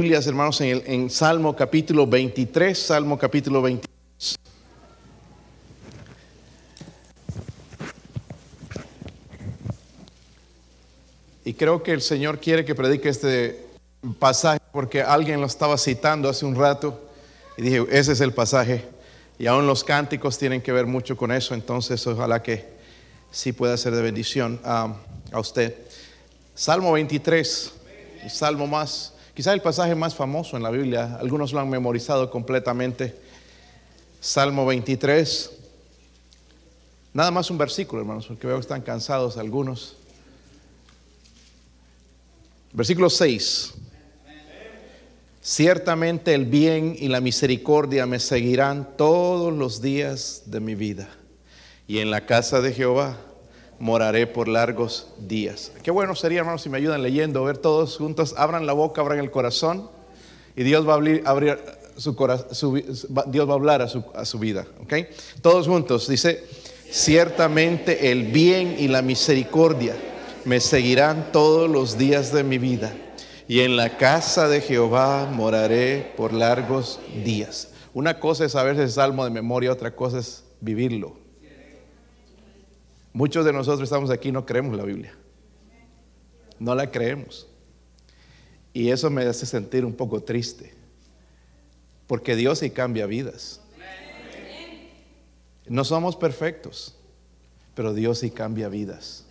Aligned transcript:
Hermanos, 0.00 0.60
en, 0.60 0.68
el, 0.68 0.82
en 0.86 1.10
Salmo 1.10 1.56
capítulo 1.56 2.06
23, 2.06 2.78
Salmo 2.78 3.18
capítulo 3.18 3.60
23. 3.60 4.36
Y 11.44 11.52
creo 11.54 11.82
que 11.82 11.90
el 11.90 12.00
Señor 12.00 12.38
quiere 12.38 12.64
que 12.64 12.76
predique 12.76 13.08
este 13.08 13.66
pasaje 14.20 14.60
porque 14.70 15.02
alguien 15.02 15.40
lo 15.40 15.48
estaba 15.48 15.76
citando 15.76 16.28
hace 16.28 16.46
un 16.46 16.54
rato 16.54 17.10
y 17.56 17.62
dije, 17.62 17.84
ese 17.90 18.12
es 18.12 18.20
el 18.20 18.32
pasaje. 18.32 18.84
Y 19.36 19.48
aún 19.48 19.66
los 19.66 19.82
cánticos 19.82 20.38
tienen 20.38 20.62
que 20.62 20.70
ver 20.70 20.86
mucho 20.86 21.16
con 21.16 21.32
eso, 21.32 21.54
entonces 21.54 22.06
ojalá 22.06 22.40
que 22.40 22.68
sí 23.32 23.52
pueda 23.52 23.76
ser 23.76 23.96
de 23.96 24.02
bendición 24.02 24.60
a, 24.62 24.94
a 25.32 25.40
usted. 25.40 25.74
Salmo 26.54 26.92
23, 26.92 27.72
el 28.22 28.30
salmo 28.30 28.68
más, 28.68 29.14
quizá 29.38 29.52
el 29.52 29.62
pasaje 29.62 29.94
más 29.94 30.16
famoso 30.16 30.56
en 30.56 30.64
la 30.64 30.70
Biblia, 30.72 31.16
algunos 31.20 31.52
lo 31.52 31.60
han 31.60 31.70
memorizado 31.70 32.28
completamente. 32.28 33.14
Salmo 34.20 34.66
23, 34.66 35.52
nada 37.14 37.30
más 37.30 37.48
un 37.48 37.56
versículo, 37.56 38.02
hermanos, 38.02 38.26
porque 38.26 38.48
veo 38.48 38.56
que 38.56 38.62
están 38.62 38.82
cansados 38.82 39.36
algunos. 39.36 39.94
Versículo 42.72 43.08
6. 43.08 43.74
Ciertamente 45.40 46.34
el 46.34 46.44
bien 46.44 46.96
y 46.98 47.06
la 47.06 47.20
misericordia 47.20 48.06
me 48.06 48.18
seguirán 48.18 48.96
todos 48.96 49.52
los 49.52 49.80
días 49.80 50.42
de 50.46 50.58
mi 50.58 50.74
vida. 50.74 51.08
Y 51.86 51.98
en 51.98 52.10
la 52.10 52.26
casa 52.26 52.60
de 52.60 52.72
Jehová 52.72 53.16
moraré 53.78 54.26
por 54.26 54.48
largos 54.48 55.08
días. 55.18 55.72
Qué 55.82 55.90
bueno 55.90 56.14
sería, 56.14 56.40
hermanos, 56.40 56.62
si 56.62 56.68
me 56.68 56.78
ayudan 56.78 57.02
leyendo, 57.02 57.44
ver 57.44 57.58
todos 57.58 57.96
juntos, 57.96 58.34
abran 58.36 58.66
la 58.66 58.72
boca, 58.72 59.00
abran 59.00 59.18
el 59.18 59.30
corazón 59.30 59.90
y 60.56 60.62
Dios 60.64 60.86
va 60.88 60.92
a 60.92 60.96
abrir, 60.96 61.58
su 61.96 62.14
corazón, 62.14 62.82
Dios 63.26 63.48
va 63.48 63.52
a 63.52 63.56
hablar 63.56 63.82
a 63.82 63.88
su, 63.88 64.04
a 64.14 64.24
su 64.24 64.38
vida. 64.38 64.66
¿ok? 64.82 64.94
Todos 65.42 65.66
juntos, 65.66 66.08
dice, 66.08 66.44
ciertamente 66.90 68.10
el 68.10 68.24
bien 68.24 68.76
y 68.78 68.88
la 68.88 69.02
misericordia 69.02 69.94
me 70.44 70.60
seguirán 70.60 71.32
todos 71.32 71.68
los 71.68 71.98
días 71.98 72.32
de 72.32 72.44
mi 72.44 72.58
vida 72.58 72.92
y 73.48 73.60
en 73.60 73.76
la 73.76 73.96
casa 73.96 74.46
de 74.46 74.60
Jehová 74.60 75.26
moraré 75.32 76.12
por 76.16 76.34
largos 76.34 77.00
días. 77.24 77.70
Una 77.94 78.20
cosa 78.20 78.44
es 78.44 78.52
saberse 78.52 78.82
el 78.82 78.90
salmo 78.90 79.24
de 79.24 79.30
memoria, 79.30 79.72
otra 79.72 79.96
cosa 79.96 80.18
es 80.18 80.44
vivirlo. 80.60 81.17
Muchos 83.12 83.44
de 83.44 83.52
nosotros 83.52 83.82
estamos 83.82 84.10
aquí 84.10 84.28
y 84.28 84.32
no 84.32 84.46
creemos 84.46 84.76
la 84.76 84.84
Biblia. 84.84 85.14
No 86.58 86.74
la 86.74 86.90
creemos. 86.90 87.48
Y 88.72 88.90
eso 88.90 89.10
me 89.10 89.24
hace 89.24 89.46
sentir 89.46 89.84
un 89.84 89.94
poco 89.94 90.22
triste. 90.22 90.74
Porque 92.06 92.36
Dios 92.36 92.60
sí 92.60 92.70
cambia 92.70 93.06
vidas. 93.06 93.60
No 95.66 95.84
somos 95.84 96.16
perfectos, 96.16 96.96
pero 97.74 97.92
Dios 97.92 98.18
sí 98.18 98.30
cambia 98.30 98.68
vidas. 98.68 99.26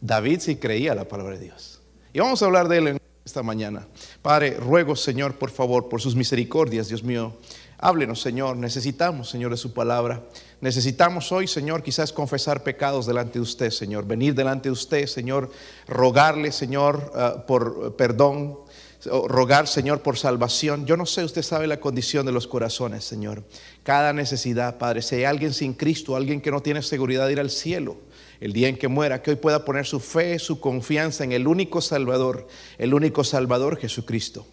David 0.00 0.40
sí 0.40 0.56
creía 0.56 0.94
la 0.94 1.08
palabra 1.08 1.38
de 1.38 1.44
Dios. 1.44 1.80
Y 2.12 2.18
vamos 2.18 2.42
a 2.42 2.46
hablar 2.46 2.68
de 2.68 2.78
él 2.78 2.98
esta 3.24 3.42
mañana. 3.42 3.86
Padre, 4.20 4.56
ruego, 4.56 4.96
Señor, 4.96 5.38
por 5.38 5.50
favor, 5.50 5.88
por 5.88 6.00
sus 6.00 6.14
misericordias, 6.14 6.88
Dios 6.88 7.02
mío. 7.02 7.36
Háblenos, 7.78 8.20
Señor. 8.20 8.56
Necesitamos, 8.56 9.30
Señor, 9.30 9.52
de 9.52 9.56
su 9.56 9.72
palabra. 9.72 10.22
Necesitamos 10.62 11.32
hoy, 11.32 11.48
Señor, 11.48 11.82
quizás 11.82 12.12
confesar 12.12 12.62
pecados 12.62 13.04
delante 13.04 13.34
de 13.34 13.40
usted, 13.40 13.70
Señor. 13.70 14.06
Venir 14.06 14.32
delante 14.32 14.68
de 14.68 14.72
usted, 14.72 15.06
Señor. 15.06 15.50
Rogarle, 15.88 16.52
Señor, 16.52 17.12
uh, 17.16 17.44
por 17.46 17.96
perdón. 17.96 18.60
Rogar, 19.04 19.66
Señor, 19.66 20.02
por 20.02 20.16
salvación. 20.16 20.86
Yo 20.86 20.96
no 20.96 21.04
sé, 21.04 21.24
usted 21.24 21.42
sabe 21.42 21.66
la 21.66 21.80
condición 21.80 22.24
de 22.24 22.30
los 22.30 22.46
corazones, 22.46 23.02
Señor. 23.02 23.42
Cada 23.82 24.12
necesidad, 24.12 24.78
Padre. 24.78 25.02
Si 25.02 25.16
hay 25.16 25.24
alguien 25.24 25.52
sin 25.52 25.74
Cristo, 25.74 26.14
alguien 26.14 26.40
que 26.40 26.52
no 26.52 26.62
tiene 26.62 26.80
seguridad 26.82 27.26
de 27.26 27.32
ir 27.32 27.40
al 27.40 27.50
cielo 27.50 27.96
el 28.38 28.52
día 28.52 28.68
en 28.68 28.76
que 28.76 28.86
muera, 28.86 29.20
que 29.20 29.30
hoy 29.30 29.36
pueda 29.36 29.64
poner 29.64 29.84
su 29.84 29.98
fe, 29.98 30.38
su 30.38 30.60
confianza 30.60 31.24
en 31.24 31.32
el 31.32 31.48
único 31.48 31.80
Salvador, 31.80 32.46
el 32.78 32.94
único 32.94 33.24
Salvador 33.24 33.78
Jesucristo. 33.78 34.46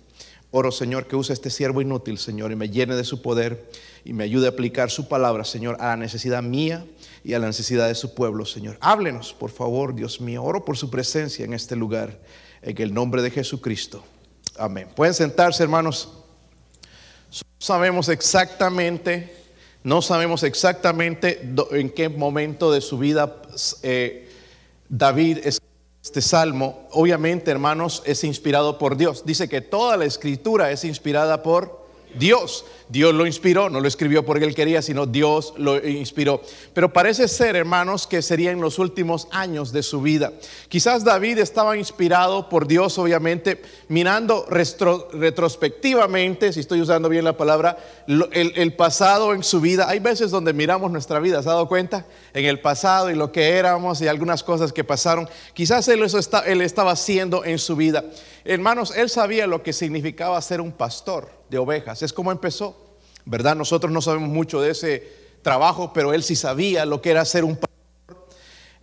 Oro, 0.52 0.72
Señor, 0.72 1.08
que 1.08 1.16
use 1.16 1.34
este 1.34 1.50
siervo 1.50 1.82
inútil, 1.82 2.18
Señor, 2.18 2.52
y 2.52 2.56
me 2.56 2.70
llene 2.70 2.96
de 2.96 3.04
su 3.04 3.22
poder 3.22 3.70
y 4.04 4.14
me 4.14 4.24
ayude 4.24 4.48
a 4.48 4.50
aplicar 4.50 4.90
su 4.90 5.08
palabra, 5.08 5.44
Señor, 5.46 5.78
a 5.80 5.88
la 5.88 5.98
necesidad 5.98 6.42
mía 6.42 6.86
y 7.24 7.34
a 7.34 7.40
la 7.40 7.48
necesidad 7.48 7.88
de 7.88 7.96
su 7.96 8.16
pueblo, 8.16 8.46
Señor. 8.46 8.78
Háblenos, 8.82 9.34
por 9.34 9.52
favor, 9.52 9.94
Dios 9.94 10.22
mío. 10.22 10.44
Oro 10.44 10.66
por 10.66 10.78
su 10.78 10.90
presencia 10.90 11.46
en 11.46 11.54
este 11.54 11.76
lugar, 11.76 12.20
en 12.62 12.82
el 12.82 12.94
nombre 12.94 13.22
de 13.22 13.30
Jesucristo. 13.30 14.04
Amén. 14.58 14.90
Pueden 14.96 15.14
sentarse, 15.14 15.62
hermanos. 15.62 16.09
Sabemos 17.59 18.09
exactamente 18.09 19.40
no 19.84 20.02
sabemos 20.02 20.44
exactamente 20.44 21.42
en 21.72 21.90
qué 21.90 22.09
momento 22.09 22.72
de 22.72 22.82
su 22.82 22.98
vida 22.98 23.42
eh, 23.82 24.30
David 24.90 25.40
es 25.44 25.62
este 26.09 26.24
salmo. 26.24 26.88
Obviamente, 26.90 27.52
hermanos, 27.52 28.02
es 28.03 28.24
inspirado 28.24 28.80
por 28.80 28.97
Dios. 28.97 29.25
Dice 29.28 29.47
que 29.47 29.62
toda 29.62 29.96
la 29.96 30.06
escritura 30.06 30.72
es 30.72 30.84
inspirada 30.84 31.44
por 31.44 31.86
Dios. 32.18 32.66
Dios 32.90 33.14
lo 33.14 33.28
inspiró, 33.28 33.70
no 33.70 33.80
lo 33.80 33.88
escribió 33.88 34.26
porque 34.26 34.46
él 34.46 34.56
quería, 34.56 34.82
sino 34.82 35.06
Dios 35.06 35.54
lo 35.58 35.78
inspiró. 35.88 36.42
Pero 36.74 36.92
parece 36.92 37.28
ser, 37.28 37.56
hermanos, 37.56 38.08
que 38.08 38.24
sería 38.24 38.50
en 38.50 38.62
los 38.62 38.80
últimos 38.80 39.28
años 39.30 39.72
de 39.72 39.84
su 39.84 40.02
vida. 40.02 40.34
Quizás 40.70 41.04
David 41.04 41.38
estaba 41.38 41.78
inspirado 41.78 42.50
por 42.50 42.68
Dios, 42.68 42.98
obviamente, 42.98 43.62
mirando 43.90 44.44
retro, 44.50 45.08
retrospectivamente, 45.14 46.52
si 46.52 46.62
estoy 46.62 46.82
usando 46.82 47.10
bien 47.10 47.26
la 47.26 47.38
palabra, 47.38 47.78
el, 48.08 48.54
el, 48.56 48.74
pasado 48.74 49.36
en 49.36 49.44
su 49.44 49.62
vida. 49.62 49.88
Hay 49.88 50.00
veces 50.00 50.32
donde 50.32 50.52
miramos 50.54 50.92
nuestra 50.92 51.20
vida, 51.20 51.44
¿se 51.44 51.50
ha 51.50 51.54
dado 51.54 51.68
cuenta? 51.68 52.08
En 52.34 52.46
el 52.46 52.60
pasado 52.60 53.12
y 53.12 53.16
lo 53.16 53.32
que 53.32 53.50
éramos 53.50 54.02
y 54.02 54.08
algunas 54.08 54.42
cosas 54.42 54.74
que 54.74 54.84
pasaron. 54.84 55.30
Quizás 55.54 55.88
él, 55.90 56.02
eso 56.02 56.18
está, 56.18 56.40
él 56.40 56.62
estaba 56.62 56.94
haciendo 56.94 57.46
en 57.46 57.60
su 57.60 57.76
vida. 57.76 58.04
Hermanos, 58.46 58.96
él 58.96 59.10
sabía 59.12 59.46
lo 59.46 59.62
que 59.62 59.74
significaba 59.74 60.42
ser 60.42 60.60
un 60.60 60.72
pastor 60.72 61.30
de 61.50 61.58
ovejas. 61.58 62.02
Es 62.02 62.14
como 62.14 62.32
empezó, 62.32 62.78
¿verdad? 63.25 63.56
Nosotros 63.56 63.91
no 63.91 64.02
sabemos 64.02 64.30
mucho 64.30 64.62
de 64.62 64.72
ese 64.72 65.12
trabajo, 65.41 65.91
pero 65.94 66.13
él 66.13 66.24
sí 66.24 66.35
sabía 66.35 66.85
lo 66.85 67.02
que 67.02 67.12
era 67.12 67.25
ser 67.25 67.44
un 67.44 67.56
pastor 67.56 68.28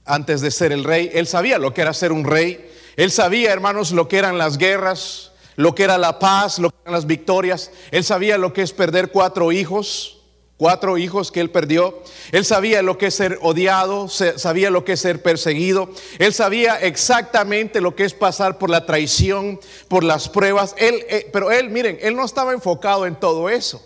antes 0.04 0.40
de 0.40 0.50
ser 0.50 0.72
el 0.72 0.84
rey. 0.84 1.10
Él 1.12 1.26
sabía 1.26 1.58
lo 1.58 1.74
que 1.74 1.82
era 1.82 1.92
ser 1.92 2.12
un 2.12 2.24
rey. 2.24 2.70
Él 2.96 3.10
sabía, 3.10 3.52
hermanos, 3.52 3.92
lo 3.92 4.08
que 4.08 4.18
eran 4.18 4.38
las 4.38 4.56
guerras, 4.56 5.32
lo 5.56 5.74
que 5.74 5.84
era 5.84 5.98
la 5.98 6.18
paz, 6.18 6.58
lo 6.58 6.70
que 6.70 6.76
eran 6.82 6.94
las 6.94 7.06
victorias. 7.06 7.70
Él 7.90 8.04
sabía 8.04 8.38
lo 8.38 8.52
que 8.52 8.62
es 8.62 8.72
perder 8.72 9.10
cuatro 9.10 9.52
hijos 9.52 10.16
cuatro 10.56 10.96
hijos 10.98 11.30
que 11.30 11.40
él 11.40 11.50
perdió. 11.50 12.02
Él 12.32 12.44
sabía 12.44 12.82
lo 12.82 12.98
que 12.98 13.06
es 13.06 13.14
ser 13.14 13.38
odiado, 13.42 14.08
sabía 14.08 14.70
lo 14.70 14.84
que 14.84 14.92
es 14.92 15.00
ser 15.00 15.22
perseguido. 15.22 15.90
Él 16.18 16.32
sabía 16.32 16.76
exactamente 16.80 17.80
lo 17.80 17.94
que 17.94 18.04
es 18.04 18.14
pasar 18.14 18.58
por 18.58 18.70
la 18.70 18.86
traición, 18.86 19.60
por 19.88 20.04
las 20.04 20.28
pruebas. 20.28 20.74
Él, 20.78 21.04
eh, 21.08 21.28
pero 21.32 21.50
él, 21.50 21.70
miren, 21.70 21.98
él 22.00 22.16
no 22.16 22.24
estaba 22.24 22.52
enfocado 22.52 23.06
en 23.06 23.16
todo 23.16 23.48
eso. 23.48 23.82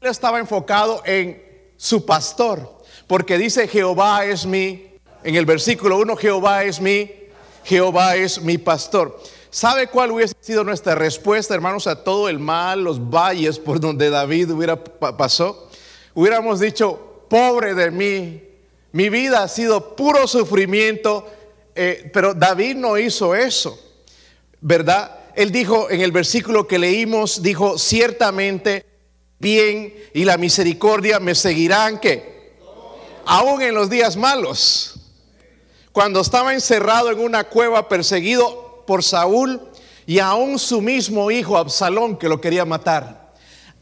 Él 0.00 0.08
estaba 0.08 0.38
enfocado 0.38 1.02
en 1.04 1.42
su 1.76 2.06
pastor, 2.06 2.78
porque 3.06 3.36
dice 3.36 3.68
Jehová 3.68 4.24
es 4.24 4.46
mi, 4.46 4.94
en 5.22 5.34
el 5.34 5.44
versículo 5.44 5.98
1, 5.98 6.16
Jehová 6.16 6.64
es 6.64 6.80
mi, 6.80 7.10
Jehová 7.64 8.16
es 8.16 8.40
mi 8.40 8.56
pastor. 8.56 9.20
¿Sabe 9.50 9.88
cuál 9.88 10.12
hubiese 10.12 10.34
sido 10.40 10.64
nuestra 10.64 10.94
respuesta, 10.94 11.54
hermanos, 11.54 11.86
a 11.86 12.02
todo 12.02 12.30
el 12.30 12.38
mal, 12.38 12.82
los 12.82 13.10
valles 13.10 13.58
por 13.58 13.78
donde 13.78 14.08
David 14.08 14.50
hubiera 14.52 14.82
pasó? 14.82 15.68
hubiéramos 16.14 16.60
dicho, 16.60 17.24
pobre 17.28 17.74
de 17.74 17.90
mí, 17.90 18.42
mi 18.92 19.10
vida 19.10 19.42
ha 19.42 19.48
sido 19.48 19.96
puro 19.96 20.26
sufrimiento, 20.26 21.26
eh, 21.74 22.10
pero 22.10 22.32
David 22.32 22.76
no 22.76 22.96
hizo 22.96 23.34
eso, 23.34 23.78
¿verdad? 24.62 25.18
Él 25.34 25.52
dijo 25.52 25.90
en 25.90 26.00
el 26.00 26.10
versículo 26.10 26.66
que 26.66 26.78
leímos, 26.78 27.42
dijo, 27.42 27.76
ciertamente 27.76 28.89
bien 29.40 29.94
y 30.14 30.24
la 30.24 30.36
misericordia 30.36 31.18
me 31.18 31.34
seguirán, 31.34 31.98
que 31.98 32.52
aún 33.24 33.62
en 33.62 33.74
los 33.74 33.90
días 33.90 34.16
malos, 34.16 35.00
cuando 35.92 36.20
estaba 36.20 36.54
encerrado 36.54 37.10
en 37.10 37.18
una 37.18 37.44
cueva 37.44 37.88
perseguido 37.88 38.84
por 38.86 39.02
Saúl 39.02 39.60
y 40.06 40.18
aún 40.18 40.58
su 40.58 40.80
mismo 40.80 41.30
hijo 41.30 41.56
Absalón 41.56 42.16
que 42.16 42.28
lo 42.28 42.40
quería 42.40 42.64
matar, 42.64 43.32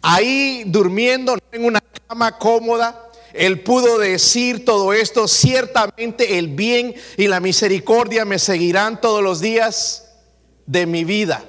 ahí 0.00 0.62
durmiendo 0.66 1.36
en 1.52 1.64
una 1.64 1.82
cama 2.06 2.38
cómoda, 2.38 3.04
él 3.34 3.60
pudo 3.60 3.98
decir 3.98 4.64
todo 4.64 4.92
esto, 4.92 5.28
ciertamente 5.28 6.38
el 6.38 6.48
bien 6.48 6.94
y 7.16 7.26
la 7.26 7.40
misericordia 7.40 8.24
me 8.24 8.38
seguirán 8.38 9.00
todos 9.00 9.22
los 9.22 9.40
días 9.40 10.08
de 10.66 10.86
mi 10.86 11.04
vida. 11.04 11.44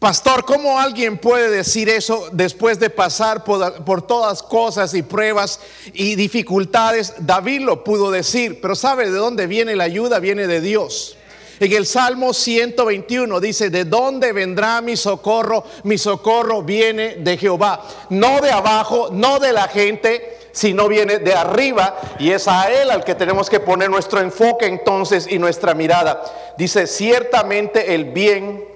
Pastor, 0.00 0.46
¿cómo 0.46 0.80
alguien 0.80 1.18
puede 1.18 1.50
decir 1.50 1.90
eso 1.90 2.30
después 2.32 2.80
de 2.80 2.88
pasar 2.88 3.44
por, 3.44 4.00
todas 4.06 4.42
cosas 4.42 4.94
y 4.94 5.02
pruebas 5.02 5.60
y 5.92 6.14
dificultades? 6.14 7.12
David 7.18 7.60
lo 7.60 7.84
pudo 7.84 8.10
decir, 8.10 8.62
pero 8.62 8.74
¿sabe 8.74 9.10
de 9.10 9.18
dónde 9.18 9.46
viene 9.46 9.76
la 9.76 9.84
ayuda? 9.84 10.18
Viene 10.18 10.46
de 10.46 10.62
Dios. 10.62 11.18
En 11.60 11.70
el 11.74 11.84
Salmo 11.84 12.32
121 12.32 13.40
dice, 13.40 13.68
¿de 13.68 13.84
dónde 13.84 14.32
vendrá 14.32 14.80
mi 14.80 14.96
socorro? 14.96 15.64
Mi 15.84 15.98
socorro 15.98 16.62
viene 16.62 17.16
de 17.16 17.36
Jehová, 17.36 17.86
no 18.08 18.40
de 18.40 18.52
abajo, 18.52 19.10
no 19.12 19.38
de 19.38 19.52
la 19.52 19.68
gente, 19.68 20.38
sino 20.52 20.88
viene 20.88 21.18
de 21.18 21.34
arriba 21.34 22.00
y 22.18 22.30
es 22.30 22.48
a 22.48 22.72
Él 22.72 22.90
al 22.90 23.04
que 23.04 23.14
tenemos 23.14 23.50
que 23.50 23.60
poner 23.60 23.90
nuestro 23.90 24.20
enfoque 24.20 24.64
entonces 24.64 25.26
y 25.28 25.38
nuestra 25.38 25.74
mirada. 25.74 26.54
Dice, 26.56 26.86
ciertamente 26.86 27.94
el 27.94 28.06
bien 28.06 28.69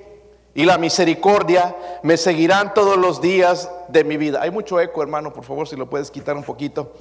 y 0.55 0.65
la 0.65 0.79
misericordia 0.79 1.75
me 2.03 2.17
seguirán 2.17 2.75
todos 2.75 2.97
los 2.97 3.21
días 3.21 3.69
de 3.89 4.05
mi 4.05 4.17
vida. 4.17 4.41
Hay 4.41 4.51
mucho 4.51 4.81
eco, 4.81 5.03
hermano, 5.03 5.33
por 5.33 5.45
favor, 5.45 5.67
si 5.67 5.77
lo 5.77 5.91
puedes 5.91 6.11
quitar 6.11 6.37
un 6.37 6.45
poquito. 6.45 6.93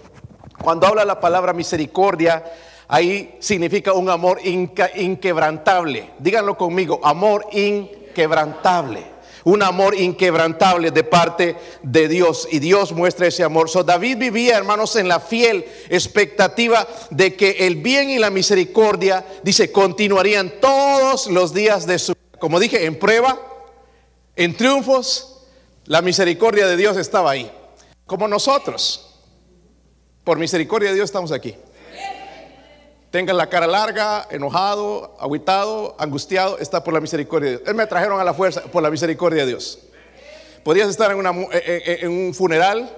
Cuando 0.61 0.87
habla 0.87 1.05
la 1.05 1.19
palabra 1.19 1.53
misericordia, 1.53 2.43
ahí 2.87 3.37
significa 3.39 3.93
un 3.93 4.09
amor 4.09 4.39
inquebrantable. 4.43 6.11
Díganlo 6.17 6.57
conmigo, 6.57 6.99
amor 7.03 7.45
inquebrantable. 7.51 9.13
Un 9.45 9.61
amor 9.61 9.93
inquebrantable 9.93 10.91
de 10.91 11.03
parte 11.03 11.57
de 11.81 12.07
Dios. 12.07 12.47
Y 12.49 12.59
Dios 12.59 12.93
muestra 12.93 13.27
ese 13.27 13.43
amor. 13.43 13.69
So, 13.69 13.83
David 13.83 14.17
vivía, 14.17 14.57
hermanos, 14.57 14.95
en 14.95 15.09
la 15.09 15.19
fiel 15.19 15.65
expectativa 15.89 16.87
de 17.09 17.35
que 17.35 17.67
el 17.67 17.75
bien 17.75 18.09
y 18.09 18.19
la 18.19 18.29
misericordia, 18.29 19.25
dice, 19.43 19.69
continuarían 19.69 20.53
todos 20.61 21.27
los 21.27 21.53
días 21.53 21.85
de 21.85 21.99
su. 21.99 22.22
Como 22.43 22.59
dije, 22.59 22.83
en 22.83 22.99
prueba, 22.99 23.39
en 24.35 24.53
triunfos, 24.57 25.45
la 25.85 26.01
misericordia 26.01 26.67
de 26.67 26.75
Dios 26.75 26.97
estaba 26.97 27.31
ahí. 27.31 27.49
Como 28.05 28.27
nosotros. 28.27 29.17
Por 30.25 30.37
misericordia 30.37 30.89
de 30.89 30.95
Dios 30.95 31.05
estamos 31.05 31.31
aquí 31.31 31.55
tenga 33.11 33.31
la 33.31 33.47
cara 33.47 33.65
larga, 33.65 34.27
enojado, 34.29 35.15
aguitado, 35.19 35.95
angustiado, 35.99 36.57
está 36.57 36.83
por 36.83 36.93
la 36.93 36.99
misericordia 36.99 37.51
de 37.51 37.57
Dios. 37.57 37.69
Él 37.69 37.75
me 37.75 37.87
trajeron 37.87 38.19
a 38.19 38.25
la 38.25 38.33
fuerza 38.33 38.63
por 38.63 38.83
la 38.83 38.89
misericordia 38.91 39.43
de 39.43 39.49
Dios. 39.49 39.79
Podrías 40.63 40.89
estar 40.89 41.11
en, 41.11 41.23
en, 41.23 42.09
un 42.09 42.33
funeral, 42.33 42.89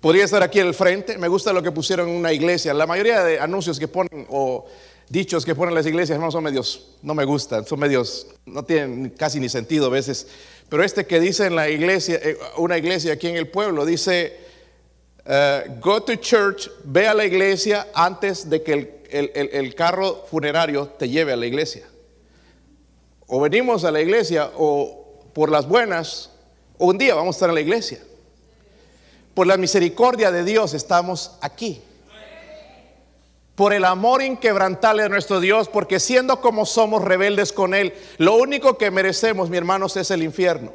podría 0.00 0.24
estar 0.24 0.44
aquí 0.44 0.60
en 0.60 0.68
el 0.68 0.74
frente. 0.74 1.18
Me 1.18 1.26
gusta 1.26 1.52
lo 1.52 1.62
que 1.62 1.72
pusieron 1.72 2.08
en 2.08 2.14
una 2.14 2.32
iglesia. 2.32 2.72
La 2.72 2.86
mayoría 2.86 3.24
de 3.24 3.40
anuncios 3.40 3.80
que 3.80 3.88
ponen 3.88 4.26
o 4.28 4.66
dichos 5.08 5.44
que 5.44 5.54
ponen 5.54 5.74
las 5.74 5.86
iglesias 5.86 6.18
no 6.18 6.30
son 6.30 6.44
medios, 6.44 6.96
no 7.02 7.14
me 7.14 7.24
gustan, 7.24 7.66
son 7.66 7.80
medios, 7.80 8.26
no 8.46 8.64
tienen 8.64 9.10
casi 9.10 9.40
ni 9.40 9.48
sentido 9.48 9.86
a 9.86 9.90
veces. 9.90 10.26
Pero 10.68 10.84
este 10.84 11.06
que 11.06 11.20
dice 11.20 11.46
en 11.46 11.56
la 11.56 11.68
iglesia, 11.68 12.20
eh, 12.22 12.38
una 12.56 12.76
iglesia 12.78 13.14
aquí 13.14 13.28
en 13.28 13.36
el 13.36 13.48
pueblo, 13.48 13.86
dice, 13.86 14.36
uh, 15.26 15.80
go 15.80 16.02
to 16.02 16.16
church, 16.16 16.70
ve 16.84 17.08
a 17.08 17.14
la 17.14 17.24
iglesia 17.24 17.88
antes 17.94 18.48
de 18.50 18.62
que 18.62 18.72
el 18.72 18.98
el, 19.10 19.74
carro 19.74 20.24
funerario 20.30 20.86
te 20.86 21.08
lleve 21.08 21.32
a 21.32 21.36
la 21.36 21.46
iglesia. 21.46 21.86
O 23.26 23.40
venimos 23.40 23.84
a 23.84 23.90
la 23.90 24.00
iglesia 24.00 24.50
o 24.56 25.30
por 25.32 25.50
las 25.50 25.66
buenas, 25.66 26.30
o 26.78 26.86
un 26.86 26.98
día 26.98 27.14
vamos 27.14 27.34
a 27.34 27.36
estar 27.36 27.48
en 27.48 27.54
la 27.54 27.60
iglesia. 27.60 28.00
Por 29.34 29.46
la 29.46 29.56
misericordia 29.56 30.30
de 30.30 30.44
Dios 30.44 30.74
estamos 30.74 31.32
aquí. 31.40 31.82
Por 33.58 33.72
el 33.72 33.84
amor 33.84 34.22
inquebrantable 34.22 35.02
de 35.02 35.08
nuestro 35.08 35.40
Dios, 35.40 35.68
porque 35.68 35.98
siendo 35.98 36.40
como 36.40 36.64
somos 36.64 37.02
rebeldes 37.02 37.52
con 37.52 37.74
Él, 37.74 37.92
lo 38.16 38.36
único 38.36 38.78
que 38.78 38.92
merecemos, 38.92 39.50
mi 39.50 39.56
hermanos, 39.56 39.96
es 39.96 40.12
el 40.12 40.22
infierno. 40.22 40.72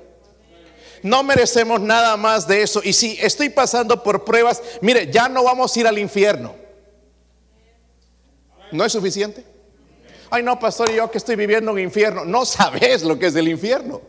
No 1.02 1.24
merecemos 1.24 1.80
nada 1.80 2.18
más 2.18 2.46
de 2.46 2.62
eso. 2.62 2.82
Y 2.84 2.92
si 2.92 3.18
estoy 3.22 3.48
pasando 3.48 4.04
por 4.04 4.26
pruebas, 4.26 4.62
mire, 4.82 5.10
ya 5.10 5.30
no 5.30 5.46
vamos 5.46 5.74
a 5.74 5.80
ir 5.80 5.88
al 5.88 5.98
infierno. 5.98 6.56
¿No 8.74 8.84
es 8.84 8.92
suficiente? 8.92 9.46
Ay, 10.30 10.44
no, 10.44 10.60
pastor, 10.60 10.92
yo 10.92 11.10
que 11.10 11.20
estoy 11.20 11.38
viviendo 11.38 11.72
un 11.72 11.80
infierno. 11.80 12.26
No 12.26 12.44
sabes 12.44 13.04
lo 13.04 13.18
que 13.18 13.28
es 13.28 13.36
el 13.38 13.48
infierno. 13.48 14.02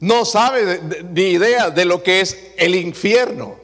No 0.00 0.24
sabes 0.24 0.80
ni 1.10 1.24
idea 1.24 1.68
de 1.68 1.84
lo 1.84 2.02
que 2.02 2.22
es 2.22 2.38
el 2.56 2.74
infierno. 2.74 3.61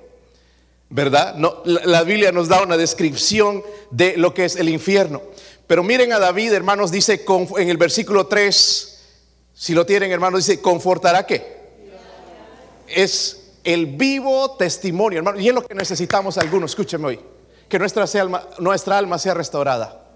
¿Verdad? 0.90 1.34
No, 1.34 1.62
la, 1.64 2.02
Biblia 2.02 2.32
nos 2.32 2.48
da 2.48 2.62
una 2.62 2.76
descripción 2.76 3.62
de 3.90 4.16
lo 4.16 4.32
que 4.32 4.46
es 4.46 4.56
el 4.56 4.68
infierno. 4.68 5.20
Pero 5.66 5.82
miren 5.82 6.12
a 6.12 6.18
David, 6.18 6.52
hermanos, 6.52 6.90
dice 6.90 7.24
en 7.58 7.68
el 7.68 7.76
versículo 7.76 8.26
3, 8.26 9.04
si 9.54 9.74
lo 9.74 9.84
tienen, 9.84 10.10
hermanos, 10.10 10.46
dice, 10.46 10.62
¿confortará 10.62 11.26
qué? 11.26 11.58
Es 12.86 13.50
el 13.64 13.84
vivo 13.86 14.56
testimonio, 14.56 15.18
hermano. 15.18 15.38
Y 15.38 15.48
es 15.48 15.54
lo 15.54 15.66
que 15.66 15.74
necesitamos 15.74 16.38
algunos, 16.38 16.70
escúcheme 16.70 17.06
hoy, 17.06 17.20
que 17.68 17.78
nuestra 17.78 18.04
alma, 18.20 18.48
nuestra 18.58 18.96
alma 18.96 19.18
sea 19.18 19.34
restaurada 19.34 20.08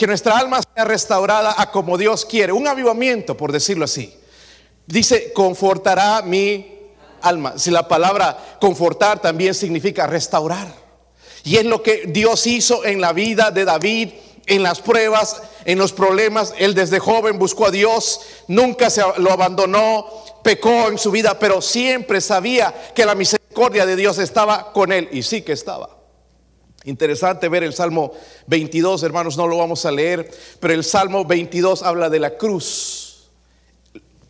que 0.00 0.06
nuestra 0.06 0.38
alma 0.38 0.62
sea 0.74 0.86
restaurada 0.86 1.54
a 1.58 1.70
como 1.70 1.98
Dios 1.98 2.24
quiere, 2.24 2.54
un 2.54 2.66
avivamiento, 2.66 3.36
por 3.36 3.52
decirlo 3.52 3.84
así. 3.84 4.16
Dice, 4.86 5.30
confortará 5.34 6.22
mi 6.22 6.79
alma. 7.22 7.54
Si 7.56 7.70
la 7.70 7.88
palabra 7.88 8.56
confortar 8.60 9.20
también 9.20 9.54
significa 9.54 10.06
restaurar. 10.06 10.68
Y 11.44 11.56
es 11.56 11.64
lo 11.64 11.82
que 11.82 12.04
Dios 12.06 12.46
hizo 12.46 12.84
en 12.84 13.00
la 13.00 13.12
vida 13.12 13.50
de 13.50 13.64
David, 13.64 14.10
en 14.46 14.62
las 14.62 14.80
pruebas, 14.80 15.42
en 15.64 15.78
los 15.78 15.92
problemas. 15.92 16.52
Él 16.58 16.74
desde 16.74 16.98
joven 16.98 17.38
buscó 17.38 17.66
a 17.66 17.70
Dios, 17.70 18.20
nunca 18.48 18.90
se 18.90 19.02
lo 19.18 19.32
abandonó, 19.32 20.06
pecó 20.42 20.88
en 20.88 20.98
su 20.98 21.10
vida, 21.10 21.38
pero 21.38 21.62
siempre 21.62 22.20
sabía 22.20 22.74
que 22.94 23.06
la 23.06 23.14
misericordia 23.14 23.86
de 23.86 23.96
Dios 23.96 24.18
estaba 24.18 24.72
con 24.72 24.92
él. 24.92 25.08
Y 25.12 25.22
sí 25.22 25.42
que 25.42 25.52
estaba. 25.52 26.00
Interesante 26.84 27.48
ver 27.48 27.62
el 27.62 27.74
Salmo 27.74 28.12
22, 28.46 29.02
hermanos, 29.02 29.36
no 29.36 29.46
lo 29.46 29.58
vamos 29.58 29.84
a 29.84 29.90
leer, 29.90 30.30
pero 30.60 30.72
el 30.72 30.82
Salmo 30.82 31.24
22 31.24 31.82
habla 31.82 32.08
de 32.08 32.18
la 32.18 32.36
cruz. 32.36 33.09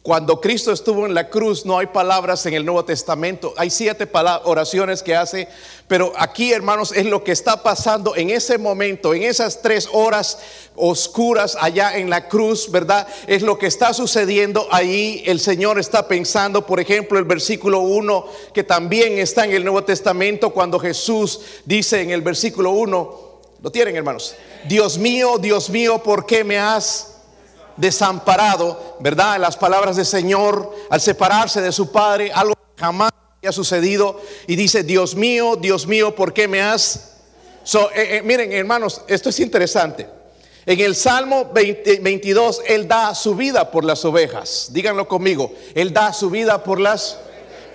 Cuando 0.03 0.41
Cristo 0.41 0.73
estuvo 0.73 1.05
en 1.05 1.13
la 1.13 1.29
cruz, 1.29 1.67
no 1.67 1.79
hay 1.79 1.89
palabras 1.89 2.47
en 2.47 2.55
el 2.55 2.65
Nuevo 2.65 2.87
Testamento. 2.87 3.53
Hay 3.59 3.69
siete 3.69 4.09
oraciones 4.45 5.03
que 5.03 5.15
hace, 5.15 5.47
pero 5.89 6.15
aquí, 6.17 6.55
hermanos, 6.55 6.93
es 6.93 7.05
lo 7.05 7.23
que 7.23 7.33
está 7.33 7.63
pasando 7.63 8.17
en 8.17 8.31
ese 8.31 8.57
momento, 8.57 9.13
en 9.13 9.25
esas 9.25 9.61
tres 9.61 9.91
horas 9.93 10.39
oscuras 10.75 11.55
allá 11.61 11.99
en 11.99 12.09
la 12.09 12.29
cruz, 12.29 12.71
¿verdad? 12.71 13.07
Es 13.27 13.43
lo 13.43 13.59
que 13.59 13.67
está 13.67 13.93
sucediendo 13.93 14.67
ahí. 14.71 15.23
El 15.27 15.39
Señor 15.39 15.79
está 15.79 16.09
pensando, 16.09 16.65
por 16.65 16.81
ejemplo, 16.81 17.19
el 17.19 17.27
versículo 17.27 17.81
1, 17.81 18.25
que 18.55 18.65
también 18.65 19.19
está 19.19 19.45
en 19.45 19.53
el 19.53 19.65
Nuevo 19.65 19.85
Testamento, 19.85 20.49
cuando 20.49 20.79
Jesús 20.79 21.41
dice 21.67 22.01
en 22.01 22.09
el 22.09 22.23
versículo 22.23 22.71
1, 22.71 23.21
¿lo 23.63 23.71
tienen, 23.71 23.97
hermanos? 23.97 24.35
Dios 24.67 24.97
mío, 24.97 25.37
Dios 25.37 25.69
mío, 25.69 26.03
¿por 26.03 26.25
qué 26.25 26.43
me 26.43 26.59
has 26.59 27.10
desamparado, 27.81 28.97
¿verdad? 29.01 29.41
Las 29.41 29.57
palabras 29.57 29.97
del 29.97 30.07
Señor, 30.07 30.73
al 30.91 31.01
separarse 31.01 31.63
de 31.63 31.73
su 31.73 31.91
Padre, 31.91 32.31
algo 32.33 32.55
que 32.55 32.81
jamás 32.81 33.11
había 33.39 33.53
sucedido, 33.53 34.21
y 34.47 34.55
dice, 34.55 34.83
Dios 34.83 35.15
mío, 35.15 35.57
Dios 35.57 35.87
mío, 35.87 36.15
¿por 36.15 36.33
qué 36.33 36.47
me 36.47 36.61
has? 36.61 37.17
Eh, 37.75 37.89
eh, 37.95 38.23
miren, 38.23 38.53
hermanos, 38.53 39.03
esto 39.09 39.31
es 39.31 39.41
interesante. 39.41 40.07
En 40.67 40.79
el 40.81 40.95
Salmo 40.95 41.51
22, 41.53 42.63
Él 42.67 42.87
da 42.87 43.15
su 43.15 43.35
vida 43.35 43.71
por 43.71 43.85
las 43.85 44.05
ovejas. 44.05 44.69
Díganlo 44.73 45.09
conmigo, 45.09 45.53
Él 45.75 45.93
da 45.93 46.13
su 46.13 46.31
vida 46.31 46.63
por 46.63 46.79
las... 46.79 47.19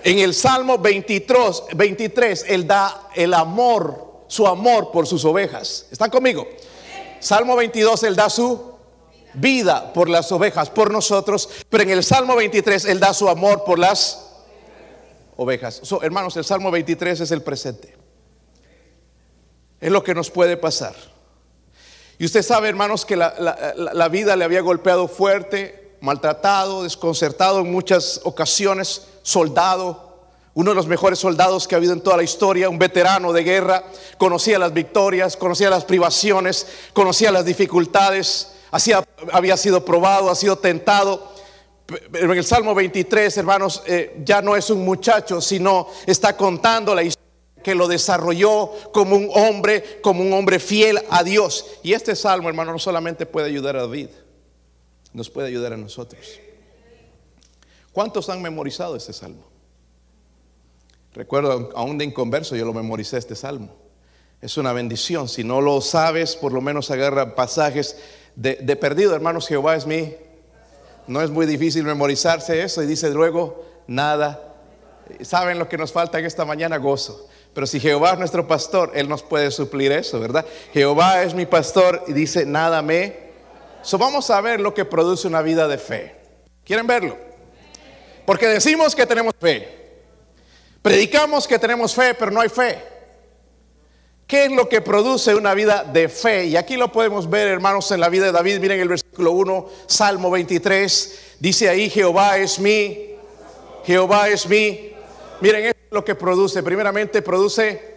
En 0.04 0.20
el 0.20 0.34
Salmo 0.34 0.78
23, 0.78 1.62
23 1.74 2.44
Él 2.48 2.66
da 2.66 3.08
el 3.16 3.34
amor, 3.34 4.22
su 4.28 4.46
amor 4.46 4.92
por 4.92 5.04
sus 5.04 5.24
ovejas. 5.24 5.86
¿Están 5.90 6.10
conmigo? 6.10 6.46
Salmo 7.18 7.56
22, 7.56 8.04
Él 8.04 8.14
da 8.14 8.30
su 8.30 8.75
vida 9.36 9.92
por 9.92 10.08
las 10.08 10.32
ovejas, 10.32 10.70
por 10.70 10.90
nosotros, 10.90 11.48
pero 11.70 11.84
en 11.84 11.90
el 11.90 12.02
Salmo 12.02 12.34
23 12.34 12.86
Él 12.86 13.00
da 13.00 13.14
su 13.14 13.28
amor 13.28 13.64
por 13.64 13.78
las 13.78 14.26
ovejas. 15.36 15.82
hermanos, 16.02 16.36
el 16.36 16.44
Salmo 16.44 16.70
23 16.70 17.20
es 17.20 17.30
el 17.30 17.42
presente. 17.42 17.94
Es 19.80 19.90
lo 19.92 20.02
que 20.02 20.14
nos 20.14 20.30
puede 20.30 20.56
pasar. 20.56 20.94
Y 22.18 22.24
usted 22.24 22.42
sabe, 22.42 22.68
hermanos, 22.68 23.04
que 23.04 23.14
la, 23.16 24.08
vida 24.10 24.36
le 24.36 24.44
había 24.44 24.62
golpeado 24.62 25.06
fuerte, 25.06 25.96
maltratado, 26.00 26.82
desconcertado 26.82 27.60
en 27.60 27.70
muchas 27.70 28.20
ocasiones, 28.24 29.06
soldado, 29.22 30.06
uno 30.54 30.70
de 30.70 30.74
los 30.76 30.86
mejores 30.86 31.18
soldados 31.18 31.68
que 31.68 31.74
ha 31.74 31.78
habido 31.78 31.92
en 31.92 32.00
toda 32.00 32.16
la 32.16 32.22
historia, 32.22 32.70
un 32.70 32.78
veterano 32.78 33.34
de 33.34 33.44
guerra, 33.44 33.84
conocía 34.16 34.58
las 34.58 34.72
victorias, 34.72 35.36
conocía 35.36 35.68
las 35.68 35.84
privaciones, 35.84 36.66
conocía 36.94 37.30
las 37.30 37.44
dificultades, 37.44 38.55
había 39.32 39.56
sido 39.56 39.84
probado, 39.84 40.30
ha 40.30 40.34
sido 40.34 40.56
tentado. 40.58 41.32
En 42.12 42.30
el 42.30 42.44
Salmo 42.44 42.74
23, 42.74 43.36
hermanos, 43.36 43.82
eh, 43.86 44.20
ya 44.24 44.42
no 44.42 44.56
es 44.56 44.70
un 44.70 44.84
muchacho, 44.84 45.40
sino 45.40 45.88
está 46.06 46.36
contando 46.36 46.94
la 46.94 47.02
historia 47.02 47.26
que 47.62 47.74
lo 47.74 47.88
desarrolló 47.88 48.70
como 48.92 49.16
un 49.16 49.28
hombre, 49.34 50.00
como 50.00 50.22
un 50.22 50.32
hombre 50.32 50.60
fiel 50.60 51.00
a 51.10 51.24
Dios. 51.24 51.66
Y 51.82 51.94
este 51.94 52.14
salmo, 52.14 52.48
hermano, 52.48 52.72
no 52.72 52.78
solamente 52.78 53.26
puede 53.26 53.48
ayudar 53.48 53.76
a 53.76 53.80
David, 53.80 54.08
nos 55.12 55.30
puede 55.30 55.48
ayudar 55.48 55.72
a 55.72 55.76
nosotros. 55.76 56.40
¿Cuántos 57.92 58.28
han 58.28 58.40
memorizado 58.40 58.94
este 58.94 59.12
salmo? 59.12 59.42
Recuerdo, 61.12 61.70
aún 61.74 61.98
de 61.98 62.04
inconverso, 62.04 62.54
yo 62.54 62.64
lo 62.64 62.74
memoricé 62.74 63.16
este 63.16 63.34
salmo. 63.34 63.74
Es 64.40 64.56
una 64.58 64.72
bendición. 64.72 65.28
Si 65.28 65.42
no 65.42 65.60
lo 65.60 65.80
sabes, 65.80 66.36
por 66.36 66.52
lo 66.52 66.60
menos 66.60 66.90
agarra 66.90 67.34
pasajes 67.34 67.96
De, 68.36 68.76
perdido, 68.76 69.14
hermanos, 69.14 69.48
Jehová 69.48 69.76
es 69.76 69.86
mi. 69.86 70.14
No 71.06 71.22
es 71.22 71.30
muy 71.30 71.46
difícil 71.46 71.84
memorizarse 71.84 72.62
eso 72.62 72.82
y 72.82 72.86
dice 72.86 73.10
luego, 73.10 73.64
nada. 73.86 74.54
¿Saben 75.22 75.58
lo 75.58 75.68
que 75.68 75.78
nos 75.78 75.92
falta 75.92 76.18
en 76.18 76.26
esta 76.26 76.44
mañana? 76.44 76.76
Gozo. 76.76 77.28
Pero 77.54 77.66
si 77.66 77.80
Jehová 77.80 78.12
es 78.12 78.18
nuestro 78.18 78.46
pastor, 78.46 78.92
Él 78.94 79.08
nos 79.08 79.22
puede 79.22 79.50
suplir 79.50 79.90
eso, 79.90 80.20
¿verdad? 80.20 80.44
Jehová 80.74 81.22
es 81.22 81.34
mi 81.34 81.46
pastor 81.46 82.04
y 82.06 82.12
dice, 82.12 82.44
nada 82.44 82.82
me. 82.82 83.16
So 83.82 83.96
vamos 83.96 84.28
a 84.30 84.40
ver 84.42 84.60
lo 84.60 84.74
que 84.74 84.84
produce 84.84 85.26
una 85.26 85.40
vida 85.40 85.66
de 85.66 85.78
fe. 85.78 86.14
¿Quieren 86.64 86.86
verlo? 86.86 87.16
Porque 88.26 88.48
decimos 88.48 88.94
que 88.94 89.06
tenemos 89.06 89.32
fe. 89.40 89.76
Predicamos 90.82 91.48
que 91.48 91.58
tenemos 91.58 91.94
fe, 91.94 92.12
pero 92.14 92.30
no 92.30 92.40
hay 92.40 92.48
fe. 92.48 92.95
¿Qué 94.26 94.46
es 94.46 94.50
lo 94.52 94.68
que 94.68 94.80
produce 94.80 95.36
una 95.36 95.54
vida 95.54 95.84
de 95.84 96.08
fe? 96.08 96.46
Y 96.46 96.56
aquí 96.56 96.76
lo 96.76 96.90
podemos 96.90 97.30
ver, 97.30 97.46
hermanos, 97.46 97.92
en 97.92 98.00
la 98.00 98.08
vida 98.08 98.26
de 98.26 98.32
David. 98.32 98.58
Miren 98.58 98.80
el 98.80 98.88
versículo 98.88 99.30
1, 99.30 99.68
Salmo 99.86 100.32
23. 100.32 101.36
Dice 101.38 101.68
ahí, 101.68 101.88
Jehová 101.88 102.36
es 102.36 102.58
mi, 102.58 103.14
Jehová 103.84 104.28
es 104.28 104.48
mi. 104.48 104.90
Miren, 105.40 105.72
lo 105.90 106.04
que 106.04 106.16
produce. 106.16 106.64
Primeramente 106.64 107.22
produce 107.22 107.96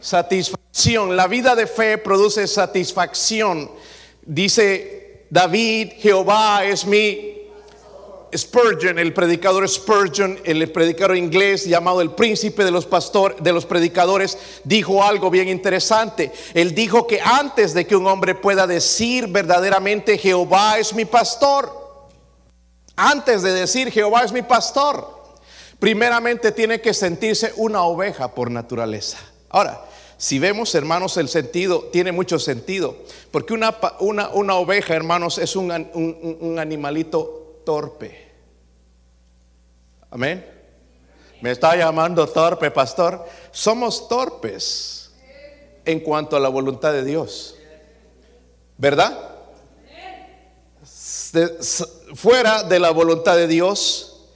satisfacción. 0.00 1.14
La 1.14 1.26
vida 1.26 1.54
de 1.54 1.66
fe 1.66 1.98
produce 1.98 2.46
satisfacción. 2.46 3.70
Dice 4.22 5.26
David, 5.28 5.92
Jehová 5.98 6.64
es 6.64 6.86
mi 6.86 7.37
Spurgeon, 8.36 8.98
el 8.98 9.14
predicador 9.14 9.66
Spurgeon, 9.68 10.38
el 10.44 10.70
predicador 10.70 11.16
inglés 11.16 11.64
llamado 11.64 12.00
el 12.00 12.10
príncipe 12.10 12.64
de 12.64 12.70
los 12.70 12.86
de 13.40 13.52
los 13.52 13.64
predicadores, 13.64 14.38
dijo 14.64 15.02
algo 15.02 15.30
bien 15.30 15.48
interesante. 15.48 16.32
Él 16.52 16.74
dijo 16.74 17.06
que 17.06 17.20
antes 17.20 17.72
de 17.72 17.86
que 17.86 17.96
un 17.96 18.06
hombre 18.06 18.34
pueda 18.34 18.66
decir 18.66 19.28
verdaderamente 19.28 20.18
Jehová 20.18 20.78
es 20.78 20.92
mi 20.92 21.04
pastor, 21.04 21.72
antes 22.96 23.42
de 23.42 23.52
decir 23.52 23.90
Jehová 23.90 24.24
es 24.24 24.32
mi 24.32 24.42
pastor, 24.42 25.08
primeramente 25.78 26.52
tiene 26.52 26.80
que 26.80 26.92
sentirse 26.92 27.52
una 27.56 27.82
oveja 27.84 28.34
por 28.34 28.50
naturaleza. 28.50 29.18
Ahora, 29.48 29.84
si 30.18 30.38
vemos, 30.38 30.74
hermanos, 30.74 31.16
el 31.16 31.28
sentido, 31.28 31.84
tiene 31.92 32.12
mucho 32.12 32.38
sentido, 32.38 32.96
porque 33.30 33.54
una, 33.54 33.76
una, 34.00 34.54
oveja, 34.56 34.94
hermanos, 34.94 35.38
es 35.38 35.54
un, 35.54 35.70
un 36.40 36.58
animalito 36.58 37.47
torpe. 37.68 38.16
Amén. 40.10 40.42
Me 41.42 41.50
está 41.50 41.76
llamando 41.76 42.26
torpe, 42.26 42.70
pastor. 42.70 43.26
Somos 43.50 44.08
torpes 44.08 45.10
en 45.84 46.00
cuanto 46.00 46.34
a 46.34 46.40
la 46.40 46.48
voluntad 46.48 46.94
de 46.94 47.04
Dios. 47.04 47.56
¿Verdad? 48.78 49.18
Fuera 52.14 52.62
de 52.62 52.80
la 52.80 52.90
voluntad 52.90 53.36
de 53.36 53.46
Dios, 53.46 54.30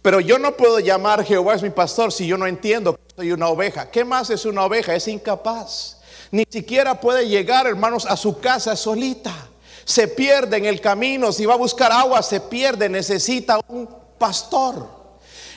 pero 0.00 0.20
yo 0.20 0.38
no 0.38 0.56
puedo 0.56 0.78
llamar 0.78 1.24
Jehová 1.24 1.56
es 1.56 1.64
mi 1.64 1.70
pastor 1.70 2.12
si 2.12 2.28
yo 2.28 2.38
no 2.38 2.46
entiendo 2.46 2.94
que 2.94 3.02
soy 3.16 3.32
una 3.32 3.48
oveja. 3.48 3.90
¿Qué 3.90 4.04
más 4.04 4.30
es 4.30 4.44
una 4.44 4.64
oveja? 4.64 4.94
Es 4.94 5.08
incapaz. 5.08 5.98
Ni 6.30 6.44
siquiera 6.48 7.00
puede 7.00 7.26
llegar, 7.26 7.66
hermanos, 7.66 8.06
a 8.06 8.16
su 8.16 8.38
casa 8.38 8.76
solita. 8.76 9.47
Se 9.88 10.06
pierde 10.06 10.58
en 10.58 10.66
el 10.66 10.82
camino. 10.82 11.32
Si 11.32 11.46
va 11.46 11.54
a 11.54 11.56
buscar 11.56 11.90
agua, 11.90 12.22
se 12.22 12.40
pierde. 12.40 12.90
Necesita 12.90 13.58
un 13.68 13.88
pastor. 14.18 14.86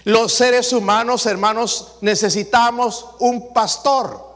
Los 0.05 0.31
seres 0.31 0.71
humanos, 0.71 1.25
hermanos, 1.25 1.95
necesitamos 1.99 3.07
un 3.19 3.53
pastor 3.53 4.30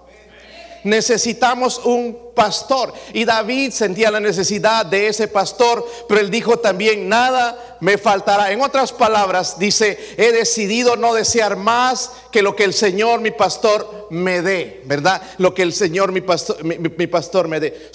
necesitamos 0.86 1.82
un 1.84 2.32
pastor. 2.34 2.94
Y 3.12 3.26
David 3.26 3.72
sentía 3.72 4.12
la 4.12 4.20
necesidad 4.20 4.86
de 4.86 5.08
ese 5.08 5.28
pastor, 5.28 5.86
pero 6.08 6.22
él 6.22 6.30
dijo 6.30 6.58
también, 6.58 7.10
nada 7.10 7.78
me 7.82 7.98
faltará. 7.98 8.52
En 8.52 8.62
otras 8.62 8.94
palabras, 8.94 9.60
dice, 9.60 9.98
he 10.18 10.32
decidido 10.32 10.96
no 10.96 11.14
desear 11.14 11.58
más 11.58 12.12
que 12.32 12.42
lo 12.42 12.56
que 12.56 12.64
el 12.64 12.74
Señor, 12.74 13.20
mi 13.20 13.32
pastor, 13.32 14.08
me 14.12 14.42
dé, 14.42 14.84
¿verdad? 14.86 15.22
Lo 15.40 15.54
que 15.54 15.64
el 15.64 15.74
Señor, 15.74 16.12
mi 16.12 16.22
pastor, 16.22 16.64
mi, 16.64 17.08
pastor 17.08 17.48
me 17.48 17.60
dé. 17.60 17.90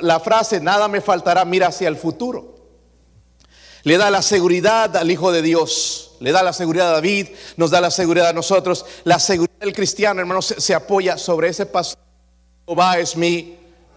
La, 0.00 0.20
frase, 0.20 0.60
nada 0.60 0.86
me 0.88 1.00
faltará, 1.00 1.44
mira 1.44 1.68
hacia 1.68 1.88
el 1.88 1.96
futuro. 1.96 2.54
Le 3.82 3.98
da 3.98 4.10
la 4.10 4.22
seguridad 4.22 4.96
al 4.96 5.10
Hijo 5.10 5.32
de 5.32 5.42
Dios. 5.42 6.16
Le 6.20 6.32
da 6.32 6.42
la 6.42 6.52
seguridad 6.52 6.90
a 6.90 6.92
David, 6.92 7.28
nos 7.56 7.70
da 7.70 7.80
la 7.80 7.90
seguridad 7.90 8.28
a 8.28 8.32
nosotros. 8.32 8.86
La 9.04 9.18
seguridad 9.18 9.58
del 9.60 9.74
cristiano, 9.74 10.20
hermanos, 10.20 10.54
se 10.56 10.74
apoya 10.74 11.18
sobre 11.18 11.48
ese 11.48 11.66
pastor 11.66 12.03
Jehová 12.66 12.98
es 12.98 13.16
mi 13.16 13.56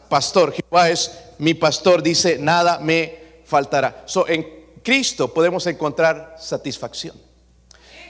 pastor. 0.09 0.53
Jehová 0.53 0.89
es 0.89 1.11
mi 1.37 1.53
pastor. 1.53 2.03
Dice, 2.03 2.37
nada 2.37 2.79
me 2.79 3.41
faltará. 3.45 4.03
So, 4.05 4.27
en 4.27 4.45
Cristo 4.83 5.33
podemos 5.33 5.65
encontrar 5.67 6.35
satisfacción. 6.37 7.15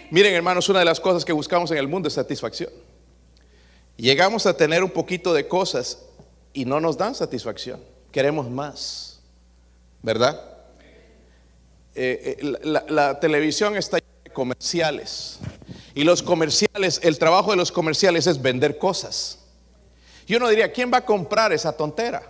Miren, 0.09 0.33
hermanos, 0.33 0.69
una 0.69 0.79
de 0.79 0.85
las 0.85 0.99
cosas 0.99 1.25
que 1.25 1.33
buscamos 1.33 1.69
en 1.71 1.77
el 1.77 1.87
mundo 1.87 2.07
es 2.07 2.13
satisfacción. 2.13 2.71
Llegamos 3.97 4.45
a 4.45 4.55
tener 4.55 4.83
un 4.83 4.91
poquito 4.91 5.33
de 5.33 5.47
cosas 5.47 5.99
y 6.53 6.65
no 6.65 6.79
nos 6.79 6.97
dan 6.97 7.13
satisfacción. 7.13 7.81
Queremos 8.11 8.49
más. 8.49 9.19
¿Verdad? 10.01 10.41
Eh, 11.93 12.37
eh, 12.39 12.57
la, 12.63 12.85
la 12.87 13.19
televisión 13.19 13.75
está 13.75 13.97
llena 13.97 14.21
de 14.23 14.31
comerciales. 14.31 15.39
Y 15.93 16.03
los 16.03 16.21
comerciales, 16.21 16.99
el 17.03 17.17
trabajo 17.17 17.51
de 17.51 17.57
los 17.57 17.71
comerciales 17.71 18.27
es 18.27 18.41
vender 18.41 18.77
cosas. 18.77 19.39
Yo 20.27 20.39
no 20.39 20.49
diría, 20.49 20.73
¿quién 20.73 20.91
va 20.93 20.97
a 20.97 21.05
comprar 21.05 21.53
esa 21.53 21.71
tontera? 21.71 22.21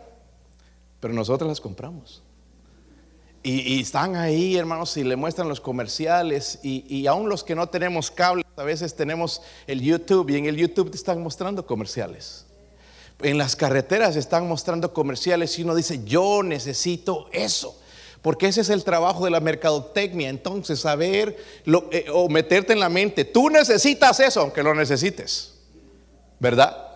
Pero 1.00 1.14
nosotros 1.16 1.50
las 1.50 1.60
compramos. 1.60 2.22
Y, 3.42 3.82
están 3.82 4.16
ahí, 4.16 4.56
hermanos, 4.56 4.96
y 4.98 5.04
le 5.04 5.16
muestran 5.16 5.50
los 5.50 5.60
comerciales. 5.60 6.60
Y, 6.62 6.86
y 6.88 7.08
aún 7.08 7.28
los 7.28 7.44
que 7.44 7.56
no 7.56 7.68
tenemos 7.68 8.12
cable, 8.12 8.44
a 8.56 8.64
veces 8.64 8.96
tenemos 8.96 9.42
el 9.66 9.82
YouTube. 9.82 10.30
Y 10.30 10.38
en 10.38 10.46
el 10.46 10.58
YouTube 10.58 10.92
te 10.92 10.98
están 10.98 11.24
mostrando 11.24 11.66
comerciales. 11.66 12.46
En 13.20 13.40
las 13.40 13.56
carreteras 13.56 14.16
están 14.16 14.48
mostrando 14.48 14.94
comerciales. 14.94 15.58
Y 15.58 15.64
uno 15.64 15.74
dice, 15.74 16.04
yo 16.04 16.44
necesito 16.44 17.30
eso. 17.32 17.80
Porque 18.22 18.48
ese 18.48 18.62
es 18.62 18.70
el 18.70 18.84
trabajo 18.84 19.26
de 19.26 19.32
la 19.32 19.40
mercadotecnia. 19.40 20.30
Entonces, 20.30 20.82
saber 20.82 21.36
eh, 21.92 22.06
o 22.14 22.30
meterte 22.30 22.74
en 22.74 22.80
la 22.80 22.90
mente, 22.90 23.26
tú 23.26 23.50
necesitas 23.50 24.20
eso, 24.20 24.42
aunque 24.42 24.62
lo 24.62 24.76
necesites. 24.76 25.56
¿Verdad? 26.40 26.87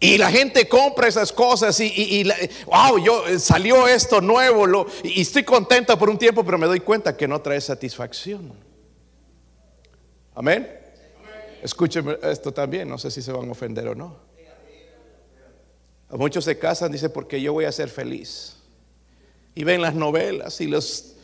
Y 0.00 0.16
la 0.16 0.30
gente 0.30 0.68
compra 0.68 1.08
esas 1.08 1.32
cosas 1.32 1.78
y, 1.80 2.24
wow, 2.66 2.98
yo 3.04 3.26
eh, 3.26 3.38
salió 3.40 3.88
esto 3.88 4.20
nuevo 4.20 4.86
y 5.02 5.22
estoy 5.22 5.42
contenta 5.42 5.98
por 5.98 6.08
un 6.08 6.16
tiempo, 6.16 6.44
pero 6.44 6.56
me 6.56 6.66
doy 6.66 6.80
cuenta 6.80 7.16
que 7.16 7.26
no 7.26 7.40
trae 7.40 7.60
satisfacción. 7.60 8.52
Amén. 10.34 10.70
Escúcheme 11.62 12.16
esto 12.22 12.52
también, 12.52 12.88
no 12.88 12.96
sé 12.96 13.10
si 13.10 13.20
se 13.22 13.32
van 13.32 13.48
a 13.48 13.52
ofender 13.52 13.88
o 13.88 13.94
no. 13.94 14.16
Muchos 16.10 16.44
se 16.44 16.56
casan, 16.58 16.92
dice, 16.92 17.10
porque 17.10 17.40
yo 17.40 17.52
voy 17.52 17.64
a 17.64 17.72
ser 17.72 17.88
feliz. 17.88 18.56
Y 19.54 19.64
ven 19.64 19.82
las 19.82 19.94
novelas 19.94 20.60
y 20.60 20.68
los 20.68 21.16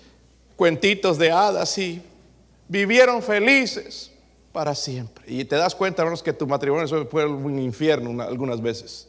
cuentitos 0.57 1.17
de 1.17 1.31
hadas 1.31 1.79
y 1.79 2.03
vivieron 2.69 3.23
felices 3.23 4.11
para 4.55 4.73
siempre. 4.73 5.25
Y 5.27 5.45
te 5.45 5.57
das 5.57 5.75
cuenta, 5.75 6.03
hermanos, 6.03 6.23
que 6.23 6.33
tu 6.33 6.47
matrimonio 6.47 7.09
fue 7.11 7.27
un 7.27 7.59
infierno 7.59 8.23
algunas 8.23 8.63
veces. 8.63 9.09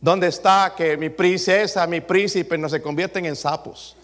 ¿Dónde 0.00 0.28
está 0.28 0.72
que 0.76 0.96
mi 0.96 1.10
princesa, 1.10 1.84
mi 1.88 2.00
príncipe 2.00 2.56
no 2.56 2.68
se 2.68 2.80
convierten 2.80 3.26
en 3.26 3.34
sapos? 3.34 3.96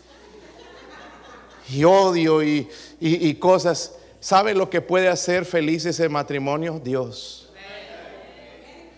Y 1.70 1.84
odio 1.84 2.42
y, 2.42 2.68
y 2.98 3.34
cosas. 3.36 3.94
¿Sabe 4.18 4.52
lo 4.52 4.68
que 4.68 4.80
puede 4.80 5.06
hacer 5.06 5.44
feliz 5.44 5.86
ese 5.86 6.08
matrimonio? 6.08 6.80
Dios. 6.82 7.47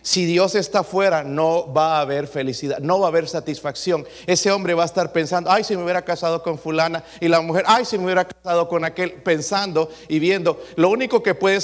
Si 0.03 0.25
Dios 0.25 0.55
está 0.55 0.83
fuera, 0.83 1.23
no 1.23 1.71
va 1.73 1.99
a 1.99 2.01
haber 2.01 2.27
felicidad, 2.27 2.79
no 2.79 3.01
va 3.01 3.07
a 3.07 3.09
haber 3.09 3.29
satisfacción. 3.29 4.07
Ese 4.27 4.51
hombre 4.51 4.73
va 4.73 4.85
a 4.85 4.87
estar 4.87 5.13
pensando, 5.13 5.51
ay, 5.51 5.63
si 5.63 5.77
me 5.77 5.83
hubiera 5.83 6.03
casado 6.03 6.43
con 6.43 6.59
fulana. 6.59 7.05
Y 7.21 7.29
la 7.29 7.43
mujer, 7.43 7.65
ay, 7.67 7.85
si 7.85 7.99
me 7.99 8.05
hubiera 8.05 8.27
casado 8.27 8.67
con 8.67 8.85
aquel, 8.85 9.13
pensando 9.13 9.91
y 10.09 10.19
viendo. 10.19 10.63
Lo 10.77 10.89
único 10.89 11.23
que 11.23 11.35
puede 11.35 11.59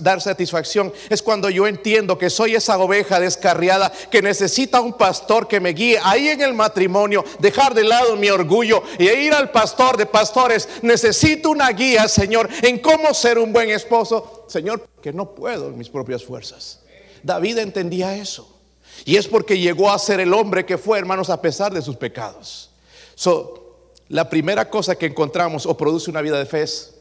dar 0.00 0.20
satisfacción 0.20 0.92
es 1.08 1.22
cuando 1.22 1.48
yo 1.48 1.68
entiendo 1.68 2.18
que 2.18 2.28
soy 2.28 2.56
esa 2.56 2.76
oveja 2.78 3.20
descarriada 3.20 3.92
que 4.10 4.20
necesita 4.20 4.80
un 4.80 4.94
pastor 4.94 5.46
que 5.46 5.60
me 5.60 5.70
guíe. 5.70 6.00
Ahí 6.02 6.28
en 6.28 6.40
el 6.40 6.54
matrimonio, 6.54 7.24
dejar 7.38 7.74
de 7.74 7.84
lado 7.84 8.16
mi 8.16 8.30
orgullo 8.30 8.82
y 8.98 9.08
ir 9.08 9.32
al 9.32 9.52
pastor 9.52 9.96
de 9.96 10.06
pastores. 10.06 10.68
Necesito 10.82 11.50
una 11.50 11.70
guía, 11.70 12.08
Señor, 12.08 12.48
en 12.62 12.80
cómo 12.80 13.14
ser 13.14 13.38
un 13.38 13.52
buen 13.52 13.70
esposo. 13.70 14.44
Señor, 14.48 14.88
que 15.00 15.12
no 15.12 15.36
puedo 15.36 15.68
en 15.68 15.78
mis 15.78 15.88
propias 15.88 16.24
fuerzas. 16.24 16.79
David 17.22 17.58
entendía 17.58 18.16
eso. 18.16 18.60
Y 19.04 19.16
es 19.16 19.26
porque 19.26 19.58
llegó 19.58 19.90
a 19.90 19.98
ser 19.98 20.20
el 20.20 20.32
hombre 20.34 20.66
que 20.66 20.78
fue, 20.78 20.98
hermanos, 20.98 21.30
a 21.30 21.40
pesar 21.40 21.72
de 21.72 21.82
sus 21.82 21.96
pecados. 21.96 22.70
So, 23.14 23.84
la 24.08 24.28
primera 24.28 24.68
cosa 24.68 24.96
que 24.96 25.06
encontramos 25.06 25.66
o 25.66 25.76
produce 25.76 26.10
una 26.10 26.20
vida 26.20 26.38
de 26.38 26.46
fe 26.46 26.62
es, 26.62 26.94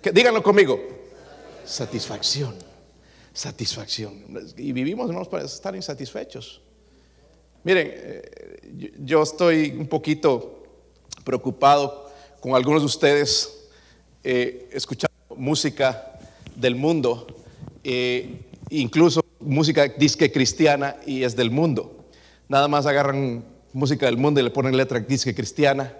que, 0.00 0.12
díganlo 0.12 0.42
conmigo, 0.42 0.80
satisfacción, 1.64 2.54
satisfacción. 3.32 4.24
Y 4.56 4.72
vivimos, 4.72 5.08
hermanos, 5.08 5.28
para 5.28 5.44
estar 5.44 5.74
insatisfechos. 5.74 6.60
Miren, 7.64 7.90
eh, 7.92 8.92
yo 9.00 9.22
estoy 9.22 9.70
un 9.70 9.86
poquito 9.86 10.62
preocupado 11.24 12.10
con 12.40 12.54
algunos 12.54 12.82
de 12.82 12.86
ustedes 12.86 13.68
eh, 14.24 14.68
escuchando 14.72 15.14
música 15.36 16.18
del 16.56 16.74
mundo, 16.74 17.26
eh, 17.84 18.40
incluso 18.80 19.24
música 19.40 19.88
disque 19.88 20.32
cristiana 20.32 20.96
y 21.06 21.24
es 21.24 21.36
del 21.36 21.50
mundo. 21.50 22.04
Nada 22.48 22.68
más 22.68 22.86
agarran 22.86 23.44
música 23.72 24.06
del 24.06 24.16
mundo 24.16 24.40
y 24.40 24.44
le 24.44 24.50
ponen 24.50 24.76
letra 24.76 25.00
disque 25.00 25.34
cristiana 25.34 25.92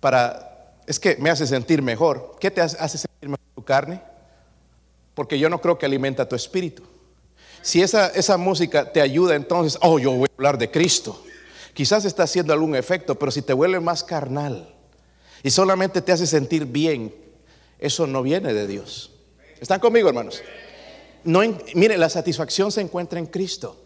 para, 0.00 0.76
es 0.86 0.98
que 0.98 1.16
me 1.16 1.30
hace 1.30 1.46
sentir 1.46 1.82
mejor. 1.82 2.36
¿Qué 2.40 2.50
te 2.50 2.60
hace 2.60 2.98
sentir 2.98 3.28
mejor 3.28 3.46
tu 3.54 3.64
carne? 3.64 4.00
Porque 5.14 5.38
yo 5.38 5.48
no 5.48 5.60
creo 5.60 5.78
que 5.78 5.86
alimenta 5.86 6.28
tu 6.28 6.36
espíritu. 6.36 6.82
Si 7.62 7.80
esa, 7.80 8.08
esa 8.08 8.36
música 8.36 8.92
te 8.92 9.00
ayuda, 9.00 9.34
entonces, 9.34 9.78
oh, 9.80 9.98
yo 9.98 10.12
voy 10.12 10.28
a 10.28 10.34
hablar 10.36 10.58
de 10.58 10.70
Cristo. 10.70 11.22
Quizás 11.72 12.04
está 12.04 12.24
haciendo 12.24 12.52
algún 12.52 12.76
efecto, 12.76 13.18
pero 13.18 13.32
si 13.32 13.42
te 13.42 13.52
vuelve 13.52 13.80
más 13.80 14.04
carnal 14.04 14.74
y 15.42 15.50
solamente 15.50 16.02
te 16.02 16.12
hace 16.12 16.26
sentir 16.26 16.66
bien, 16.66 17.14
eso 17.78 18.06
no 18.06 18.22
viene 18.22 18.52
de 18.52 18.66
Dios. 18.66 19.12
¿Están 19.60 19.80
conmigo, 19.80 20.08
hermanos? 20.08 20.42
No, 21.24 21.40
mire, 21.74 21.96
la 21.98 22.08
satisfacción 22.08 22.70
se 22.70 22.80
encuentra 22.80 23.18
en 23.18 23.26
Cristo. 23.26 23.76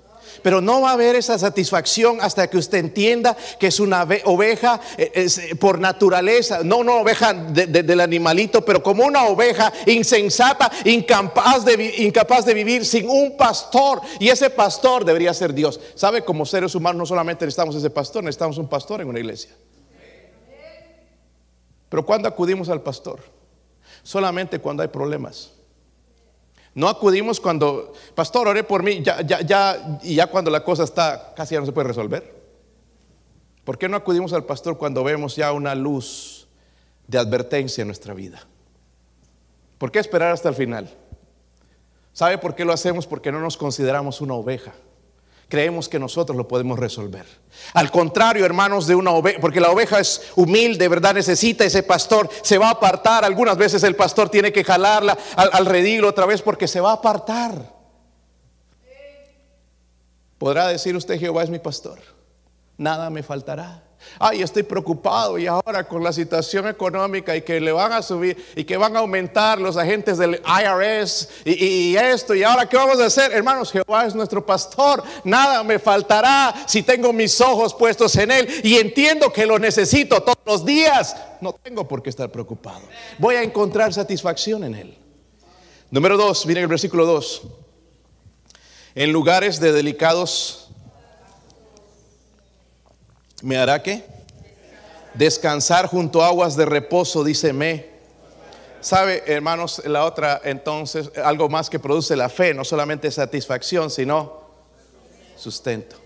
Pero 0.42 0.60
no 0.60 0.82
va 0.82 0.90
a 0.90 0.92
haber 0.92 1.16
esa 1.16 1.38
satisfacción 1.38 2.18
hasta 2.20 2.48
que 2.48 2.58
usted 2.58 2.78
entienda 2.78 3.36
que 3.58 3.68
es 3.68 3.80
una 3.80 4.06
oveja 4.24 4.80
eh, 4.96 5.10
eh, 5.14 5.54
por 5.56 5.78
naturaleza, 5.78 6.60
no 6.62 6.78
una 6.78 6.94
oveja 6.94 7.34
del 7.34 8.00
animalito, 8.00 8.64
pero 8.64 8.82
como 8.82 9.04
una 9.04 9.24
oveja 9.24 9.72
insensata, 9.86 10.70
incapaz 10.84 11.64
de, 11.64 11.94
incapaz 11.98 12.44
de 12.44 12.54
vivir 12.54 12.84
sin 12.84 13.08
un 13.08 13.36
pastor. 13.36 14.00
Y 14.18 14.28
ese 14.28 14.50
pastor 14.50 15.04
debería 15.04 15.34
ser 15.34 15.52
Dios. 15.52 15.80
¿Sabe? 15.94 16.24
Como 16.24 16.46
seres 16.46 16.74
humanos 16.74 16.98
no 16.98 17.06
solamente 17.06 17.44
necesitamos 17.44 17.74
ese 17.74 17.90
pastor, 17.90 18.22
necesitamos 18.22 18.58
un 18.58 18.68
pastor 18.68 19.00
en 19.00 19.08
una 19.08 19.18
iglesia. 19.18 19.50
Pero 21.88 22.04
cuando 22.04 22.28
acudimos 22.28 22.68
al 22.68 22.82
pastor? 22.82 23.20
Solamente 24.02 24.58
cuando 24.58 24.82
hay 24.82 24.88
problemas. 24.88 25.52
No 26.78 26.88
acudimos 26.88 27.40
cuando, 27.40 27.92
pastor, 28.14 28.46
oré 28.46 28.62
por 28.62 28.84
mí, 28.84 29.02
ya, 29.02 29.20
ya, 29.22 29.40
ya, 29.40 29.98
y 30.00 30.14
ya 30.14 30.28
cuando 30.28 30.48
la 30.48 30.62
cosa 30.62 30.84
está, 30.84 31.34
casi 31.34 31.56
ya 31.56 31.60
no 31.60 31.66
se 31.66 31.72
puede 31.72 31.88
resolver. 31.88 32.32
¿Por 33.64 33.76
qué 33.76 33.88
no 33.88 33.96
acudimos 33.96 34.32
al 34.32 34.44
pastor 34.44 34.78
cuando 34.78 35.02
vemos 35.02 35.34
ya 35.34 35.50
una 35.50 35.74
luz 35.74 36.46
de 37.08 37.18
advertencia 37.18 37.82
en 37.82 37.88
nuestra 37.88 38.14
vida? 38.14 38.46
¿Por 39.76 39.90
qué 39.90 39.98
esperar 39.98 40.30
hasta 40.30 40.50
el 40.50 40.54
final? 40.54 40.88
¿Sabe 42.12 42.38
por 42.38 42.54
qué 42.54 42.64
lo 42.64 42.72
hacemos? 42.72 43.08
Porque 43.08 43.32
no 43.32 43.40
nos 43.40 43.56
consideramos 43.56 44.20
una 44.20 44.34
oveja 44.34 44.72
creemos 45.48 45.88
que 45.88 45.98
nosotros 45.98 46.36
lo 46.36 46.46
podemos 46.46 46.78
resolver. 46.78 47.26
Al 47.74 47.90
contrario, 47.90 48.44
hermanos, 48.44 48.86
de 48.86 48.94
una 48.94 49.12
oveja, 49.12 49.40
porque 49.40 49.60
la 49.60 49.70
oveja 49.70 49.98
es 49.98 50.30
humilde, 50.36 50.88
¿verdad? 50.88 51.14
Necesita 51.14 51.64
ese 51.64 51.82
pastor, 51.82 52.28
se 52.42 52.58
va 52.58 52.68
a 52.68 52.72
apartar. 52.72 53.24
Algunas 53.24 53.56
veces 53.56 53.82
el 53.82 53.96
pastor 53.96 54.28
tiene 54.28 54.52
que 54.52 54.64
jalarla 54.64 55.16
al, 55.36 55.50
al 55.52 55.66
redil 55.66 56.04
otra 56.04 56.26
vez 56.26 56.42
porque 56.42 56.68
se 56.68 56.80
va 56.80 56.90
a 56.90 56.94
apartar. 56.94 57.76
Podrá 60.36 60.68
decir 60.68 60.94
usted, 60.94 61.18
Jehová 61.18 61.42
es 61.42 61.50
mi 61.50 61.58
pastor, 61.58 61.98
nada 62.76 63.10
me 63.10 63.24
faltará 63.24 63.87
ay, 64.18 64.42
estoy 64.42 64.62
preocupado 64.62 65.38
y 65.38 65.46
ahora 65.46 65.86
con 65.86 66.02
la 66.02 66.12
situación 66.12 66.68
económica 66.68 67.36
y 67.36 67.42
que 67.42 67.60
le 67.60 67.72
van 67.72 67.92
a 67.92 68.02
subir 68.02 68.36
y 68.56 68.64
que 68.64 68.76
van 68.76 68.96
a 68.96 69.00
aumentar 69.00 69.60
los 69.60 69.76
agentes 69.76 70.18
del 70.18 70.40
IRS 70.44 71.28
y, 71.44 71.96
esto 71.96 72.34
y 72.34 72.42
ahora 72.42 72.68
qué 72.68 72.76
vamos 72.76 73.00
a 73.00 73.06
hacer, 73.06 73.32
hermanos, 73.32 73.72
Jehová 73.72 74.06
es 74.06 74.14
nuestro 74.14 74.44
pastor, 74.44 75.02
nada 75.24 75.62
me 75.62 75.78
faltará 75.78 76.54
si 76.66 76.82
tengo 76.82 77.12
mis 77.12 77.40
ojos 77.40 77.74
puestos 77.74 78.16
en 78.16 78.30
él 78.30 78.48
y 78.62 78.76
entiendo 78.76 79.32
que 79.32 79.46
lo 79.46 79.58
necesito 79.58 80.22
todos 80.22 80.38
los 80.44 80.64
días, 80.64 81.16
no 81.40 81.52
tengo 81.52 81.86
por 81.86 82.02
qué 82.02 82.10
estar 82.10 82.30
preocupado, 82.30 82.82
voy 83.18 83.36
a 83.36 83.42
encontrar 83.42 83.92
satisfacción 83.92 84.64
en 84.64 84.74
él. 84.74 84.98
Número 85.90 86.18
dos, 86.18 86.44
miren 86.44 86.64
el 86.64 86.68
versículo 86.68 87.06
2. 87.06 87.42
En 88.94 89.10
lugares 89.10 89.58
de 89.58 89.72
delicados 89.72 90.67
¿Me 93.42 93.56
hará 93.56 93.82
qué? 93.82 94.04
Descansar 95.14 95.86
junto 95.86 96.22
a 96.22 96.28
aguas 96.28 96.56
de 96.56 96.64
reposo, 96.64 97.22
dice 97.22 97.52
me. 97.52 97.86
¿Sabe, 98.80 99.22
hermanos, 99.26 99.82
la 99.86 100.04
otra 100.04 100.40
entonces, 100.44 101.10
algo 101.22 101.48
más 101.48 101.68
que 101.68 101.78
produce 101.78 102.14
la 102.16 102.28
fe, 102.28 102.54
no 102.54 102.64
solamente 102.64 103.10
satisfacción, 103.10 103.90
sino 103.90 104.40
sustento. 105.36 105.96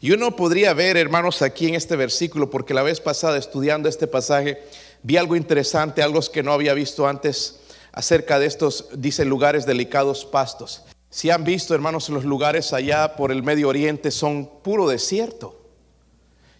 Y 0.00 0.10
uno 0.10 0.34
podría 0.34 0.74
ver, 0.74 0.96
hermanos, 0.96 1.42
aquí 1.42 1.68
en 1.68 1.76
este 1.76 1.94
versículo, 1.94 2.50
porque 2.50 2.74
la 2.74 2.82
vez 2.82 3.00
pasada 3.00 3.38
estudiando 3.38 3.88
este 3.88 4.08
pasaje, 4.08 4.62
vi 5.02 5.16
algo 5.16 5.36
interesante, 5.36 6.02
algo 6.02 6.20
que 6.20 6.42
no 6.42 6.52
había 6.52 6.74
visto 6.74 7.06
antes 7.06 7.60
acerca 7.92 8.38
de 8.38 8.46
estos, 8.46 8.88
dice, 8.94 9.24
lugares 9.24 9.66
delicados 9.66 10.24
pastos. 10.24 10.82
Si 11.10 11.30
han 11.30 11.44
visto, 11.44 11.74
hermanos, 11.74 12.08
los 12.08 12.24
lugares 12.24 12.72
allá 12.72 13.14
por 13.16 13.30
el 13.30 13.42
Medio 13.42 13.68
Oriente 13.68 14.10
son 14.10 14.48
puro 14.62 14.88
desierto. 14.88 15.61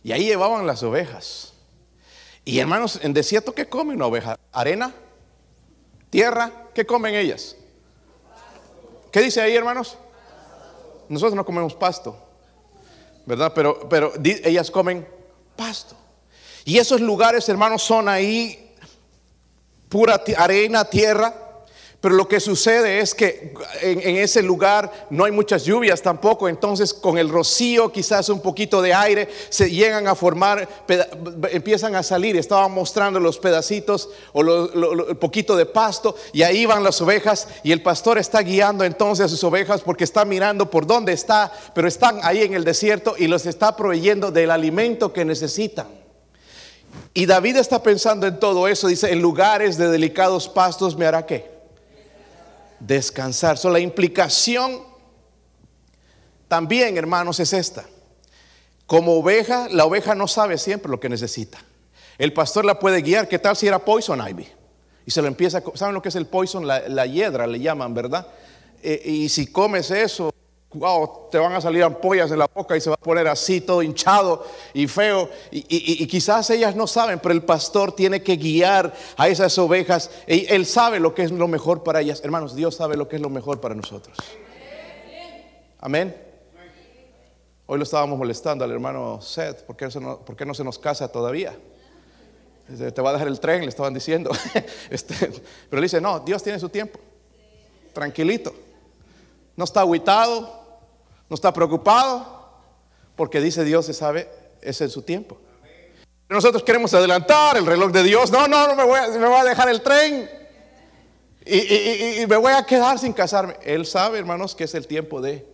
Y 0.05 0.13
ahí 0.13 0.25
llevaban 0.25 0.67
las 0.67 0.83
ovejas. 0.83 1.53
Y 2.45 2.59
hermanos, 2.59 2.99
en 3.03 3.13
desierto, 3.13 3.55
¿qué 3.55 3.69
comen 3.69 3.97
una 3.97 4.07
oveja? 4.07 4.39
¿Arena? 4.53 4.93
¿Tierra? 6.11 6.51
¿Qué 6.75 6.85
comen 6.85 7.15
ellas? 7.15 7.57
¿Qué 9.13 9.21
dice 9.21 9.41
ahí, 9.41 9.55
hermanos? 9.55 9.97
Nosotros 11.09 11.35
no 11.35 11.45
comemos 11.45 11.75
pasto, 11.75 12.17
¿verdad? 13.27 13.53
Pero, 13.55 13.89
pero 13.89 14.13
ellas 14.25 14.71
comen 14.71 15.07
pasto. 15.55 15.95
Y 16.65 16.79
esos 16.79 17.01
lugares, 17.01 17.49
hermanos, 17.49 17.83
son 17.83 18.09
ahí 18.09 18.75
pura 19.89 20.23
arena, 20.37 20.85
tierra. 20.85 21.35
Pero 22.03 22.17
lo 22.17 22.27
que 22.27 22.41
sucede 22.41 22.99
es 22.99 23.15
que 23.15 23.55
en, 23.81 24.17
ese 24.17 24.43
lugar 24.43 25.07
no 25.09 25.25
hay 25.25 25.31
muchas 25.31 25.65
lluvias 25.65 26.03
tampoco, 26.03 26.49
entonces 26.49 26.93
con 26.93 27.17
el 27.17 27.29
rocío, 27.29 27.93
quizás 27.93 28.29
un 28.29 28.41
poquito 28.41 28.83
de 28.83 28.93
aire, 28.93 29.29
se 29.51 29.71
llegan 29.71 30.09
a 30.09 30.17
formar, 30.17 30.69
empiezan 31.53 31.95
a 31.95 32.03
salir. 32.03 32.37
Estaban 32.37 32.73
mostrando 32.73 33.21
los 33.21 33.39
pedacitos 33.39 34.09
o 34.33 34.41
el 34.41 35.17
poquito 35.17 35.55
de 35.55 35.65
pasto 35.65 36.17
y 36.33 36.43
ahí 36.43 36.67
van 36.67 36.83
las 36.83 37.01
ovejas 37.01 37.47
y 37.63 37.71
el 37.71 37.83
pastor 37.83 38.19
está 38.19 38.43
guiando 38.43 38.83
entonces 38.83 39.27
a 39.27 39.29
sus 39.29 39.45
ovejas 39.45 39.83
porque 39.83 40.03
está 40.03 40.25
mirando 40.25 40.69
por 40.69 40.89
dónde 40.89 41.13
está, 41.13 41.53
pero 41.73 41.87
están 41.87 42.19
ahí 42.25 42.43
en 42.43 42.55
el 42.55 42.65
desierto 42.65 43.15
y 43.17 43.29
los 43.29 43.47
está 43.47 43.77
proveyendo 43.77 44.33
del 44.33 44.51
alimento 44.51 45.13
que 45.13 45.25
necesitan. 45.25 45.87
Y 47.15 47.27
David 47.27 47.59
está 47.59 47.81
pensando 47.81 48.27
en 48.27 48.41
todo 48.41 48.67
eso, 48.67 48.89
dice, 48.89 49.13
en 49.13 49.23
lugares 49.23 49.79
de 49.79 49.89
delicados 49.89 50.49
pastos 50.49 50.97
me 50.97 51.07
hará 51.07 51.27
qué? 51.27 51.52
Descansar. 52.87 53.59
So, 53.59 53.71
la 53.71 53.81
implicación 53.81 54.83
también, 56.49 56.97
hermanos, 56.97 57.41
es 57.41 57.53
esta. 57.53 57.85
Como 58.87 59.15
oveja, 59.15 59.69
la 59.71 59.85
oveja 59.85 60.15
no 60.15 60.29
sabe 60.29 60.59
siempre 60.59 60.91
lo 60.91 61.01
que 61.01 61.09
necesita. 61.09 61.59
El 62.19 62.33
pastor 62.33 62.65
la 62.65 62.79
puede 62.79 63.01
guiar. 63.01 63.29
¿Qué 63.29 63.39
tal 63.39 63.57
si 63.57 63.67
era 63.67 63.79
poison 63.79 64.21
ivy? 64.29 64.47
Y 65.07 65.11
se 65.11 65.23
lo 65.23 65.29
empieza, 65.29 65.63
¿saben 65.75 65.95
lo 65.95 66.03
que 66.03 66.11
es 66.11 66.17
el 66.17 66.27
poison? 66.27 66.67
La, 66.67 66.89
la 66.89 67.07
hiedra 67.07 67.47
le 67.47 67.59
llaman, 67.59 67.95
¿verdad? 67.95 68.27
Eh, 68.83 69.03
y 69.05 69.29
si 69.29 69.47
comes 69.47 69.91
eso, 69.91 70.32
wow, 70.75 71.29
te 71.31 71.39
van 71.39 71.53
a 71.53 71.61
salir 71.61 71.83
ampollas 71.83 72.31
en 72.31 72.39
la 72.39 72.49
boca 72.53 72.77
y 72.77 72.81
se 72.81 72.91
va 72.91 72.95
a 72.95 73.05
poner 73.05 73.29
así 73.29 73.61
todo 73.61 73.83
hinchado 73.83 74.47
y 74.73 74.87
feo. 74.87 75.29
Y, 75.51 76.07
quizás 76.07 76.49
ellas 76.51 76.75
no 76.75 76.87
saben, 76.87 77.19
pero 77.19 77.35
el 77.35 77.43
pastor 77.43 77.93
tiene 77.93 78.23
que 78.23 78.37
guiar 78.37 78.93
a 79.17 79.29
esas 79.29 79.57
ovejas. 79.59 80.11
Y 80.27 80.53
él 80.53 80.67
sabe 80.67 81.01
lo 81.01 81.15
que 81.15 81.23
es 81.23 81.31
lo 81.31 81.49
mejor 81.49 81.83
para 81.83 82.01
ellas. 82.01 82.21
Hermanos, 82.25 82.55
Dios 82.55 82.75
sabe 82.77 82.97
lo 82.97 83.09
que 83.09 83.17
es 83.17 83.23
lo 83.23 83.31
mejor 83.31 83.61
para 83.61 83.75
nosotros. 83.75 84.17
Amén. 85.81 86.17
Hoy 87.67 87.79
lo 87.79 87.85
estábamos 87.85 88.19
molestando 88.19 88.65
al 88.65 88.71
hermano 88.71 89.21
Seth, 89.23 89.63
¿por 89.63 89.77
qué, 89.77 89.89
no, 90.01 90.19
¿por 90.19 90.37
qué 90.37 90.45
no 90.45 90.53
se 90.53 90.65
nos 90.65 90.79
casa 90.79 91.09
todavía? 91.09 91.57
Te 92.67 93.03
va 93.03 93.11
a 93.11 93.13
dejar 93.15 93.29
el 93.29 93.41
tren, 93.41 93.63
le 93.63 93.69
estaban 93.69 93.95
diciendo. 93.95 94.31
Este, 94.91 95.15
pero 95.69 95.81
le 95.81 95.87
dice, 95.87 96.01
no, 96.01 96.21
Dios 96.21 96.43
tiene 96.43 96.59
su 96.59 96.69
tiempo. 96.69 96.99
Tranquilito. 97.93 98.55
No 99.57 99.65
está 99.65 99.81
aguitado, 99.81 100.62
no 101.33 101.37
está 101.37 101.51
preocupado, 101.51 102.27
porque 103.17 103.41
dice 103.41 103.65
Dios 103.65 103.87
se 103.87 103.95
sabe, 103.95 104.29
es 104.61 104.79
en 104.83 104.91
su 104.91 105.01
tiempo. 105.01 105.39
Nosotros 106.29 106.63
queremos 106.63 106.93
adelantar 106.93 107.57
el 107.57 107.65
reloj 107.65 107.91
de 107.91 108.03
Dios. 108.03 108.31
No, 108.31 108.47
no, 108.47 108.69
no 108.69 108.77
me 108.77 108.85
voy 108.85 108.99
a, 108.99 109.09
me 109.09 109.35
a 109.35 109.43
dejar 109.43 109.71
el 109.71 109.81
tren. 109.81 110.29
Y, 111.47 112.27
me 112.27 112.37
voy 112.37 112.53
a 112.53 112.67
quedar 112.67 112.99
sin 112.99 113.15
casarme. 113.15 113.57
Él 113.63 113.87
sabe, 113.87 114.19
hermanos, 114.19 114.55
que 114.55 114.65
es 114.65 114.75
el 114.75 114.87
tiempo 114.87 115.23
de 115.23 115.47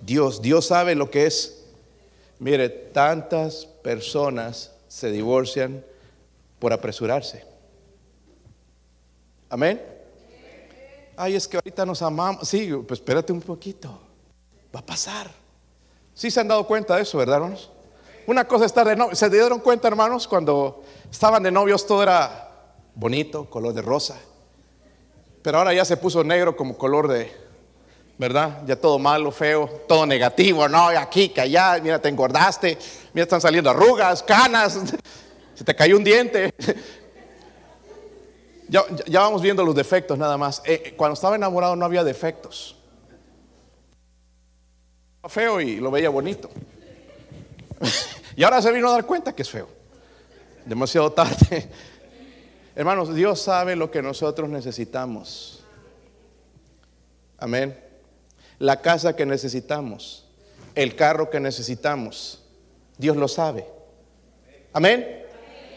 Dios. 0.00 0.40
Dios 0.42 0.68
sabe 0.68 0.94
lo 0.94 1.10
que 1.10 1.26
es. 1.26 1.64
Mire, 2.38 2.68
tantas 2.68 3.66
personas 3.66 4.70
se 4.86 5.10
divorcian 5.10 5.84
por 6.60 6.72
apresurarse. 6.72 7.44
Amén. 9.48 9.82
Ay, 11.16 11.34
es 11.34 11.48
que 11.48 11.56
ahorita 11.56 11.84
nos 11.84 12.00
amamos. 12.00 12.48
Sí, 12.48 12.70
pues 12.86 13.00
espérate 13.00 13.32
un 13.32 13.40
poquito 13.40 14.02
va 14.74 14.80
a 14.80 14.86
pasar. 14.86 15.30
Sí 16.14 16.30
se 16.30 16.40
han 16.40 16.48
dado 16.48 16.66
cuenta 16.66 16.96
de 16.96 17.02
eso, 17.02 17.18
¿verdad, 17.18 17.36
hermanos? 17.36 17.70
Una 18.26 18.46
cosa 18.46 18.64
es 18.64 18.70
estar 18.70 18.86
de 18.86 18.96
novio. 18.96 19.16
¿Se 19.16 19.30
dieron 19.30 19.60
cuenta, 19.60 19.88
hermanos, 19.88 20.28
cuando 20.28 20.82
estaban 21.10 21.42
de 21.42 21.50
novios 21.50 21.86
todo 21.86 22.02
era 22.02 22.50
bonito, 22.94 23.48
color 23.48 23.72
de 23.74 23.82
rosa? 23.82 24.16
Pero 25.42 25.58
ahora 25.58 25.72
ya 25.72 25.84
se 25.84 25.96
puso 25.96 26.22
negro 26.22 26.54
como 26.54 26.76
color 26.76 27.08
de, 27.08 27.32
¿verdad? 28.18 28.62
Ya 28.66 28.76
todo 28.76 28.98
malo, 28.98 29.30
feo, 29.32 29.66
todo 29.88 30.04
negativo, 30.04 30.68
no, 30.68 30.88
aquí, 30.88 31.30
que 31.30 31.40
allá, 31.40 31.80
mira, 31.82 31.98
te 31.98 32.10
engordaste, 32.10 32.76
mira, 33.14 33.22
están 33.22 33.40
saliendo 33.40 33.70
arrugas, 33.70 34.22
canas, 34.22 34.78
se 35.54 35.64
te 35.64 35.74
cayó 35.74 35.96
un 35.96 36.04
diente. 36.04 36.54
Ya, 38.72 38.84
ya 39.06 39.18
vamos 39.18 39.42
viendo 39.42 39.64
los 39.64 39.74
defectos 39.74 40.16
nada 40.16 40.38
más. 40.38 40.62
Eh, 40.64 40.94
cuando 40.96 41.14
estaba 41.14 41.34
enamorado 41.34 41.74
no 41.74 41.84
había 41.84 42.04
defectos. 42.04 42.79
Feo 45.28 45.60
y 45.60 45.76
lo 45.76 45.90
veía 45.90 46.08
bonito. 46.08 46.50
y 48.36 48.42
ahora 48.42 48.62
se 48.62 48.72
vino 48.72 48.88
a 48.88 48.92
dar 48.92 49.06
cuenta 49.06 49.34
que 49.34 49.42
es 49.42 49.50
feo. 49.50 49.68
Demasiado 50.64 51.12
tarde. 51.12 51.68
Hermanos, 52.74 53.14
Dios 53.14 53.40
sabe 53.40 53.76
lo 53.76 53.90
que 53.90 54.02
nosotros 54.02 54.48
necesitamos. 54.48 55.62
Amén. 57.38 57.78
La 58.58 58.80
casa 58.80 59.16
que 59.16 59.24
necesitamos, 59.24 60.26
el 60.74 60.94
carro 60.94 61.30
que 61.30 61.40
necesitamos, 61.40 62.42
Dios 62.98 63.16
lo 63.16 63.28
sabe. 63.28 63.66
Amén. 64.72 65.24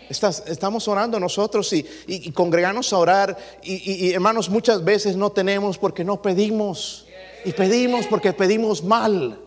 estamos 0.10 0.88
orando 0.88 1.20
nosotros 1.20 1.72
y, 1.74 1.86
y, 2.08 2.32
congregarnos 2.32 2.92
a 2.92 2.98
orar. 2.98 3.38
Y, 3.64 4.08
y, 4.08 4.14
hermanos, 4.14 4.50
muchas 4.50 4.84
veces 4.84 5.16
no 5.16 5.32
tenemos 5.32 5.78
porque 5.78 6.04
no 6.04 6.22
pedimos. 6.22 7.03
Y 7.46 7.52
pedimos 7.54 8.08
porque 8.08 8.34
pedimos 8.34 8.84
mal. 8.84 9.40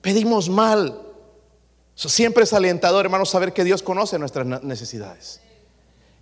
Pedimos 0.00 0.48
mal. 0.48 1.00
siempre 1.94 2.44
es 2.44 2.52
alentador, 2.52 3.04
hermanos, 3.04 3.30
saber 3.30 3.52
que 3.52 3.64
Dios 3.64 3.82
conoce 3.82 4.18
nuestras 4.18 4.46
necesidades. 4.62 5.40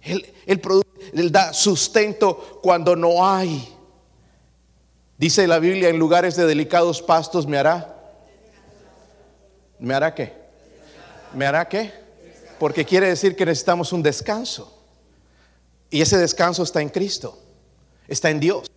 Él, 0.03 0.33
él 0.47 1.33
da 1.33 1.53
sustento 1.53 2.61
cuando 2.63 2.95
no 2.97 3.27
hay. 3.27 3.77
Dice 5.19 5.47
la 5.47 5.59
Biblia, 5.59 5.89
en 5.89 5.99
lugares 5.99 6.37
de 6.37 6.47
delicados 6.47 7.03
pastos 7.03 7.47
me 7.47 7.57
hará. 7.59 7.95
¿Me 9.79 9.95
hará 9.95 10.15
qué? 10.15 10.33
¿Me 11.35 11.47
hará 11.47 11.69
qué? 11.69 11.93
Porque 12.59 12.85
quiere 12.85 13.09
decir 13.09 13.37
que 13.37 13.45
necesitamos 13.45 13.93
un 13.93 14.03
descanso. 14.03 14.73
Y 15.91 16.01
ese 16.01 16.19
descanso 16.19 16.63
está 16.63 16.81
en 16.81 16.89
Cristo, 16.89 17.39
está 18.09 18.31
en 18.31 18.41
Dios. 18.41 18.71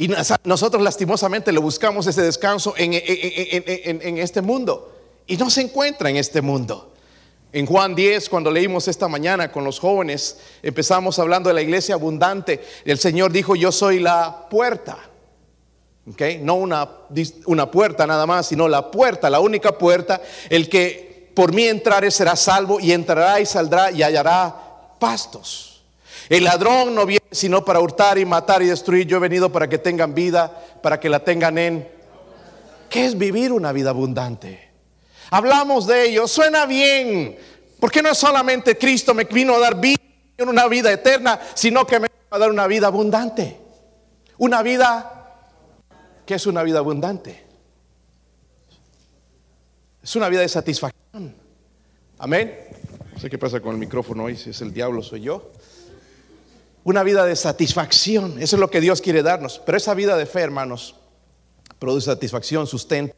Y 0.00 0.08
nosotros 0.44 0.82
lastimosamente 0.82 1.52
le 1.52 1.58
buscamos 1.58 2.06
ese 2.06 2.22
descanso 2.22 2.72
en, 2.78 2.94
en, 2.94 4.16
este 4.16 4.40
mundo. 4.40 4.96
Y 5.26 5.36
no 5.36 5.50
se 5.50 5.60
encuentra 5.60 6.08
en 6.08 6.16
este 6.16 6.40
mundo. 6.40 6.94
En 7.52 7.66
Juan 7.66 7.94
10, 7.94 8.30
cuando 8.30 8.50
leímos 8.50 8.88
esta 8.88 9.08
mañana 9.08 9.52
con 9.52 9.62
los 9.62 9.78
jóvenes, 9.78 10.38
empezamos 10.62 11.18
hablando 11.18 11.50
de 11.50 11.54
la 11.54 11.60
iglesia 11.60 11.96
abundante. 11.96 12.64
El 12.86 12.96
Señor 12.96 13.30
dijo, 13.30 13.54
yo 13.56 13.70
soy 13.70 14.00
la 14.00 14.46
puerta. 14.48 14.96
Okay? 16.12 16.38
No 16.38 16.54
una, 16.54 16.88
una 17.44 17.70
puerta 17.70 18.06
nada 18.06 18.24
más, 18.24 18.46
sino 18.46 18.68
la 18.68 18.90
puerta, 18.90 19.28
la 19.28 19.40
única 19.40 19.76
puerta. 19.76 20.22
El 20.48 20.70
que 20.70 21.30
por 21.34 21.52
mí 21.52 21.64
entrare 21.64 22.10
será 22.10 22.36
salvo 22.36 22.80
y 22.80 22.92
entrará 22.92 23.38
y 23.38 23.44
saldrá 23.44 23.90
y 23.90 24.02
hallará 24.02 24.96
pastos. 24.98 25.69
El 26.30 26.44
ladrón 26.44 26.94
no 26.94 27.06
viene 27.06 27.26
sino 27.32 27.64
para 27.64 27.80
hurtar 27.80 28.16
y 28.16 28.24
matar 28.24 28.62
y 28.62 28.66
destruir. 28.66 29.04
Yo 29.04 29.16
he 29.16 29.20
venido 29.20 29.50
para 29.50 29.68
que 29.68 29.78
tengan 29.78 30.14
vida, 30.14 30.48
para 30.80 31.00
que 31.00 31.08
la 31.08 31.24
tengan 31.24 31.58
en... 31.58 31.88
¿Qué 32.88 33.04
es 33.04 33.18
vivir 33.18 33.52
una 33.52 33.72
vida 33.72 33.90
abundante? 33.90 34.70
Hablamos 35.30 35.88
de 35.88 36.08
ello, 36.08 36.28
suena 36.28 36.66
bien, 36.66 37.36
porque 37.80 38.00
no 38.00 38.10
es 38.10 38.18
solamente 38.18 38.78
Cristo 38.78 39.12
me 39.12 39.24
vino 39.24 39.54
a 39.56 39.58
dar 39.58 39.80
vida, 39.80 40.00
una 40.38 40.68
vida 40.68 40.92
eterna, 40.92 41.40
sino 41.54 41.84
que 41.84 41.98
me 41.98 42.06
vino 42.08 42.28
a 42.30 42.38
dar 42.38 42.50
una 42.50 42.68
vida 42.68 42.86
abundante. 42.86 43.58
Una 44.38 44.62
vida, 44.62 45.36
¿qué 46.24 46.34
es 46.34 46.46
una 46.46 46.62
vida 46.62 46.78
abundante? 46.78 47.44
Es 50.00 50.14
una 50.14 50.28
vida 50.28 50.42
de 50.42 50.48
satisfacción. 50.48 51.34
Amén. 52.18 52.56
No 53.14 53.18
sé 53.18 53.28
qué 53.28 53.38
pasa 53.38 53.60
con 53.60 53.72
el 53.72 53.78
micrófono 53.78 54.24
hoy, 54.24 54.36
si 54.36 54.50
es 54.50 54.60
el 54.60 54.72
diablo 54.72 55.02
soy 55.02 55.22
yo 55.22 55.50
una 56.84 57.02
vida 57.02 57.24
de 57.24 57.36
satisfacción. 57.36 58.40
Eso 58.40 58.56
es 58.56 58.60
lo 58.60 58.70
que 58.70 58.80
Dios 58.80 59.00
quiere 59.00 59.22
darnos. 59.22 59.60
Pero 59.64 59.78
esa 59.78 59.94
vida 59.94 60.16
de 60.16 60.26
fe, 60.26 60.40
hermanos, 60.40 60.94
produce 61.78 62.06
satisfacción, 62.06 62.66
sustento. 62.66 63.14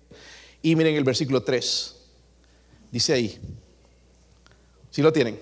Y 0.63 0.77
miren 0.77 0.97
el 0.97 1.05
versículo 1.05 1.43
3. 1.43 1.97
Dice 2.91 3.13
ahí. 3.13 3.41
Si 4.91 5.03
lo 5.03 5.13
tienen. 5.13 5.41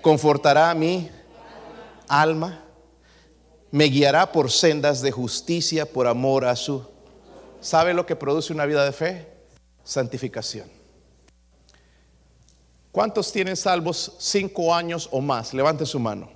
Confortará 0.00 0.70
a 0.70 0.74
mi 0.74 1.10
alma. 2.08 2.62
Me 3.70 3.86
guiará 3.86 4.30
por 4.30 4.50
sendas 4.50 5.02
de 5.02 5.10
justicia 5.10 5.86
por 5.86 6.06
amor 6.06 6.44
a 6.44 6.54
su. 6.54 6.86
¿Sabe 7.60 7.94
lo 7.94 8.06
que 8.06 8.14
produce 8.14 8.52
una 8.52 8.66
vida 8.66 8.84
de 8.84 8.92
fe? 8.92 9.28
Santificación. 9.82 10.68
¿Cuántos 12.92 13.32
tienen 13.32 13.56
salvos 13.56 14.12
cinco 14.18 14.72
años 14.72 15.08
o 15.10 15.20
más? 15.20 15.52
Levante 15.52 15.84
su 15.84 15.98
mano. 15.98 16.33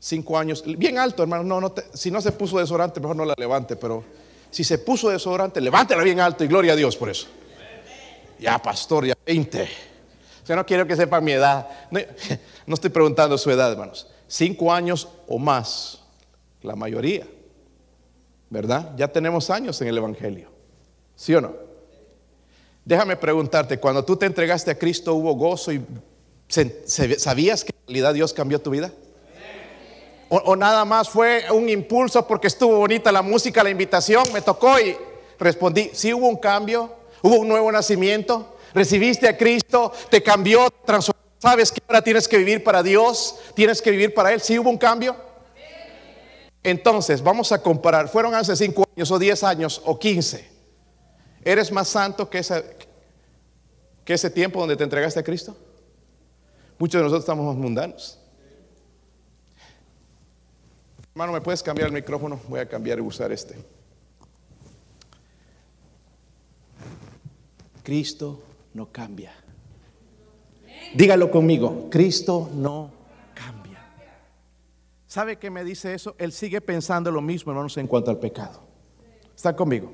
Cinco 0.00 0.38
años, 0.38 0.62
bien 0.64 0.98
alto, 0.98 1.22
hermano. 1.22 1.42
No, 1.42 1.60
no 1.60 1.74
si 1.92 2.10
no 2.10 2.20
se 2.20 2.32
puso 2.32 2.58
desodorante, 2.58 3.00
mejor 3.00 3.16
no 3.16 3.24
la 3.24 3.34
levante, 3.36 3.76
pero 3.76 4.04
si 4.50 4.64
se 4.64 4.78
puso 4.78 5.10
desodorante, 5.10 5.60
levántela 5.60 6.02
bien 6.02 6.20
alto 6.20 6.44
y 6.44 6.46
gloria 6.46 6.72
a 6.72 6.76
Dios 6.76 6.96
por 6.96 7.10
eso. 7.10 7.26
Ya, 8.38 8.58
pastor, 8.58 9.06
ya 9.06 9.14
20. 9.26 9.68
O 10.48 10.56
no 10.56 10.64
quiero 10.64 10.86
que 10.86 10.96
sepan 10.96 11.24
mi 11.24 11.32
edad. 11.32 11.66
No, 12.66 12.74
estoy 12.74 12.90
preguntando 12.90 13.38
su 13.38 13.50
edad, 13.50 13.72
hermanos. 13.72 14.08
Cinco 14.26 14.70
años 14.70 15.08
o 15.26 15.38
más, 15.38 16.02
la 16.60 16.76
mayoría. 16.76 17.26
¿Verdad? 18.50 18.92
Ya 18.94 19.08
tenemos 19.08 19.48
años 19.48 19.80
en 19.80 19.88
el 19.88 19.96
Evangelio. 19.96 20.50
¿Sí 21.16 21.34
o 21.34 21.40
no? 21.40 21.54
Déjame 22.84 23.16
preguntarte, 23.16 23.78
cuando 23.78 24.04
tú 24.04 24.16
te 24.16 24.26
entregaste 24.26 24.70
a 24.70 24.78
Cristo, 24.78 25.14
¿hubo 25.14 25.32
gozo 25.32 25.72
y 25.72 25.82
sabías 26.86 27.64
que 27.64 27.70
en 27.70 27.86
realidad 27.86 28.12
Dios 28.12 28.34
cambió 28.34 28.60
tu 28.60 28.68
vida? 28.68 28.92
O, 30.30 30.54
nada 30.56 30.84
más 30.84 31.08
fue 31.08 31.50
un 31.50 31.68
impulso 31.70 32.26
porque 32.26 32.48
estuvo 32.48 32.76
bonita 32.76 33.10
la 33.10 33.22
música, 33.22 33.64
la 33.64 33.70
invitación, 33.70 34.24
me 34.32 34.42
tocó 34.42 34.78
y 34.78 34.94
respondí, 35.38 35.90
sí 35.94 36.12
hubo 36.12 36.28
un 36.28 36.36
cambio, 36.36 36.92
hubo 37.22 37.36
un 37.36 37.48
nuevo 37.48 37.72
nacimiento, 37.72 38.56
recibiste 38.74 39.26
a 39.26 39.38
Cristo, 39.38 39.90
te 40.10 40.22
cambió, 40.22 40.68
transformó, 40.84 41.22
sabes 41.38 41.72
que 41.72 41.80
ahora 41.88 42.02
tienes 42.02 42.28
que 42.28 42.36
vivir 42.36 42.62
para 42.62 42.82
Dios, 42.82 43.36
tienes 43.54 43.80
que 43.80 43.90
vivir 43.90 44.12
para 44.12 44.34
Él, 44.34 44.42
sí 44.42 44.58
hubo 44.58 44.68
un 44.68 44.76
cambio. 44.76 45.16
Entonces, 46.62 47.22
vamos 47.22 47.50
a 47.52 47.62
comparar, 47.62 48.08
fueron 48.08 48.34
hace 48.34 48.54
cinco 48.54 48.84
años 48.94 49.10
o 49.10 49.18
diez 49.18 49.42
años 49.42 49.80
o 49.86 49.98
quince, 49.98 50.46
¿eres 51.42 51.72
más 51.72 51.88
santo 51.88 52.28
que, 52.28 52.42
que 54.04 54.12
ese 54.12 54.28
tiempo 54.28 54.60
donde 54.60 54.76
te 54.76 54.84
entregaste 54.84 55.20
a 55.20 55.22
Cristo? 55.22 55.56
Muchos 56.78 56.98
de 56.98 57.04
nosotros 57.04 57.22
estamos 57.22 57.46
más 57.46 57.56
mundanos. 57.56 58.17
Hermano, 61.18 61.32
¿me 61.32 61.40
puedes 61.40 61.64
cambiar 61.64 61.88
el 61.88 61.94
micrófono? 61.94 62.40
Voy 62.46 62.60
a 62.60 62.68
cambiar 62.68 62.98
y 62.98 63.00
usar 63.00 63.32
este. 63.32 63.56
Cristo 67.82 68.40
no 68.72 68.92
cambia. 68.92 69.32
Dígalo 70.94 71.28
conmigo, 71.28 71.88
Cristo 71.90 72.48
no 72.54 72.92
cambia. 73.34 73.80
¿Sabe 75.08 75.40
qué 75.40 75.50
me 75.50 75.64
dice 75.64 75.92
eso? 75.92 76.14
Él 76.18 76.30
sigue 76.30 76.60
pensando 76.60 77.10
lo 77.10 77.20
mismo, 77.20 77.50
hermanos, 77.50 77.76
en 77.78 77.88
cuanto 77.88 78.12
al 78.12 78.20
pecado. 78.20 78.60
¿Están 79.34 79.56
conmigo? 79.56 79.90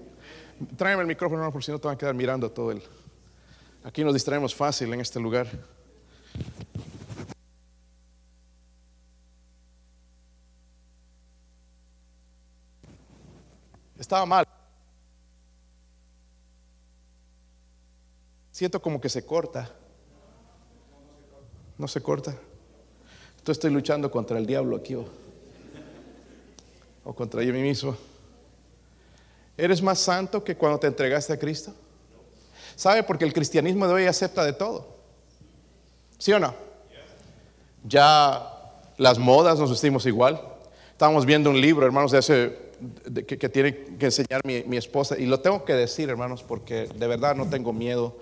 Tráeme 0.76 1.00
el 1.00 1.08
micrófono, 1.08 1.38
hermano, 1.38 1.54
por 1.54 1.64
si 1.64 1.72
no 1.72 1.78
te 1.78 1.88
van 1.88 1.94
a 1.94 1.98
quedar 1.98 2.14
mirando 2.14 2.50
todo 2.52 2.70
el... 2.70 2.82
Aquí 3.82 4.04
nos 4.04 4.12
distraemos 4.12 4.54
fácil 4.54 4.92
en 4.92 5.00
este 5.00 5.18
lugar. 5.18 5.46
Estaba 14.14 14.27
mal. 14.27 14.46
Siento 18.53 18.81
como 18.81 19.00
que 19.00 19.09
se 19.09 19.27
corta. 19.27 19.68
No 21.77 21.88
se 21.88 22.00
corta. 22.00 22.31
Entonces 22.31 23.57
estoy 23.57 23.72
luchando 23.72 24.12
contra 24.12 24.38
el 24.38 24.46
diablo 24.46 24.77
aquí 24.77 24.94
o, 24.94 25.05
contra 27.12 27.42
yo 27.42 27.53
mismo. 27.55 27.96
¿Eres 29.57 29.83
más 29.83 29.98
santo 29.98 30.44
que 30.44 30.57
cuando 30.57 30.79
te 30.79 30.87
entregaste 30.87 31.33
a 31.33 31.38
Cristo? 31.40 31.74
¿Sabe? 32.77 33.03
Porque 33.03 33.24
el 33.24 33.33
cristianismo 33.33 33.88
de 33.88 33.94
hoy 33.94 34.07
acepta 34.07 34.44
de 34.44 34.53
todo. 34.53 34.94
¿Sí 36.18 36.33
o 36.33 36.38
no? 36.38 36.55
Ya 37.83 38.79
las 38.96 39.18
modas 39.18 39.59
nos 39.59 39.70
vestimos 39.70 40.07
igual. 40.07 40.40
Estábamos 40.92 41.27
viendo 41.27 41.50
un 41.50 41.61
libro, 41.61 41.85
hermanos, 41.85 42.12
de 42.12 42.18
hace 42.18 42.63
que, 43.27 43.49
tiene 43.49 43.85
que 43.99 44.07
enseñar 44.07 44.40
mi, 44.44 44.77
esposa. 44.77 45.18
Y 45.18 45.27
lo 45.27 45.40
tengo 45.40 45.64
que 45.64 45.75
decir, 45.75 46.09
hermanos, 46.09 46.42
porque 46.42 46.88
de 46.94 47.07
verdad 47.07 47.35
no 47.37 47.49
tengo 47.49 47.73
miedo 47.73 48.16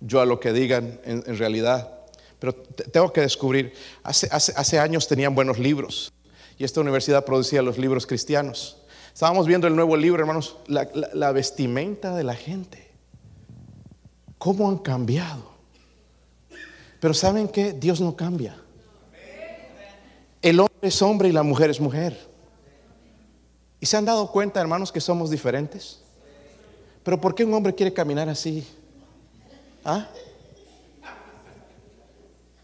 yo 0.00 0.20
a 0.20 0.26
lo 0.26 0.40
que 0.40 0.52
digan 0.52 1.00
en, 1.04 1.38
realidad. 1.38 2.00
Pero 2.38 2.54
tengo 2.54 3.12
que 3.12 3.20
descubrir, 3.20 3.72
hace, 4.02 4.28
hace, 4.30 4.78
años 4.78 5.06
tenían 5.06 5.34
buenos 5.34 5.58
libros 5.58 6.12
y 6.58 6.64
esta 6.64 6.80
universidad 6.80 7.24
producía 7.24 7.62
los 7.62 7.78
libros 7.78 8.06
cristianos. 8.06 8.78
Estábamos 9.12 9.46
viendo 9.46 9.66
el 9.66 9.76
nuevo 9.76 9.96
libro, 9.96 10.20
hermanos, 10.22 10.56
la 10.66 11.32
vestimenta 11.32 12.16
de 12.16 12.24
la 12.24 12.34
gente. 12.34 12.90
¿Cómo 14.38 14.68
han 14.68 14.78
cambiado? 14.78 15.52
Pero 16.98 17.14
¿saben 17.14 17.48
qué? 17.48 17.72
Dios 17.72 18.00
no 18.00 18.16
cambia. 18.16 18.56
El 20.40 20.58
hombre 20.58 20.88
es 20.88 21.00
hombre 21.02 21.28
y 21.28 21.32
la 21.32 21.44
mujer 21.44 21.70
es 21.70 21.80
mujer. 21.80 22.31
¿Y 23.82 23.86
se 23.86 23.96
han 23.96 24.04
dado 24.04 24.30
cuenta, 24.30 24.60
hermanos, 24.60 24.92
que 24.92 25.00
somos 25.00 25.28
diferentes? 25.28 25.98
Pero 27.02 27.20
¿por 27.20 27.34
qué 27.34 27.44
un 27.44 27.52
hombre 27.52 27.74
quiere 27.74 27.92
caminar 27.92 28.28
así? 28.28 28.64
¿Ah? 29.84 30.06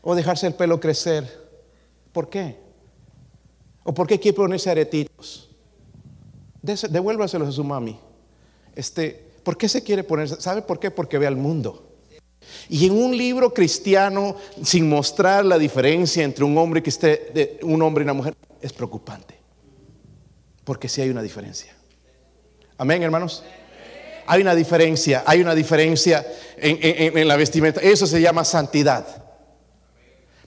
O 0.01 0.15
dejarse 0.15 0.47
el 0.47 0.55
pelo 0.55 0.79
crecer. 0.79 1.27
¿Por 2.13 2.31
qué? 2.31 2.57
¿O 3.83 3.93
por 3.93 4.07
qué 4.07 4.21
quiere 4.21 4.37
ponerse 4.37 4.71
aretitos? 4.71 5.51
Devuélvaselos 6.63 7.49
a 7.49 7.53
su 7.53 7.65
mami. 7.65 7.99
Este, 8.77 9.33
¿Por 9.43 9.59
qué 9.59 9.69
se 9.69 9.83
quiere 9.83 10.05
poner? 10.05 10.29
¿Sabe 10.29 10.63
por 10.63 10.79
qué? 10.79 10.93
Porque 10.93 11.19
ve 11.19 11.27
al 11.27 11.35
mundo. 11.35 11.97
Y 12.69 12.87
en 12.87 12.93
un 12.93 13.17
libro 13.17 13.53
cristiano, 13.53 14.37
sin 14.63 14.89
mostrar 14.89 15.45
la 15.45 15.59
diferencia 15.59 16.23
entre 16.23 16.45
un 16.45 16.57
hombre 16.57 16.81
que 16.81 16.91
esté, 16.91 17.59
un 17.63 17.83
hombre 17.83 18.03
y 18.03 18.05
una 18.05 18.15
mujer, 18.15 18.37
es 18.63 18.73
preocupante. 18.73 19.38
Porque 20.69 20.87
sí 20.87 21.01
hay 21.01 21.09
una 21.09 21.23
diferencia. 21.23 21.75
Amén, 22.77 23.03
hermanos. 23.03 23.43
Hay 24.27 24.43
una 24.43 24.55
diferencia, 24.55 25.25
hay 25.25 25.41
una 25.41 25.55
diferencia 25.55 26.27
en, 26.59 27.17
en 27.17 27.27
la 27.27 27.37
vestimenta. 27.37 27.81
Eso 27.81 28.07
se 28.07 28.21
llama 28.21 28.45
santidad. 28.45 29.07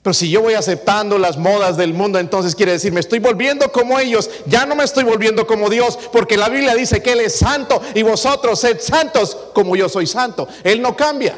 Pero 0.00 0.14
si 0.14 0.30
yo 0.30 0.42
voy 0.42 0.54
aceptando 0.54 1.18
las 1.18 1.36
modas 1.38 1.76
del 1.76 1.92
mundo, 1.92 2.20
entonces 2.20 2.54
quiere 2.54 2.70
decir, 2.70 2.92
me 2.92 3.00
estoy 3.00 3.18
volviendo 3.18 3.72
como 3.72 3.98
ellos, 3.98 4.30
ya 4.46 4.64
no 4.64 4.76
me 4.76 4.84
estoy 4.84 5.02
volviendo 5.02 5.44
como 5.44 5.68
Dios, 5.68 5.98
porque 6.12 6.36
la 6.36 6.48
Biblia 6.48 6.76
dice 6.76 7.02
que 7.02 7.14
Él 7.14 7.20
es 7.22 7.34
santo 7.34 7.82
y 7.92 8.04
vosotros 8.04 8.60
sed 8.60 8.78
santos 8.78 9.36
como 9.52 9.74
yo 9.74 9.88
soy 9.88 10.06
santo. 10.06 10.46
Él 10.62 10.80
no 10.80 10.96
cambia. 10.96 11.34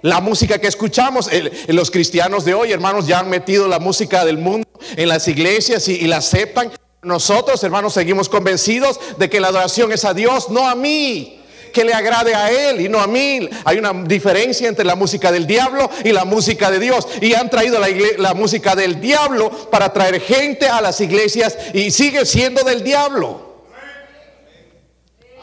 La 0.00 0.22
música 0.22 0.58
que 0.58 0.66
escuchamos, 0.66 1.28
los 1.68 1.90
cristianos 1.90 2.46
de 2.46 2.54
hoy, 2.54 2.72
hermanos, 2.72 3.06
ya 3.06 3.18
han 3.18 3.28
metido 3.28 3.68
la 3.68 3.80
música 3.80 4.24
del 4.24 4.38
mundo 4.38 4.66
en 4.96 5.08
las 5.08 5.28
iglesias 5.28 5.88
y, 5.88 6.06
la 6.06 6.18
aceptan. 6.18 6.70
Nosotros, 7.04 7.62
hermanos, 7.62 7.94
seguimos 7.94 8.28
convencidos 8.28 8.98
de 9.18 9.28
que 9.28 9.40
la 9.40 9.48
adoración 9.48 9.92
es 9.92 10.04
a 10.04 10.14
Dios, 10.14 10.50
no 10.50 10.68
a 10.68 10.74
mí 10.74 11.40
que 11.74 11.84
le 11.84 11.92
agrade 11.92 12.34
a 12.34 12.50
él 12.50 12.80
y 12.80 12.88
no 12.88 13.00
a 13.00 13.06
mí. 13.06 13.48
Hay 13.64 13.78
una 13.78 13.92
diferencia 13.92 14.68
entre 14.68 14.84
la 14.84 14.94
música 14.94 15.30
del 15.30 15.46
diablo 15.46 15.90
y 16.04 16.12
la 16.12 16.24
música 16.24 16.70
de 16.70 16.78
Dios. 16.78 17.06
Y 17.20 17.34
han 17.34 17.50
traído 17.50 17.78
la, 17.80 17.88
la, 18.16 18.32
música 18.32 18.76
del 18.76 19.00
diablo 19.00 19.50
para 19.70 19.92
traer 19.92 20.20
gente 20.20 20.68
a 20.68 20.80
las 20.80 21.00
iglesias 21.00 21.58
y 21.74 21.90
sigue 21.90 22.24
siendo 22.24 22.62
del 22.62 22.84
diablo. 22.84 23.64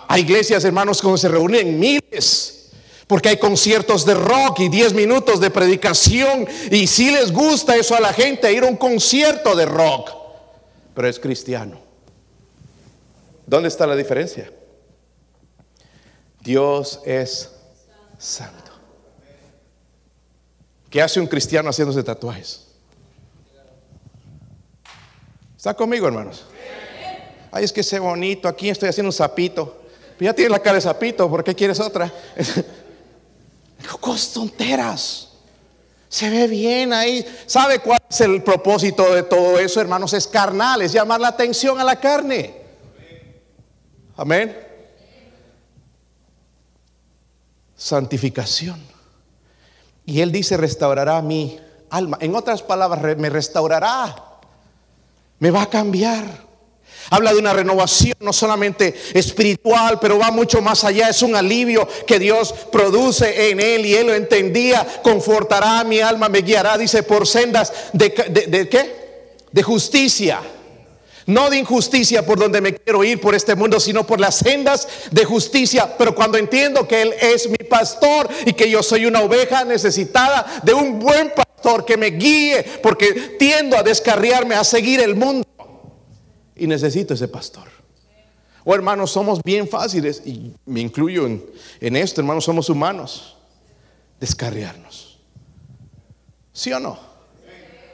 Hay 0.07 0.21
iglesias, 0.21 0.63
hermanos, 0.63 1.01
donde 1.01 1.19
se 1.19 1.27
reúnen 1.27 1.79
miles 1.79 2.57
porque 3.07 3.27
hay 3.27 3.37
conciertos 3.37 4.05
de 4.05 4.13
rock 4.13 4.61
y 4.61 4.69
10 4.69 4.93
minutos 4.93 5.41
de 5.41 5.49
predicación. 5.49 6.47
Y 6.71 6.87
si 6.87 7.11
les 7.11 7.33
gusta 7.33 7.75
eso 7.75 7.93
a 7.93 7.99
la 7.99 8.13
gente, 8.13 8.53
ir 8.53 8.63
a 8.63 8.67
un 8.67 8.77
concierto 8.77 9.53
de 9.53 9.65
rock. 9.65 10.20
Pero 10.93 11.07
es 11.07 11.19
cristiano. 11.19 11.79
¿Dónde 13.45 13.67
está 13.67 13.87
la 13.87 13.95
diferencia? 13.95 14.51
Dios 16.41 17.01
es 17.05 17.51
santo. 18.17 18.71
¿Qué 20.89 21.01
hace 21.01 21.19
un 21.19 21.27
cristiano 21.27 21.69
haciéndose 21.69 22.03
tatuajes? 22.03 22.67
¿Está 25.55 25.73
conmigo, 25.73 26.07
hermanos? 26.07 26.45
Ay, 27.51 27.65
es 27.65 27.71
que 27.71 27.83
sé 27.83 27.99
bonito. 27.99 28.47
Aquí 28.47 28.69
estoy 28.69 28.89
haciendo 28.89 29.09
un 29.09 29.13
sapito. 29.13 29.81
Ya 30.19 30.33
tienes 30.33 30.51
la 30.51 30.59
cara 30.59 30.75
de 30.75 30.81
sapito, 30.81 31.27
¿por 31.29 31.43
qué 31.43 31.55
quieres 31.55 31.79
otra? 31.79 32.11
Cosas 33.99 34.33
tonteras. 34.33 35.30
Se 36.11 36.29
ve 36.29 36.45
bien 36.45 36.91
ahí. 36.91 37.25
¿Sabe 37.45 37.79
cuál 37.79 37.99
es 38.09 38.19
el 38.19 38.43
propósito 38.43 39.15
de 39.15 39.23
todo 39.23 39.57
eso, 39.57 39.79
hermanos? 39.79 40.11
Es 40.11 40.27
carnal, 40.27 40.81
es 40.81 40.91
llamar 40.91 41.21
la 41.21 41.29
atención 41.29 41.79
a 41.79 41.85
la 41.85 42.01
carne. 42.01 42.53
Amén. 44.17 44.53
Santificación. 47.77 48.83
Y 50.05 50.19
él 50.19 50.33
dice, 50.33 50.57
restaurará 50.57 51.21
mi 51.21 51.57
alma. 51.89 52.17
En 52.19 52.35
otras 52.35 52.61
palabras, 52.61 53.17
me 53.17 53.29
restaurará. 53.29 54.13
Me 55.39 55.49
va 55.49 55.61
a 55.61 55.69
cambiar. 55.69 56.50
Habla 57.09 57.33
de 57.33 57.39
una 57.39 57.53
renovación 57.53 58.15
no 58.19 58.31
solamente 58.31 58.93
espiritual, 59.13 59.99
pero 59.99 60.19
va 60.19 60.31
mucho 60.31 60.61
más 60.61 60.83
allá. 60.83 61.09
Es 61.09 61.21
un 61.21 61.35
alivio 61.35 61.87
que 62.05 62.19
Dios 62.19 62.53
produce 62.71 63.49
en 63.49 63.59
él 63.59 63.85
y 63.85 63.95
él 63.95 64.07
lo 64.07 64.13
entendía. 64.13 64.85
Confortará 65.01 65.83
mi 65.83 65.99
alma, 65.99 66.29
me 66.29 66.41
guiará, 66.41 66.77
dice, 66.77 67.03
por 67.03 67.27
sendas 67.27 67.73
de, 67.93 68.09
de, 68.47 68.69
qué? 68.69 69.35
De 69.51 69.63
justicia. 69.63 70.39
No 71.25 71.49
de 71.49 71.59
injusticia 71.59 72.25
por 72.25 72.39
donde 72.39 72.61
me 72.61 72.73
quiero 72.73 73.03
ir 73.03 73.21
por 73.21 73.35
este 73.35 73.55
mundo, 73.55 73.79
sino 73.79 74.05
por 74.05 74.19
las 74.19 74.35
sendas 74.35 74.87
de 75.11 75.23
justicia. 75.23 75.95
Pero 75.97 76.15
cuando 76.15 76.37
entiendo 76.37 76.87
que 76.87 77.01
Él 77.01 77.13
es 77.19 77.47
mi 77.47 77.67
pastor 77.69 78.27
y 78.45 78.53
que 78.53 78.69
yo 78.69 78.81
soy 78.81 79.05
una 79.05 79.21
oveja 79.21 79.63
necesitada 79.63 80.61
de 80.63 80.73
un 80.73 80.99
buen 80.99 81.31
pastor 81.31 81.85
que 81.85 81.97
me 81.97 82.07
guíe, 82.07 82.63
porque 82.81 83.35
tiendo 83.37 83.77
a 83.77 83.83
descarriarme, 83.83 84.55
a 84.55 84.63
seguir 84.63 84.99
el 84.99 85.15
mundo 85.15 85.47
y 86.61 86.67
necesito 86.67 87.15
ese 87.15 87.27
pastor. 87.27 87.67
O 88.63 88.69
oh, 88.69 88.75
hermanos, 88.75 89.11
somos 89.11 89.41
bien 89.41 89.67
fáciles, 89.67 90.21
y 90.23 90.53
me 90.67 90.79
incluyo 90.79 91.25
en, 91.25 91.95
esto, 91.95 92.21
hermanos, 92.21 92.45
somos 92.45 92.69
humanos, 92.69 93.35
descarriarnos. 94.19 95.19
¿Sí 96.53 96.71
o 96.71 96.79
no? 96.79 96.99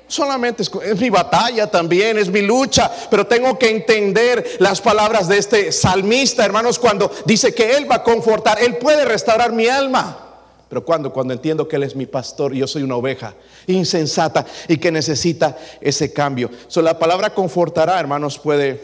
Solamente 0.09 0.63
es, 0.63 0.71
es, 0.83 0.99
mi 0.99 1.09
batalla 1.09 1.71
también, 1.71 2.17
es 2.17 2.29
mi 2.29 2.41
lucha, 2.41 2.91
pero 3.09 3.25
tengo 3.25 3.57
que 3.57 3.69
entender 3.69 4.57
las 4.59 4.81
palabras 4.81 5.29
de 5.29 5.37
este 5.37 5.71
salmista, 5.71 6.43
hermanos, 6.43 6.77
cuando 6.77 7.09
dice 7.25 7.53
que 7.53 7.77
Él 7.77 7.89
va 7.89 7.95
a 7.95 8.03
confortar, 8.03 8.61
Él 8.61 8.75
puede 8.75 9.05
restaurar 9.05 9.53
mi 9.53 9.67
alma. 9.67 10.26
Pero 10.69 10.83
cuando, 10.83 11.13
cuando 11.13 11.33
entiendo 11.33 11.67
que 11.67 11.77
Él 11.77 11.83
es 11.83 11.95
mi 11.95 12.05
pastor 12.05 12.53
yo 12.53 12.67
soy 12.67 12.83
una 12.83 12.95
oveja 12.95 13.35
insensata 13.67 14.45
y 14.67 14.77
que 14.77 14.91
necesita 14.91 15.57
ese 15.79 16.11
cambio. 16.11 16.49
So, 16.67 16.81
la 16.81 16.99
palabra 16.99 17.33
confortará, 17.33 17.99
hermanos, 17.99 18.37
puede 18.37 18.81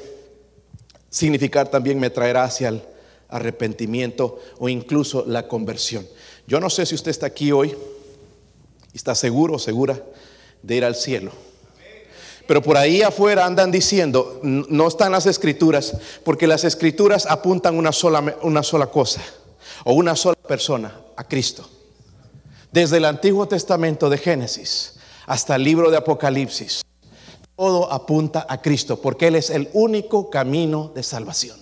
significar 1.10 1.67
también 1.67 2.00
me 2.00 2.10
traerá 2.10 2.46
hacia 2.46 2.69
el 2.69 2.82
arrepentimiento 3.30 4.39
o 4.60 4.69
incluso 4.69 5.26
la 5.28 5.48
conversión. 5.48 6.08
Yo 6.48 6.60
no 6.60 6.69
sé 6.69 6.86
si 6.86 6.96
usted 6.96 7.12
está 7.12 7.28
aquí 7.28 7.52
hoy 7.52 7.76
y 8.93 8.98
está 8.98 9.15
seguro 9.15 9.56
o 9.56 9.60
segura 9.60 10.02
de 10.62 10.76
ir 10.76 10.86
al 10.86 10.96
cielo. 10.96 11.32
Pero 12.48 12.62
por 12.62 12.78
ahí 12.78 13.02
afuera 13.02 13.46
andan 13.46 13.72
diciendo, 13.72 14.39
no 14.43 14.88
están 14.88 15.13
las 15.13 15.26
escrituras, 15.26 15.96
porque 16.26 16.46
las 16.46 16.63
escrituras 16.65 17.26
apuntan 17.26 17.78
una 17.78 17.91
sola, 17.91 18.36
una 18.41 18.63
sola 18.63 18.88
cosa 18.88 19.22
o 19.86 19.93
una 19.93 20.15
sola 20.15 20.36
persona, 20.36 20.93
a 21.15 21.24
Cristo. 21.24 21.67
Desde 22.74 22.98
el 22.98 23.06
Antiguo 23.06 23.48
Testamento 23.48 24.10
de 24.10 24.18
Génesis 24.18 24.96
hasta 25.28 25.58
el 25.58 25.64
libro 25.64 25.92
de 25.92 25.98
Apocalipsis, 25.98 26.82
todo 27.56 27.94
apunta 27.94 28.48
a 28.50 28.64
Cristo, 28.64 29.00
porque 29.00 29.28
Él 29.28 29.36
es 29.36 29.52
el 29.52 29.70
único 29.74 30.32
camino 30.32 30.92
de 30.96 31.04
salvación 31.04 31.62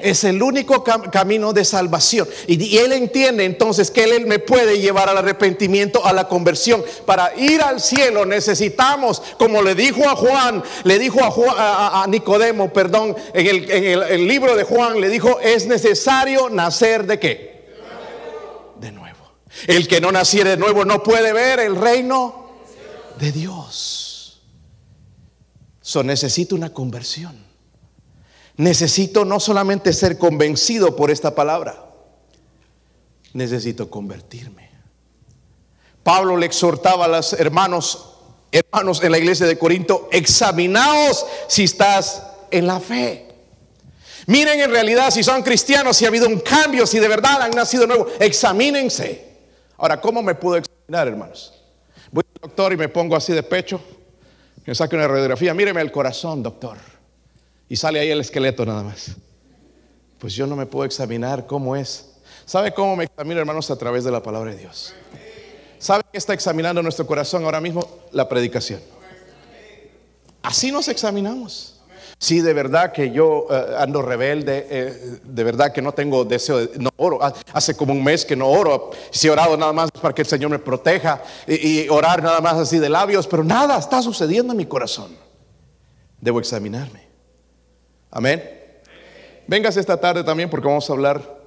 es 0.00 0.22
el 0.22 0.40
único 0.40 0.84
camino 0.84 1.52
de 1.52 1.64
salvación. 1.64 2.28
Y, 2.46 2.78
Él 2.78 2.92
entiende 2.92 3.44
entonces 3.44 3.90
que 3.90 4.04
Él 4.04 4.26
me 4.26 4.38
puede 4.38 4.78
llevar 4.78 5.08
al 5.08 5.18
arrepentimiento, 5.18 6.06
a 6.06 6.12
la 6.12 6.28
conversión. 6.28 6.84
Para 7.04 7.34
ir 7.34 7.60
al 7.60 7.80
cielo 7.80 8.24
necesitamos, 8.24 9.20
como 9.36 9.60
le 9.60 9.74
dijo 9.74 10.08
a 10.08 10.14
Juan, 10.14 10.62
le 10.84 11.00
dijo 11.00 11.18
a, 11.24 12.06
Nicodemo, 12.08 12.72
perdón, 12.72 13.16
en 13.34 14.02
el 14.02 14.28
libro 14.28 14.54
de 14.54 14.62
Juan, 14.62 15.00
le 15.00 15.08
dijo, 15.08 15.40
es 15.40 15.66
necesario 15.66 16.48
nacer 16.48 17.04
de 17.04 17.18
qué? 17.18 17.57
El 19.66 19.88
que 19.88 20.00
no 20.00 20.12
naciere 20.12 20.50
de 20.50 20.56
nuevo 20.56 20.84
no 20.84 21.02
puede 21.02 21.32
ver 21.32 21.60
el 21.60 21.76
reino 21.76 22.50
de 23.18 23.32
Dios. 23.32 24.42
So 25.80 26.02
necesita 26.02 26.54
una 26.54 26.72
conversión. 26.72 27.48
Necesito 28.56 29.24
no 29.24 29.38
solamente 29.38 29.92
ser 29.92 30.18
convencido 30.18 30.96
por 30.96 31.10
esta 31.10 31.34
palabra, 31.34 31.86
necesito 33.32 33.88
convertirme. 33.88 34.68
Pablo 36.02 36.36
le 36.36 36.46
exhortaba 36.46 37.04
a 37.04 37.08
los 37.08 37.34
hermanos, 37.34 38.16
hermanos 38.50 39.02
en 39.02 39.12
la 39.12 39.18
iglesia 39.18 39.46
de 39.46 39.58
Corinto, 39.58 40.08
examinaos 40.10 41.24
si 41.46 41.64
estás 41.64 42.22
en 42.50 42.66
la 42.66 42.80
fe. 42.80 43.28
Miren 44.26 44.60
en 44.60 44.70
realidad 44.70 45.10
si 45.12 45.22
son 45.22 45.42
cristianos, 45.42 45.96
si 45.96 46.04
ha 46.04 46.08
habido 46.08 46.26
un 46.26 46.40
cambio, 46.40 46.86
si 46.86 46.98
de 46.98 47.08
verdad 47.08 47.40
han 47.42 47.52
nacido 47.52 47.86
nuevo. 47.86 48.08
Examínense. 48.18 49.27
Ahora, 49.78 50.00
¿cómo 50.00 50.22
me 50.22 50.34
puedo 50.34 50.56
examinar, 50.56 51.08
hermanos? 51.08 51.54
Voy 52.10 52.24
al 52.34 52.48
doctor 52.48 52.72
y 52.72 52.76
me 52.76 52.88
pongo 52.88 53.14
así 53.14 53.32
de 53.32 53.42
pecho, 53.42 53.80
me 54.66 54.74
saque 54.74 54.96
una 54.96 55.08
radiografía, 55.08 55.54
míreme 55.54 55.80
el 55.80 55.92
corazón, 55.92 56.42
doctor. 56.42 56.76
Y 57.68 57.76
sale 57.76 58.00
ahí 58.00 58.10
el 58.10 58.20
esqueleto 58.20 58.66
nada 58.66 58.82
más. 58.82 59.12
Pues 60.18 60.34
yo 60.34 60.46
no 60.46 60.56
me 60.56 60.66
puedo 60.66 60.84
examinar 60.84 61.46
cómo 61.46 61.76
es. 61.76 62.16
¿Sabe 62.44 62.72
cómo 62.74 62.96
me 62.96 63.04
examino, 63.04 63.40
hermanos? 63.40 63.70
A 63.70 63.76
través 63.76 64.04
de 64.04 64.10
la 64.10 64.22
palabra 64.22 64.50
de 64.50 64.58
Dios. 64.58 64.94
¿Sabe 65.78 66.02
qué 66.10 66.18
está 66.18 66.34
examinando 66.34 66.82
nuestro 66.82 67.06
corazón 67.06 67.44
ahora 67.44 67.60
mismo? 67.60 67.86
La 68.10 68.28
predicación. 68.28 68.80
Así 70.42 70.72
nos 70.72 70.88
examinamos. 70.88 71.77
Si 72.18 72.40
de 72.40 72.52
verdad 72.52 72.92
que 72.92 73.12
yo 73.12 73.46
eh, 73.48 73.76
ando 73.78 74.02
rebelde, 74.02 74.66
eh, 74.68 75.20
de 75.22 75.44
verdad 75.44 75.72
que 75.72 75.80
no 75.80 75.92
tengo 75.92 76.24
deseo, 76.24 76.58
de, 76.58 76.78
no 76.78 76.90
oro. 76.96 77.20
Hace 77.52 77.76
como 77.76 77.92
un 77.92 78.02
mes 78.02 78.24
que 78.24 78.34
no 78.34 78.48
oro. 78.48 78.90
Si 79.10 79.28
he 79.28 79.30
orado 79.30 79.56
nada 79.56 79.72
más 79.72 79.90
para 79.92 80.12
que 80.12 80.22
el 80.22 80.28
Señor 80.28 80.50
me 80.50 80.58
proteja 80.58 81.22
y, 81.46 81.82
y 81.82 81.88
orar 81.88 82.22
nada 82.22 82.40
más 82.40 82.54
así 82.54 82.78
de 82.78 82.88
labios, 82.88 83.28
pero 83.28 83.44
nada 83.44 83.78
está 83.78 84.02
sucediendo 84.02 84.52
en 84.52 84.56
mi 84.56 84.66
corazón. 84.66 85.16
Debo 86.20 86.40
examinarme. 86.40 87.06
Amén. 88.10 88.42
Vengas 89.46 89.76
esta 89.76 89.98
tarde 89.98 90.24
también 90.24 90.50
porque 90.50 90.66
vamos 90.66 90.90
a 90.90 90.92
hablar 90.92 91.38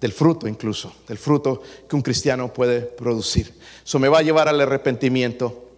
del 0.00 0.12
fruto 0.12 0.48
incluso, 0.48 0.94
del 1.06 1.18
fruto 1.18 1.62
que 1.88 1.96
un 1.96 2.02
cristiano 2.02 2.52
puede 2.52 2.80
producir. 2.80 3.54
Eso 3.84 3.98
me 3.98 4.08
va 4.08 4.18
a 4.18 4.22
llevar 4.22 4.48
al 4.48 4.60
arrepentimiento. 4.60 5.68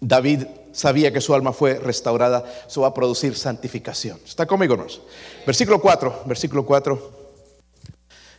David 0.00 0.44
sabía 0.74 1.12
que 1.12 1.20
su 1.20 1.34
alma 1.34 1.52
fue 1.52 1.78
restaurada, 1.78 2.44
eso 2.66 2.82
va 2.82 2.88
a 2.88 2.94
producir 2.94 3.36
santificación. 3.36 4.20
¿Está 4.26 4.44
conmigo, 4.44 4.74
hermanos? 4.74 5.00
Versículo 5.46 5.80
4, 5.80 6.22
versículo 6.26 6.66
4. 6.66 7.12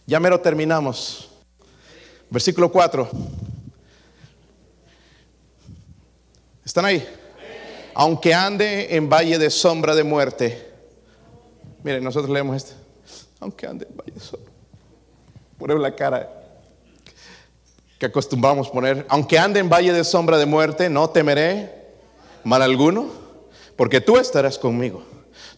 Ya 0.06 0.20
mero 0.20 0.40
terminamos. 0.40 1.30
Versículo 2.30 2.72
4. 2.72 3.10
¿Están 6.64 6.86
ahí? 6.86 7.08
Aunque 7.94 8.34
ande 8.34 8.96
en 8.96 9.10
valle 9.10 9.40
de 9.40 9.50
sombra 9.50 9.96
de 9.96 10.04
muerte. 10.04 10.74
Miren, 11.84 12.04
nosotros 12.04 12.30
leemos 12.30 12.58
este. 12.58 12.74
Aunque 13.40 13.66
ande 13.66 13.88
en 13.90 13.96
valle 13.96 14.12
de 14.12 14.20
sombra. 14.20 14.52
Ponemos 15.58 15.82
la 15.82 15.96
cara 15.96 16.30
que 17.98 18.06
acostumbramos 18.08 18.70
poner. 18.70 19.06
Aunque 19.08 19.40
ande 19.40 19.62
en 19.62 19.70
valle 19.70 19.94
de 19.94 20.04
sombra 20.04 20.38
de 20.38 20.46
muerte, 20.46 20.90
no 20.90 21.10
temeré 21.10 21.75
mal 22.46 22.62
alguno, 22.62 23.08
porque 23.76 24.00
tú 24.00 24.18
estarás 24.18 24.58
conmigo. 24.58 25.04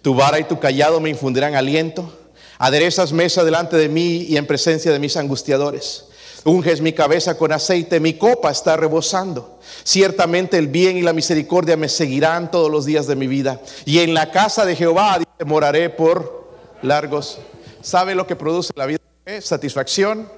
Tu 0.02 0.15
vara 0.15 0.39
y 0.39 0.45
tu 0.45 0.60
callado 0.60 1.00
me 1.00 1.10
infundirán 1.10 1.54
aliento. 1.54 2.12
Aderezas 2.58 3.13
mesa 3.13 3.43
delante 3.43 3.78
de 3.78 3.89
mí 3.89 4.23
y 4.23 4.38
en 4.38 4.47
presencia 4.47 4.91
de 4.91 4.97
mis 4.97 5.15
angustiadores. 5.17 6.06
Unges 6.43 6.82
mi 6.82 6.93
cabeza 6.93 7.38
con 7.38 7.52
aceite, 7.52 8.00
mi 8.00 8.13
copa 8.13 8.50
está 8.50 8.78
rebosando. 8.78 9.60
Ciertamente 9.84 10.58
el 10.58 10.67
bien 10.67 10.97
y 10.97 11.02
la 11.02 11.13
misericordia 11.13 11.76
me 11.76 11.89
seguirán 11.89 12.50
todos 12.50 12.71
los 12.71 12.86
días 12.86 13.06
de 13.06 13.15
mi 13.15 13.28
vida. 13.28 13.62
Y 13.86 14.00
en 14.00 14.13
la 14.13 14.32
casa 14.32 14.65
de 14.65 14.76
Jehová 14.76 15.19
moraré 15.45 15.89
por 15.89 16.47
largos. 16.82 17.39
¿Sabe 17.82 18.15
lo 18.15 18.26
que 18.26 18.36
produce 18.36 18.71
la 18.76 18.86
vida? 18.86 19.00
Satisfacción, 19.41 20.32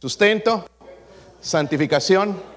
sustento, 0.00 0.66
santificación 1.40 2.49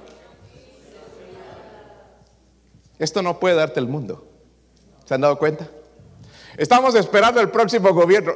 Esto 3.04 3.22
no 3.22 3.38
puede 3.38 3.56
darte 3.56 3.82
el 3.82 3.88
mundo. 3.88 4.26
¿Se 5.04 5.14
han 5.14 5.20
dado 5.20 5.38
cuenta? 5.38 5.70
Estamos 6.56 6.96
esperando 6.96 7.42
el 7.42 7.50
próximo 7.50 7.94
gobierno. 7.94 8.32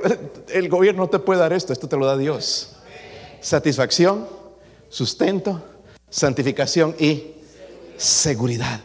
El 0.49 0.67
gobierno 0.67 1.03
no 1.03 1.09
te 1.09 1.19
puede 1.19 1.39
dar 1.39 1.53
esto, 1.53 1.71
esto 1.71 1.87
te 1.87 1.95
lo 1.95 2.05
da 2.05 2.17
Dios. 2.17 2.75
Satisfacción, 3.39 4.27
sustento, 4.89 5.63
santificación 6.09 6.93
y 6.99 7.35
seguridad. 7.95 8.81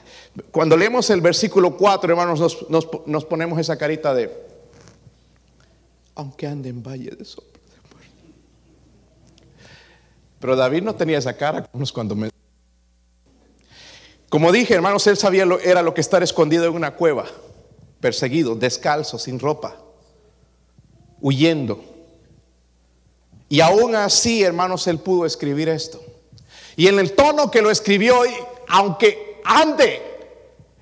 Cuando 0.52 0.76
leemos 0.76 1.10
el 1.10 1.20
versículo 1.20 1.76
4, 1.76 2.12
hermanos, 2.12 2.68
nos, 2.68 3.24
ponemos 3.24 3.58
esa 3.58 3.76
carita 3.76 4.14
de, 4.14 4.30
aunque 6.14 6.46
ande 6.46 6.68
en 6.68 6.80
valle 6.80 7.10
de 7.10 7.24
sombra 7.24 7.60
de 7.60 7.94
muerte. 7.94 8.24
Pero 10.38 10.54
David 10.54 10.84
no 10.84 10.94
tenía 10.94 11.18
esa 11.18 11.36
cara 11.36 11.68
cuando 11.92 12.14
me 12.14 12.30
como 14.32 14.50
dije, 14.50 14.72
hermanos, 14.72 15.06
él 15.08 15.18
sabía 15.18 15.44
lo, 15.44 15.60
era 15.60 15.82
lo 15.82 15.92
que 15.92 16.00
estar 16.00 16.22
escondido 16.22 16.64
en 16.64 16.72
una 16.72 16.94
cueva, 16.94 17.26
perseguido, 18.00 18.54
descalzo, 18.54 19.18
sin 19.18 19.38
ropa, 19.38 19.76
huyendo. 21.20 21.84
Y 23.50 23.60
aún 23.60 23.94
así, 23.94 24.42
hermanos, 24.42 24.86
él 24.86 25.00
pudo 25.00 25.26
escribir 25.26 25.68
esto. 25.68 26.02
Y 26.76 26.86
en 26.88 26.98
el 26.98 27.12
tono 27.12 27.50
que 27.50 27.60
lo 27.60 27.70
escribió, 27.70 28.22
aunque 28.68 29.42
ande 29.44 30.00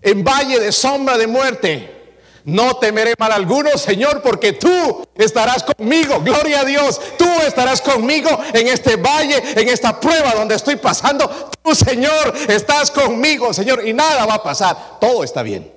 en 0.01 0.23
valle 0.23 0.61
de 0.61 0.71
sombra 0.71 1.19
de 1.19 1.27
muerte, 1.27 2.00
no 2.45 2.77
temeré 2.77 3.15
mal 3.19 3.33
alguno, 3.33 3.71
Señor, 3.77 4.23
porque 4.23 4.55
tú 4.55 5.07
estarás 5.15 5.63
conmigo. 5.63 6.21
Gloria 6.21 6.61
a 6.61 6.65
Dios. 6.65 7.01
Tú 7.19 7.29
estarás 7.47 7.81
conmigo 7.81 8.29
en 8.53 8.69
este 8.69 8.97
valle, 8.97 9.61
en 9.61 9.69
esta 9.69 9.99
prueba 10.01 10.35
donde 10.35 10.55
estoy 10.55 10.77
pasando. 10.77 11.29
Tú, 11.63 11.75
Señor, 11.75 12.35
estás 12.49 12.91
conmigo, 12.91 13.53
Señor. 13.53 13.87
Y 13.87 13.93
nada 13.93 14.27
va 14.27 14.35
a 14.35 14.43
pasar. 14.43 14.99
Todo 15.01 15.23
está 15.25 15.43
bien. 15.43 15.73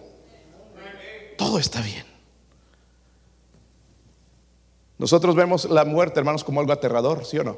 Todo 1.37 1.59
está 1.59 1.81
bien. 1.81 2.05
Nosotros 4.97 5.35
vemos 5.35 5.65
la 5.65 5.83
muerte, 5.83 6.19
hermanos, 6.19 6.43
como 6.43 6.61
algo 6.61 6.71
aterrador, 6.71 7.25
¿sí 7.25 7.37
o 7.37 7.43
no? 7.43 7.57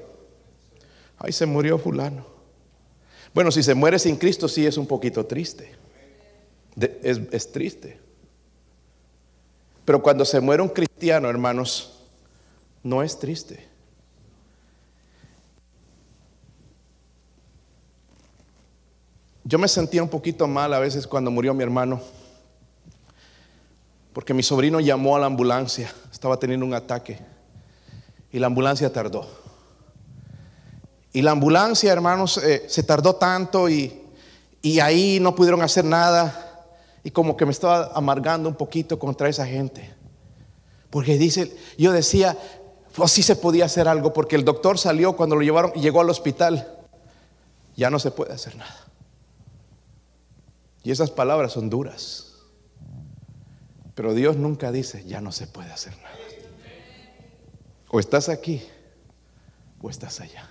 Ahí 1.20 1.32
se 1.32 1.46
murió 1.46 1.78
fulano. 1.78 2.26
Bueno, 3.34 3.52
si 3.52 3.62
se 3.62 3.76
muere 3.76 4.00
sin 4.00 4.16
Cristo, 4.16 4.48
sí 4.48 4.66
es 4.66 4.78
un 4.78 4.88
poquito 4.88 5.26
triste. 5.26 5.76
es, 7.04 7.22
es 7.32 7.52
triste. 7.52 8.05
Pero 9.86 10.02
cuando 10.02 10.26
se 10.26 10.42
muere 10.42 10.64
un 10.64 10.70
cristiano, 10.70 11.30
hermanos, 11.30 12.02
no 12.82 13.04
es 13.04 13.18
triste. 13.20 13.68
Yo 19.44 19.60
me 19.60 19.68
sentía 19.68 20.02
un 20.02 20.10
poquito 20.10 20.48
mal 20.48 20.74
a 20.74 20.80
veces 20.80 21.06
cuando 21.06 21.30
murió 21.30 21.54
mi 21.54 21.62
hermano, 21.62 22.02
porque 24.12 24.34
mi 24.34 24.42
sobrino 24.42 24.80
llamó 24.80 25.16
a 25.16 25.20
la 25.20 25.28
ambulancia, 25.28 25.94
estaba 26.12 26.38
teniendo 26.38 26.66
un 26.66 26.74
ataque, 26.74 27.20
y 28.32 28.40
la 28.40 28.48
ambulancia 28.48 28.92
tardó. 28.92 29.28
Y 31.14 31.22
la 31.22 31.32
ambulancia, 31.32 31.94
hermanos, 31.94 32.40
eh, 32.40 32.66
se 32.68 32.82
tardó 32.82 33.16
tanto 33.16 33.70
y, 33.70 34.02
y 34.64 34.80
ahí 34.80 35.20
no 35.22 35.36
pudieron 35.36 35.62
hacer 35.62 35.86
nada 35.86 36.45
y 37.06 37.12
como 37.12 37.38
que 37.38 37.46
me 37.46 37.52
estaba 37.52 37.92
amargando 37.94 38.50
un 38.50 38.56
poquito 38.56 38.98
contra 38.98 39.30
esa 39.30 39.46
gente. 39.46 39.94
Porque 40.90 41.20
dice, 41.20 41.56
yo 41.78 41.92
decía, 41.92 42.36
pues 42.96 43.12
sí 43.12 43.22
se 43.22 43.36
podía 43.36 43.66
hacer 43.66 43.88
algo, 43.88 44.12
porque 44.12 44.36
el 44.36 44.44
doctor 44.44 44.80
salió 44.80 45.16
cuando 45.16 45.36
lo 45.36 45.44
llevaron 45.44 45.72
y 45.76 45.82
llegó 45.82 46.02
al 46.02 46.10
hospital. 46.10 46.68
Ya 47.76 47.92
no 47.92 48.00
se 48.00 48.10
puede 48.10 48.34
hacer 48.34 48.56
nada. 48.56 48.88
Y 50.82 50.90
esas 50.90 51.12
palabras 51.12 51.52
son 51.52 51.70
duras. 51.70 52.38
Pero 53.94 54.16
Dios 54.16 54.36
nunca 54.38 54.72
dice, 54.72 55.06
ya 55.06 55.22
no 55.22 55.32
se 55.32 55.46
puede 55.46 55.72
hacer 55.72 55.96
nada. 55.98 56.18
O 57.92 58.00
estás 58.00 58.30
aquí 58.30 58.64
o 59.80 59.92
estás 59.92 60.22
allá. 60.22 60.50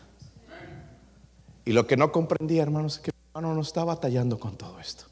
Y 1.65 1.73
lo 1.73 1.89
que 1.89 1.97
no 1.97 2.13
comprendía, 2.13 2.63
hermanos, 2.63 2.95
es 2.95 3.01
que 3.01 3.11
hermano 3.35 3.57
no 3.57 3.63
está 3.63 3.83
batallando 3.83 4.39
con 4.39 4.57
todo 4.57 4.79
esto. 4.79 5.07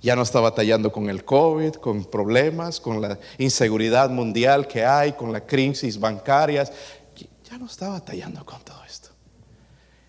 Ya 0.00 0.14
no 0.14 0.22
está 0.22 0.38
batallando 0.40 0.92
con 0.92 1.10
el 1.10 1.24
COVID, 1.24 1.74
con 1.74 2.04
problemas, 2.04 2.80
con 2.80 3.00
la 3.00 3.18
inseguridad 3.36 4.10
mundial 4.10 4.68
que 4.68 4.84
hay, 4.84 5.12
con 5.12 5.32
la 5.32 5.44
crisis 5.44 5.98
bancarias. 5.98 6.72
Ya 7.50 7.58
no 7.58 7.66
está 7.66 7.88
batallando 7.88 8.44
con 8.44 8.60
todo 8.62 8.82
esto. 8.84 9.08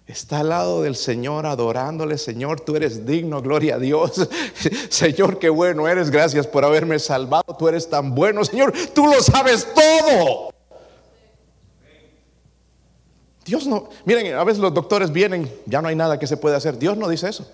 Está 0.05 0.39
al 0.39 0.49
lado 0.49 0.81
del 0.81 0.95
Señor 0.95 1.45
adorándole, 1.45 2.17
Señor, 2.17 2.61
tú 2.61 2.75
eres 2.75 3.05
digno, 3.05 3.41
gloria 3.41 3.75
a 3.75 3.79
Dios. 3.79 4.27
Señor, 4.89 5.39
qué 5.39 5.49
bueno 5.49 5.87
eres, 5.87 6.09
gracias 6.09 6.45
por 6.47 6.65
haberme 6.65 6.99
salvado, 6.99 7.55
tú 7.57 7.67
eres 7.67 7.89
tan 7.89 8.13
bueno, 8.13 8.43
Señor, 8.43 8.73
tú 8.93 9.05
lo 9.05 9.21
sabes 9.21 9.67
todo. 9.73 10.49
Dios 13.45 13.65
no, 13.65 13.89
miren, 14.05 14.35
a 14.35 14.43
veces 14.43 14.61
los 14.61 14.73
doctores 14.73 15.11
vienen, 15.11 15.51
ya 15.65 15.81
no 15.81 15.87
hay 15.87 15.95
nada 15.95 16.19
que 16.19 16.27
se 16.27 16.37
pueda 16.37 16.57
hacer. 16.57 16.77
Dios 16.77 16.97
no 16.97 17.07
dice 17.07 17.29
eso. 17.29 17.49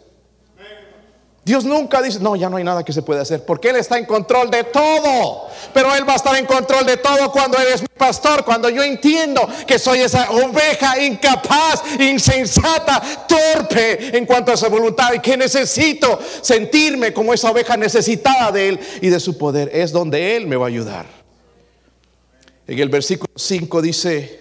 Dios 1.45 1.63
nunca 1.63 2.01
dice, 2.01 2.19
no, 2.19 2.35
ya 2.35 2.49
no 2.49 2.57
hay 2.57 2.63
nada 2.63 2.83
que 2.83 2.91
se 2.91 3.03
puede 3.03 3.21
hacer, 3.21 3.45
porque 3.45 3.69
Él 3.69 3.75
está 3.75 3.99
en 3.99 4.05
control 4.05 4.49
de 4.49 4.63
todo. 4.63 5.47
Pero 5.75 5.93
Él 5.93 6.03
va 6.09 6.13
a 6.13 6.15
estar 6.15 6.35
en 6.35 6.47
control 6.47 6.87
de 6.87 6.97
todo 6.97 7.31
cuando 7.31 7.59
Él 7.59 7.67
es 7.71 7.81
mi 7.83 7.87
pastor, 7.87 8.43
cuando 8.43 8.67
yo 8.67 8.81
entiendo 8.81 9.47
que 9.67 9.77
soy 9.77 9.99
esa 9.99 10.31
oveja 10.31 10.99
incapaz, 10.99 11.83
insensata, 11.99 12.99
torpe 13.27 14.17
en 14.17 14.25
cuanto 14.25 14.53
a 14.53 14.57
su 14.57 14.67
voluntad 14.71 15.13
y 15.13 15.19
que 15.19 15.37
necesito 15.37 16.19
sentirme 16.41 17.13
como 17.13 17.31
esa 17.31 17.51
oveja 17.51 17.77
necesitada 17.77 18.51
de 18.51 18.69
Él 18.69 18.79
y 19.01 19.09
de 19.09 19.19
su 19.19 19.37
poder. 19.37 19.69
Es 19.71 19.91
donde 19.91 20.35
Él 20.35 20.47
me 20.47 20.55
va 20.55 20.65
a 20.65 20.69
ayudar. 20.69 21.05
En 22.65 22.79
el 22.79 22.89
versículo 22.89 23.31
5 23.35 23.83
dice, 23.83 24.39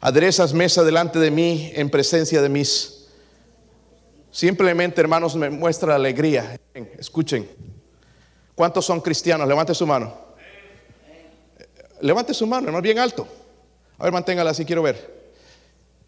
aderezas 0.00 0.52
mesa 0.52 0.82
delante 0.82 1.20
de 1.20 1.30
mí 1.30 1.70
en 1.76 1.90
presencia 1.90 2.42
de 2.42 2.48
mis 2.48 2.93
Simplemente, 4.34 5.00
hermanos, 5.00 5.36
me 5.36 5.48
muestra 5.48 5.94
alegría. 5.94 6.58
Escuchen. 6.98 7.48
¿Cuántos 8.56 8.84
son 8.84 9.00
cristianos? 9.00 9.46
Levante 9.46 9.72
su 9.76 9.86
mano. 9.86 10.12
Levante 12.00 12.34
su 12.34 12.44
mano, 12.44 12.66
hermano, 12.66 12.82
bien 12.82 12.98
alto. 12.98 13.28
A 13.96 14.02
ver, 14.02 14.12
manténgala 14.12 14.50
así, 14.50 14.64
quiero 14.64 14.82
ver. 14.82 15.30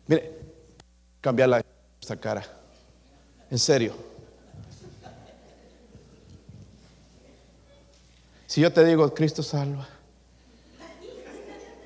Mire, 0.09 0.41
cambiarla 1.21 1.63
esta 2.01 2.17
cara. 2.17 2.45
En 3.49 3.61
serio. 3.61 3.95
Si 8.49 8.61
yo 8.61 8.73
te 8.73 8.85
digo, 8.85 9.15
Cristo 9.15 9.45
salva, 9.45 9.87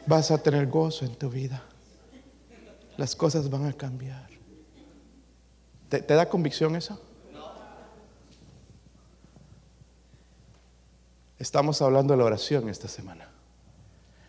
vas 0.06 0.30
a 0.30 0.42
tener 0.42 0.66
gozo 0.68 1.04
en 1.04 1.16
tu 1.16 1.28
vida. 1.28 1.62
Las 2.96 3.14
cosas 3.14 3.50
van 3.50 3.66
a 3.66 3.74
cambiar. 3.74 4.39
¿Te, 5.90 6.14
da 6.14 6.28
convicción 6.28 6.76
eso? 6.76 6.98
Estamos 11.38 11.82
hablando 11.82 12.12
de 12.12 12.18
la 12.18 12.24
oración 12.24 12.68
esta 12.68 12.86
semana. 12.86 13.28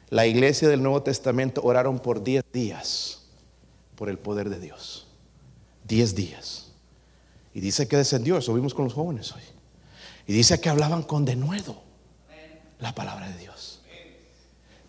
La 0.09 0.25
iglesia 0.25 0.67
del 0.67 0.81
Nuevo 0.81 1.03
Testamento 1.03 1.61
oraron 1.63 1.99
por 1.99 2.23
10 2.23 2.43
días 2.51 3.27
por 3.95 4.09
el 4.09 4.17
poder 4.17 4.49
de 4.49 4.59
Dios. 4.59 5.07
10 5.87 6.15
días. 6.15 6.71
Y 7.53 7.59
dice 7.59 7.87
que 7.87 7.97
descendió, 7.97 8.37
eso 8.37 8.53
vimos 8.53 8.73
con 8.73 8.85
los 8.85 8.93
jóvenes 8.93 9.31
hoy. 9.33 9.43
Y 10.25 10.33
dice 10.33 10.59
que 10.59 10.69
hablaban 10.69 11.03
con 11.03 11.25
denuedo 11.25 11.81
la 12.79 12.95
palabra 12.95 13.29
de 13.29 13.37
Dios 13.37 13.70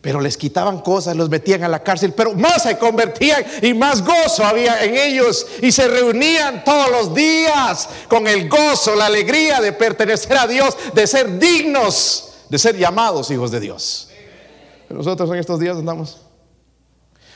pero 0.02 0.20
les 0.20 0.36
quitaban 0.36 0.80
cosas, 0.80 1.14
los 1.14 1.30
metían 1.30 1.62
a 1.62 1.68
la 1.68 1.80
cárcel, 1.80 2.12
pero 2.12 2.34
más 2.34 2.64
se 2.64 2.76
convertían 2.76 3.44
y 3.62 3.72
más 3.72 4.04
gozo 4.04 4.44
había 4.44 4.84
en 4.84 4.96
ellos 4.96 5.46
y 5.62 5.70
se 5.70 5.86
reunían 5.86 6.64
todos 6.64 6.90
los 6.90 7.14
días 7.14 7.88
con 8.08 8.26
el 8.26 8.48
gozo, 8.48 8.96
la 8.96 9.06
alegría 9.06 9.60
de 9.60 9.72
pertenecer 9.72 10.36
a 10.36 10.48
Dios, 10.48 10.76
de 10.92 11.06
ser 11.06 11.38
dignos, 11.38 12.34
de 12.48 12.58
ser 12.58 12.76
llamados 12.76 13.30
hijos 13.30 13.52
de 13.52 13.60
Dios. 13.60 14.10
Nosotros 14.88 15.30
en 15.30 15.36
estos 15.36 15.60
días 15.60 15.76
andamos. 15.76 16.20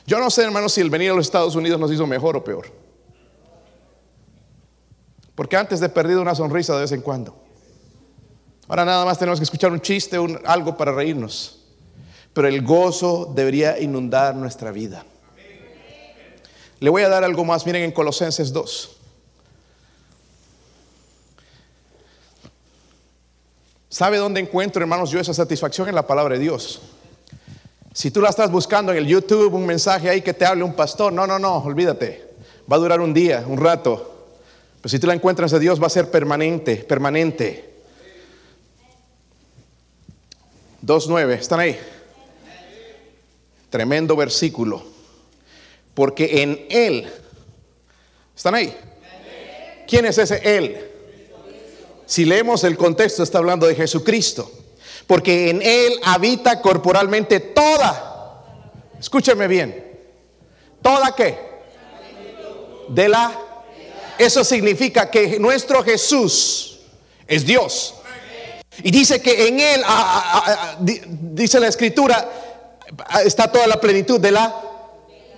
Yo 0.04 0.18
no 0.18 0.28
sé, 0.28 0.42
hermanos, 0.42 0.72
si 0.72 0.80
el 0.80 0.90
venir 0.90 1.12
a 1.12 1.14
los 1.14 1.26
Estados 1.26 1.54
Unidos 1.54 1.78
nos 1.78 1.92
hizo 1.92 2.04
mejor 2.04 2.36
o 2.36 2.42
peor. 2.42 2.66
Porque 5.36 5.56
antes 5.56 5.78
de 5.78 5.88
perdido 5.88 6.20
una 6.20 6.34
sonrisa 6.34 6.74
de 6.74 6.80
vez 6.80 6.92
en 6.92 7.00
cuando. 7.00 7.36
Ahora 8.66 8.84
nada 8.84 9.04
más 9.04 9.18
tenemos 9.20 9.38
que 9.38 9.44
escuchar 9.44 9.70
un 9.70 9.80
chiste, 9.80 10.18
un, 10.18 10.40
algo 10.44 10.76
para 10.76 10.90
reírnos 10.90 11.55
pero 12.36 12.48
el 12.48 12.60
gozo 12.60 13.32
debería 13.34 13.80
inundar 13.80 14.34
nuestra 14.34 14.70
vida. 14.70 15.06
Le 16.80 16.90
voy 16.90 17.00
a 17.00 17.08
dar 17.08 17.24
algo 17.24 17.46
más, 17.46 17.64
miren 17.64 17.84
en 17.84 17.92
Colosenses 17.92 18.52
2. 18.52 18.96
¿Sabe 23.88 24.18
dónde 24.18 24.40
encuentro, 24.40 24.82
hermanos, 24.82 25.10
yo 25.10 25.18
esa 25.18 25.32
satisfacción 25.32 25.88
en 25.88 25.94
la 25.94 26.06
palabra 26.06 26.34
de 26.34 26.42
Dios? 26.42 26.82
Si 27.94 28.10
tú 28.10 28.20
la 28.20 28.28
estás 28.28 28.50
buscando 28.50 28.92
en 28.92 28.98
el 28.98 29.06
YouTube, 29.06 29.54
un 29.54 29.64
mensaje 29.64 30.10
ahí 30.10 30.20
que 30.20 30.34
te 30.34 30.44
hable 30.44 30.62
un 30.62 30.74
pastor, 30.74 31.14
no, 31.14 31.26
no, 31.26 31.38
no, 31.38 31.56
olvídate. 31.64 32.34
Va 32.70 32.76
a 32.76 32.80
durar 32.80 33.00
un 33.00 33.14
día, 33.14 33.46
un 33.48 33.56
rato. 33.56 34.26
Pero 34.82 34.90
si 34.90 34.98
tú 34.98 35.06
la 35.06 35.14
encuentras 35.14 35.52
de 35.52 35.58
Dios, 35.58 35.80
va 35.80 35.86
a 35.86 35.88
ser 35.88 36.10
permanente, 36.10 36.76
permanente. 36.76 37.76
2.9, 40.84 41.30
¿están 41.30 41.60
ahí? 41.60 41.78
Tremendo 43.70 44.16
versículo. 44.16 44.82
Porque 45.94 46.42
en 46.42 46.66
Él, 46.70 47.10
¿están 48.36 48.54
ahí? 48.54 48.76
¿Quién 49.86 50.06
es 50.06 50.18
ese 50.18 50.40
Él? 50.44 50.90
Si 52.06 52.24
leemos 52.24 52.64
el 52.64 52.76
contexto, 52.76 53.22
está 53.22 53.38
hablando 53.38 53.66
de 53.66 53.74
Jesucristo. 53.74 54.50
Porque 55.06 55.50
en 55.50 55.62
Él 55.62 55.98
habita 56.04 56.60
corporalmente 56.60 57.40
toda. 57.40 58.44
Escúcheme 58.98 59.48
bien. 59.48 59.84
¿Toda 60.82 61.14
qué? 61.14 61.38
De 62.88 63.08
la. 63.08 63.32
Eso 64.18 64.44
significa 64.44 65.10
que 65.10 65.38
nuestro 65.38 65.82
Jesús 65.82 66.78
es 67.26 67.44
Dios. 67.44 67.94
Y 68.82 68.90
dice 68.90 69.20
que 69.20 69.48
en 69.48 69.60
Él, 69.60 69.82
dice 71.32 71.58
la 71.58 71.68
escritura, 71.68 72.28
está 73.24 73.50
toda 73.50 73.66
la 73.66 73.80
plenitud 73.80 74.20
de 74.20 74.30
la 74.30 74.54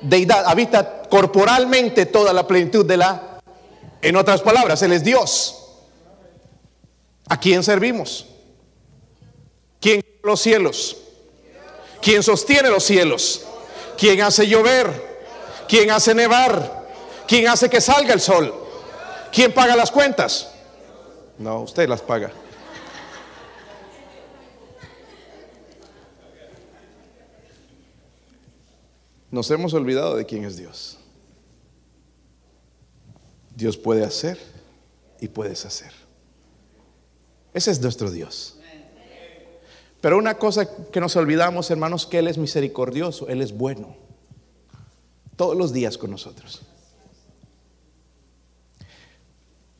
deidad, 0.01 0.45
habita 0.47 1.03
corporalmente 1.09 2.07
toda 2.07 2.33
la 2.33 2.47
plenitud 2.47 2.85
de 2.85 2.97
la, 2.97 3.41
en 4.03 4.17
otras 4.17 4.41
palabras, 4.43 4.83
Él 4.83 4.93
es 4.93 5.05
Dios. 5.05 5.55
¿A 7.29 7.39
quién 7.39 7.63
servimos? 7.63 8.27
¿Quién 9.81 10.05
los 10.23 10.41
cielos? 10.41 10.97
¿Quién 12.01 12.23
sostiene 12.23 12.71
los 12.71 12.85
cielos? 12.85 13.43
¿Quién 13.99 14.23
hace 14.23 14.47
llover? 14.47 15.09
¿Quién 15.69 15.91
hace 15.91 16.15
nevar? 16.15 16.87
¿Quién 17.27 17.49
hace 17.49 17.69
que 17.69 17.81
salga 17.81 18.15
el 18.15 18.21
sol? 18.21 18.55
¿Quién 19.33 19.53
paga 19.53 19.77
las 19.77 19.91
cuentas? 19.91 20.51
No, 21.39 21.61
usted 21.61 21.89
las 21.89 22.01
paga. 22.01 22.31
Nos 29.31 29.51
hemos 29.51 29.75
olvidado 29.75 30.17
de 30.17 30.25
quién 30.25 30.45
es 30.45 30.57
Dios. 30.57 30.99
Dios 33.55 33.77
puede 33.77 34.05
hacer 34.05 34.39
y 35.21 35.29
puedes 35.29 35.65
hacer. 35.65 35.93
Ese 37.53 37.71
es 37.71 37.81
nuestro 37.81 38.11
Dios. 38.11 38.59
Pero 40.01 40.17
una 40.17 40.39
cosa 40.39 40.69
que 40.91 41.01
nos 41.01 41.17
olvidamos, 41.17 41.71
hermanos, 41.71 42.07
que 42.07 42.21
Él 42.21 42.29
es 42.29 42.39
misericordioso, 42.39 43.29
Él 43.29 43.43
es 43.43 43.53
bueno. 43.53 43.97
Todos 45.37 45.57
los 45.57 45.73
días 45.73 45.99
con 45.99 46.11
nosotros. 46.11 46.63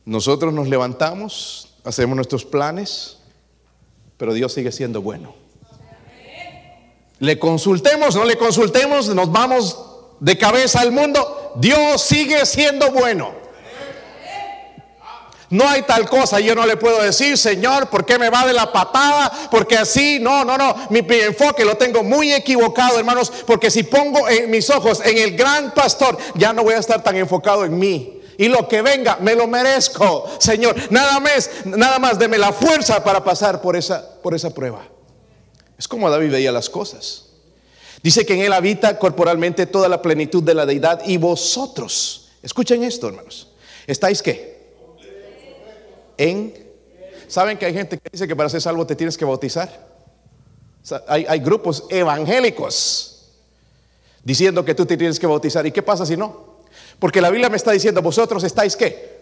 Nosotros 0.03 0.53
nos 0.53 0.67
levantamos, 0.67 1.75
hacemos 1.83 2.15
nuestros 2.15 2.43
planes, 2.43 3.19
pero 4.17 4.33
Dios 4.33 4.53
sigue 4.53 4.71
siendo 4.71 5.01
bueno. 5.01 5.35
Le 7.19 7.37
consultemos, 7.37 8.15
no 8.15 8.23
le 8.23 8.37
consultemos, 8.37 9.09
nos 9.09 9.31
vamos 9.31 9.77
de 10.19 10.37
cabeza 10.37 10.81
al 10.81 10.91
mundo. 10.91 11.53
Dios 11.55 12.01
sigue 12.01 12.45
siendo 12.45 12.91
bueno. 12.91 13.39
No 15.51 15.67
hay 15.67 15.81
tal 15.81 16.07
cosa, 16.07 16.39
yo 16.39 16.53
no 16.53 16.65
le 16.67 16.77
puedo 16.77 17.01
decir, 17.01 17.35
Señor, 17.35 17.89
¿por 17.89 18.05
qué 18.05 18.19
me 18.19 18.29
va 18.29 18.45
de 18.45 18.53
la 18.53 18.71
patada? 18.71 19.31
Porque 19.49 19.77
así, 19.77 20.19
no, 20.19 20.45
no, 20.45 20.57
no, 20.59 20.75
mi, 20.91 20.99
enfoque 21.09 21.65
lo 21.65 21.75
tengo 21.75 22.03
muy 22.03 22.31
equivocado, 22.31 22.99
hermanos, 22.99 23.31
porque 23.47 23.71
si 23.71 23.81
pongo 23.81 24.29
en 24.29 24.51
mis 24.51 24.69
ojos 24.69 25.01
en 25.03 25.17
el 25.17 25.35
gran 25.35 25.73
pastor, 25.73 26.17
ya 26.35 26.53
no 26.53 26.63
voy 26.63 26.75
a 26.75 26.79
estar 26.79 27.01
tan 27.01 27.15
enfocado 27.15 27.65
en 27.65 27.79
mí. 27.79 28.21
Y 28.37 28.47
lo 28.47 28.67
que 28.67 28.83
venga, 28.83 29.17
me 29.21 29.33
lo 29.33 29.47
merezco, 29.47 30.29
Señor. 30.37 30.75
Nada 30.91 31.19
más, 31.19 31.49
nada 31.65 31.97
más 31.97 32.19
deme 32.19 32.37
la 32.37 32.53
fuerza 32.53 33.03
para 33.03 33.23
pasar 33.23 33.59
por 33.59 33.75
esa, 33.75 34.21
por 34.21 34.35
esa 34.35 34.51
prueba. 34.51 34.98
Es 35.79 35.87
como 35.87 36.09
David 36.09 36.31
veía 36.31 36.51
las 36.51 36.69
cosas. 36.69 37.27
Dice 38.03 38.25
que 38.25 38.33
en 38.33 38.41
él 38.41 38.51
habita 38.51 38.99
corporalmente 38.99 39.65
toda 39.65 39.87
la 39.87 40.01
plenitud 40.01 40.43
de 40.43 40.53
la 40.53 40.65
deidad 40.65 41.01
y 41.05 41.15
vosotros, 41.17 42.29
escuchen 42.43 42.83
esto 42.83 43.07
hermanos, 43.07 43.47
¿estáis 43.87 44.21
qué? 44.21 44.59
En... 46.17 46.67
¿Saben 47.29 47.57
que 47.57 47.65
hay 47.65 47.73
gente 47.73 47.97
que 47.97 48.09
dice 48.11 48.27
que 48.27 48.35
para 48.35 48.49
ser 48.49 48.61
salvo 48.61 48.85
te 48.85 48.95
tienes 48.95 49.17
que 49.17 49.23
bautizar? 49.23 49.87
hay, 51.07 51.25
hay 51.27 51.39
grupos 51.39 51.85
evangélicos 51.89 53.27
diciendo 54.23 54.65
que 54.65 54.73
tú 54.73 54.85
te 54.85 54.97
tienes 54.97 55.19
que 55.19 55.27
bautizar. 55.27 55.65
¿Y 55.65 55.71
qué 55.71 55.83
pasa 55.83 56.05
si 56.05 56.17
no? 56.17 56.59
Porque 56.97 57.21
la 57.21 57.29
Biblia 57.29 57.49
me 57.49 57.57
está 57.57 57.71
diciendo, 57.71 58.01
vosotros 58.01 58.43
estáis 58.43 58.75
qué? 58.75 59.18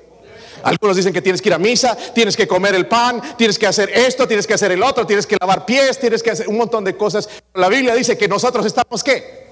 Algunos 0.64 0.96
dicen 0.96 1.14
que 1.14 1.22
tienes 1.22 1.42
que 1.42 1.50
ir 1.50 1.54
a 1.54 1.58
misa, 1.58 1.96
tienes 2.14 2.36
que 2.36 2.48
comer 2.48 2.76
el 2.76 2.88
pan, 2.88 3.22
tienes 3.38 3.58
que 3.58 3.68
hacer 3.68 3.90
esto, 3.90 4.28
tienes 4.28 4.48
que 4.48 4.54
hacer 4.54 4.72
el 4.72 4.84
otro, 4.84 5.06
tienes 5.06 5.26
que 5.28 5.38
lavar 5.40 5.66
pies, 5.66 6.00
tienes 6.00 6.24
que 6.24 6.32
hacer 6.32 6.48
un 6.48 6.58
montón 6.58 6.84
de 6.84 6.96
cosas. 6.96 7.30
La 7.54 7.70
Biblia 7.70 7.96
dice 7.96 8.18
que 8.18 8.28
nosotros 8.28 8.66
estamos 8.66 9.04
qué? 9.04 9.48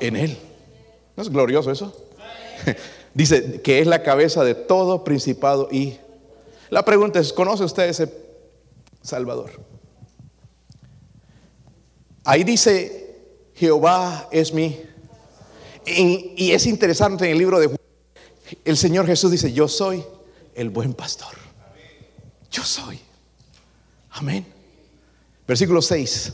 En 0.00 0.16
Él. 0.16 0.38
¿No 1.16 1.22
es 1.22 1.28
glorioso 1.28 1.70
eso? 1.70 1.94
dice 3.14 3.60
que 3.60 3.80
es 3.80 3.86
la 3.86 4.02
cabeza 4.02 4.44
de 4.44 4.54
todo 4.54 5.04
principado 5.04 5.68
y 5.70 5.98
La 6.70 6.84
pregunta 6.84 7.20
es, 7.20 7.32
¿conoce 7.32 7.64
usted 7.64 7.88
ese 7.88 8.10
Salvador? 9.02 9.50
Ahí 12.24 12.44
dice, 12.44 13.16
Jehová 13.54 14.28
es 14.30 14.54
mi. 14.54 14.80
Y, 15.84 16.34
y 16.36 16.52
es 16.52 16.66
interesante 16.66 17.26
en 17.26 17.32
el 17.32 17.38
libro 17.38 17.58
de 17.58 17.66
Juan, 17.66 17.78
el 18.64 18.76
Señor 18.76 19.06
Jesús 19.06 19.30
dice, 19.30 19.52
yo 19.52 19.68
soy 19.68 20.04
el 20.54 20.70
buen 20.70 20.94
pastor. 20.94 21.34
Yo 22.50 22.64
soy. 22.64 23.00
Amén. 24.10 24.46
Versículo 25.46 25.82
6. 25.82 26.32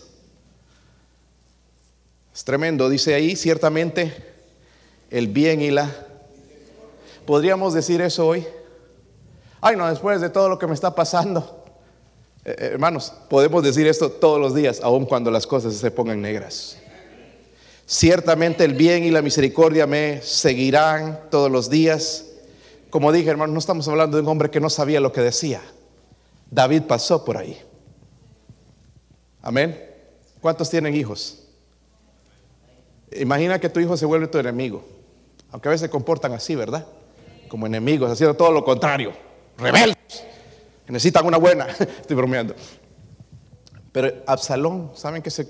Es 2.35 2.45
tremendo, 2.45 2.89
dice 2.89 3.14
ahí, 3.14 3.35
ciertamente 3.37 4.14
el 5.11 5.29
bien 5.29 5.61
y 5.61 5.71
la... 5.71 5.91
¿Podríamos 7.27 7.75
decir 7.75 8.01
eso 8.01 8.27
hoy? 8.27 8.47
Ay, 9.61 9.77
no, 9.77 9.89
después 9.89 10.21
de 10.21 10.31
todo 10.31 10.49
lo 10.49 10.59
que 10.59 10.66
me 10.66 10.75
está 10.75 10.95
pasando. 10.95 11.64
Eh, 12.45 12.51
eh, 12.51 12.64
hermanos, 12.73 13.12
podemos 13.29 13.62
decir 13.62 13.87
esto 13.87 14.11
todos 14.11 14.41
los 14.41 14.55
días, 14.55 14.81
aun 14.83 15.05
cuando 15.05 15.31
las 15.31 15.47
cosas 15.47 15.75
se 15.75 15.91
pongan 15.91 16.23
negras. 16.23 16.79
Ciertamente 17.87 18.64
el 18.64 18.75
bien 18.75 19.05
y 19.05 19.11
la 19.11 19.23
misericordia 19.23 19.87
me 19.87 20.23
seguirán 20.23 21.21
todos 21.31 21.51
los 21.51 21.69
días. 21.71 22.27
Como 22.91 23.12
dije, 23.12 23.30
hermanos, 23.30 23.53
no 23.53 23.59
estamos 23.59 23.86
hablando 23.89 24.16
de 24.16 24.22
un 24.22 24.28
hombre 24.28 24.51
que 24.51 24.61
no 24.61 24.70
sabía 24.70 25.01
lo 25.01 25.12
que 25.12 25.20
decía. 25.20 25.61
David 26.51 26.82
pasó 26.82 27.24
por 27.24 27.36
ahí. 27.36 27.61
Amén. 29.43 29.84
¿Cuántos 30.41 30.70
tienen 30.70 30.95
hijos? 30.95 31.45
Imagina 33.12 33.59
que 33.59 33.68
tu 33.68 33.80
hijo 33.80 33.97
se 33.97 34.07
vuelve 34.07 34.26
tu 34.28 34.39
enemigo. 34.39 34.84
Aunque 35.51 35.68
a 35.68 35.70
veces 35.70 35.86
se 35.86 35.91
comportan 35.91 36.32
así, 36.32 36.55
¿verdad? 36.55 36.86
Como 37.49 37.66
enemigos, 37.66 38.11
haciendo 38.11 38.34
todo 38.34 38.53
lo 38.53 38.64
contrario. 38.64 39.12
Rebeldes. 39.57 40.24
Necesitan 40.86 41.26
una 41.26 41.39
buena. 41.39 41.66
Estoy 42.01 42.16
bromeando. 42.16 42.55
Pero 43.93 44.12
Absalón, 44.26 44.93
¿saben 44.95 45.22
que 45.22 45.30
se 45.30 45.49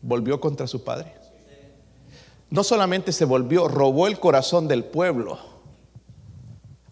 volvió 0.00 0.40
contra 0.40 0.66
su 0.66 0.82
padre? 0.82 1.14
No 2.50 2.64
solamente 2.64 3.12
se 3.12 3.24
volvió, 3.24 3.68
robó 3.68 4.06
el 4.06 4.18
corazón 4.18 4.68
del 4.68 4.84
pueblo. 4.84 5.38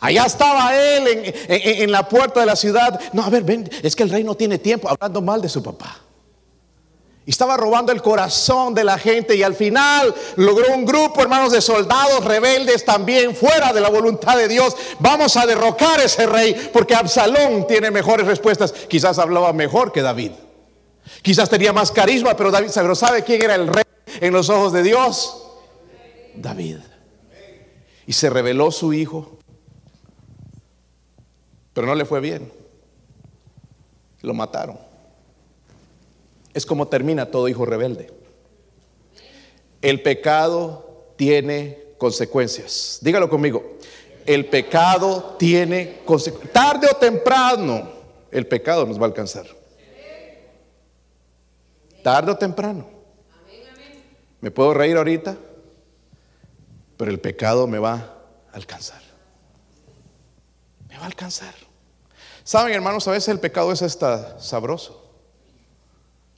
Allá 0.00 0.24
estaba 0.24 0.74
él 0.74 1.34
en, 1.48 1.92
la 1.92 2.08
puerta 2.08 2.40
de 2.40 2.46
la 2.46 2.56
ciudad. 2.56 2.98
No, 3.12 3.22
a 3.22 3.28
ver, 3.28 3.44
ven, 3.44 3.70
es 3.82 3.94
que 3.94 4.02
el 4.02 4.10
rey 4.10 4.24
no 4.24 4.34
tiene 4.34 4.58
tiempo 4.58 4.88
hablando 4.88 5.20
mal 5.20 5.42
de 5.42 5.48
su 5.48 5.62
papá. 5.62 6.00
Y 7.26 7.30
estaba 7.30 7.58
robando 7.58 7.92
el 7.92 8.00
corazón 8.00 8.74
de 8.74 8.82
la 8.82 8.96
gente 8.96 9.36
y 9.36 9.42
al 9.42 9.54
final 9.54 10.14
logró 10.36 10.72
un 10.74 10.86
grupo, 10.86 11.20
hermanos, 11.20 11.52
de 11.52 11.60
soldados 11.60 12.24
rebeldes 12.24 12.84
también 12.86 13.36
fuera 13.36 13.74
de 13.74 13.80
la 13.82 13.90
voluntad 13.90 14.38
de 14.38 14.48
Dios. 14.48 14.74
Vamos 15.00 15.36
a 15.36 15.44
derrocar 15.44 16.00
a 16.00 16.04
ese 16.04 16.26
rey 16.26 16.70
porque 16.72 16.94
Absalón 16.94 17.66
tiene 17.66 17.90
mejores 17.90 18.26
respuestas. 18.26 18.72
Quizás 18.72 19.18
hablaba 19.18 19.52
mejor 19.52 19.92
que 19.92 20.00
David. 20.00 20.32
Quizás 21.20 21.50
tenía 21.50 21.74
más 21.74 21.92
carisma, 21.92 22.34
pero 22.34 22.50
David, 22.50 22.70
pero 22.74 22.94
¿sabe 22.94 23.22
quién 23.22 23.42
era 23.42 23.54
el 23.54 23.66
rey 23.66 23.84
en 24.20 24.32
los 24.32 24.48
ojos 24.48 24.72
de 24.72 24.82
Dios? 24.82 25.42
David. 26.34 26.78
Y 28.06 28.14
se 28.14 28.30
reveló 28.30 28.70
su 28.70 28.94
hijo 28.94 29.39
pero 31.80 31.88
no 31.88 31.94
le 31.94 32.04
fue 32.04 32.20
bien. 32.20 32.52
Lo 34.20 34.34
mataron. 34.34 34.78
Es 36.52 36.66
como 36.66 36.88
termina 36.88 37.30
todo 37.30 37.48
hijo 37.48 37.64
rebelde. 37.64 38.12
El 39.80 40.02
pecado 40.02 41.14
tiene 41.16 41.94
consecuencias. 41.96 42.98
Dígalo 43.00 43.30
conmigo. 43.30 43.78
El 44.26 44.44
pecado 44.44 45.36
tiene 45.38 46.00
consecuencias. 46.04 46.52
Tarde 46.52 46.86
o 46.92 46.96
temprano, 46.96 47.90
el 48.30 48.46
pecado 48.46 48.84
nos 48.84 48.98
va 48.98 49.04
a 49.04 49.06
alcanzar. 49.06 49.46
Tarde 52.04 52.32
o 52.32 52.36
temprano. 52.36 52.86
Me 54.42 54.50
puedo 54.50 54.74
reír 54.74 54.98
ahorita, 54.98 55.34
pero 56.98 57.10
el 57.10 57.20
pecado 57.20 57.66
me 57.66 57.78
va 57.78 57.94
a 58.52 58.54
alcanzar. 58.54 59.00
Me 60.90 60.98
va 60.98 61.04
a 61.04 61.06
alcanzar. 61.06 61.69
Saben, 62.44 62.72
hermanos, 62.74 63.06
a 63.08 63.12
veces 63.12 63.28
el 63.28 63.40
pecado 63.40 63.72
es 63.72 63.82
hasta 63.82 64.38
sabroso. 64.40 65.10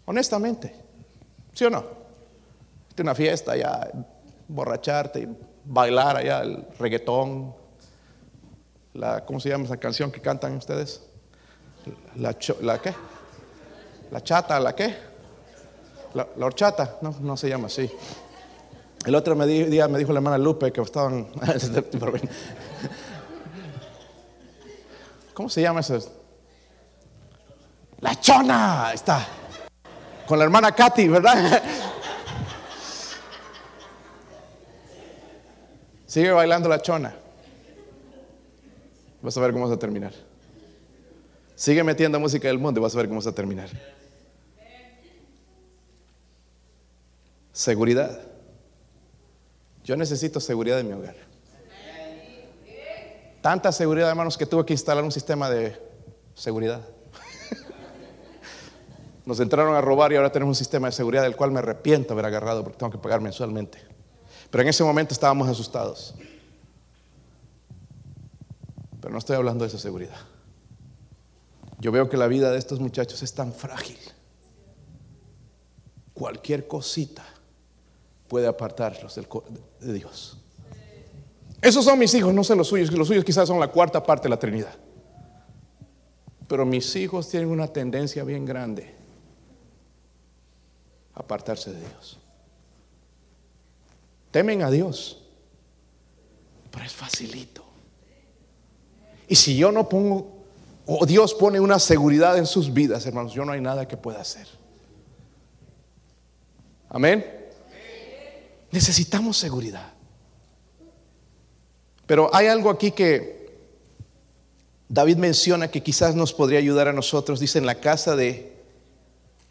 Honestamente. 0.04 0.74
¿Sí 1.54 1.64
o 1.64 1.70
no? 1.70 1.84
Este 2.88 3.02
una 3.02 3.14
fiesta 3.14 3.56
ya, 3.56 3.90
borracharte, 4.48 5.28
bailar 5.64 6.16
allá 6.16 6.40
el 6.40 6.66
reggaetón. 6.78 7.54
La, 8.94 9.24
¿Cómo 9.24 9.40
se 9.40 9.48
llama 9.48 9.64
esa 9.64 9.78
canción 9.78 10.10
que 10.10 10.20
cantan 10.20 10.56
ustedes? 10.56 11.02
La, 12.16 12.36
la 12.60 12.80
qué? 12.80 12.94
La 14.10 14.22
chata, 14.22 14.60
¿la 14.60 14.74
qué? 14.74 14.94
La, 16.14 16.26
horchata, 16.40 16.98
no, 17.00 17.14
no 17.20 17.36
se 17.36 17.48
llama 17.48 17.66
así. 17.66 17.90
El 19.06 19.14
otro 19.14 19.34
día 19.46 19.88
me 19.88 19.98
dijo 19.98 20.12
la 20.12 20.18
hermana 20.18 20.38
Lupe 20.38 20.70
que 20.70 20.80
estaban. 20.80 21.28
¿Cómo 25.34 25.48
se 25.48 25.62
llama 25.62 25.80
eso? 25.80 25.98
La 28.00 28.18
chona 28.20 28.90
está. 28.92 29.26
Con 30.26 30.38
la 30.38 30.44
hermana 30.44 30.72
Katy, 30.72 31.08
¿verdad? 31.08 31.62
Sigue 36.06 36.30
bailando 36.30 36.68
la 36.68 36.82
chona. 36.82 37.14
Vas 39.22 39.36
a 39.36 39.40
ver 39.40 39.52
cómo 39.52 39.66
vas 39.66 39.76
a 39.76 39.78
terminar. 39.78 40.12
Sigue 41.54 41.84
metiendo 41.84 42.18
música 42.18 42.48
del 42.48 42.58
mundo 42.58 42.80
y 42.80 42.82
vas 42.82 42.94
a 42.94 42.98
ver 42.98 43.06
cómo 43.06 43.20
vas 43.20 43.26
a 43.28 43.34
terminar. 43.34 43.70
Seguridad. 47.52 48.20
Yo 49.84 49.96
necesito 49.96 50.40
seguridad 50.40 50.80
en 50.80 50.88
mi 50.88 50.92
hogar. 50.94 51.31
Tanta 53.42 53.72
seguridad, 53.72 54.08
hermanos, 54.08 54.38
que 54.38 54.46
tuve 54.46 54.64
que 54.64 54.72
instalar 54.72 55.02
un 55.02 55.10
sistema 55.10 55.50
de 55.50 55.76
seguridad. 56.32 56.80
Nos 59.26 59.40
entraron 59.40 59.74
a 59.74 59.80
robar 59.80 60.12
y 60.12 60.16
ahora 60.16 60.30
tenemos 60.30 60.52
un 60.52 60.58
sistema 60.58 60.86
de 60.86 60.92
seguridad 60.92 61.22
del 61.22 61.34
cual 61.34 61.50
me 61.50 61.58
arrepiento 61.58 62.12
haber 62.12 62.26
agarrado 62.26 62.62
porque 62.62 62.78
tengo 62.78 62.92
que 62.92 62.98
pagar 62.98 63.20
mensualmente. 63.20 63.78
Pero 64.48 64.62
en 64.62 64.68
ese 64.68 64.84
momento 64.84 65.12
estábamos 65.12 65.48
asustados. 65.48 66.14
Pero 69.00 69.10
no 69.10 69.18
estoy 69.18 69.34
hablando 69.34 69.64
de 69.64 69.68
esa 69.68 69.78
seguridad. 69.78 70.20
Yo 71.80 71.90
veo 71.90 72.08
que 72.08 72.16
la 72.16 72.28
vida 72.28 72.52
de 72.52 72.58
estos 72.58 72.78
muchachos 72.78 73.24
es 73.24 73.34
tan 73.34 73.52
frágil. 73.52 73.98
Cualquier 76.14 76.68
cosita 76.68 77.24
puede 78.28 78.46
apartarlos 78.46 79.18
de 79.80 79.92
Dios. 79.92 80.38
Esos 81.62 81.84
son 81.84 81.96
mis 81.96 82.12
hijos, 82.14 82.34
no 82.34 82.42
sé 82.42 82.56
los 82.56 82.66
suyos, 82.66 82.92
los 82.92 83.06
suyos 83.06 83.24
quizás 83.24 83.46
son 83.46 83.60
la 83.60 83.68
cuarta 83.68 84.02
parte 84.02 84.24
de 84.24 84.30
la 84.30 84.38
Trinidad. 84.38 84.74
Pero 86.48 86.66
mis 86.66 86.94
hijos 86.96 87.28
tienen 87.28 87.48
una 87.48 87.68
tendencia 87.68 88.24
bien 88.24 88.44
grande 88.44 88.92
a 91.14 91.20
apartarse 91.20 91.72
de 91.72 91.78
Dios. 91.78 92.18
Temen 94.32 94.62
a 94.62 94.70
Dios, 94.72 95.22
pero 96.72 96.84
es 96.84 96.92
facilito. 96.92 97.64
Y 99.28 99.36
si 99.36 99.56
yo 99.56 99.70
no 99.70 99.88
pongo, 99.88 100.42
o 100.84 101.06
Dios 101.06 101.32
pone 101.32 101.60
una 101.60 101.78
seguridad 101.78 102.36
en 102.38 102.46
sus 102.46 102.72
vidas, 102.72 103.06
hermanos, 103.06 103.32
yo 103.32 103.44
no 103.44 103.52
hay 103.52 103.60
nada 103.60 103.86
que 103.86 103.96
pueda 103.96 104.20
hacer. 104.20 104.48
Amén. 106.88 107.24
Necesitamos 108.72 109.36
seguridad. 109.36 109.91
Pero 112.06 112.34
hay 112.34 112.46
algo 112.46 112.70
aquí 112.70 112.90
que 112.90 113.50
David 114.88 115.16
menciona 115.16 115.70
que 115.70 115.82
quizás 115.82 116.14
nos 116.14 116.34
podría 116.34 116.58
ayudar 116.58 116.88
a 116.88 116.92
nosotros. 116.92 117.40
Dice 117.40 117.58
en 117.58 117.66
la 117.66 117.76
casa 117.76 118.14
de... 118.16 118.52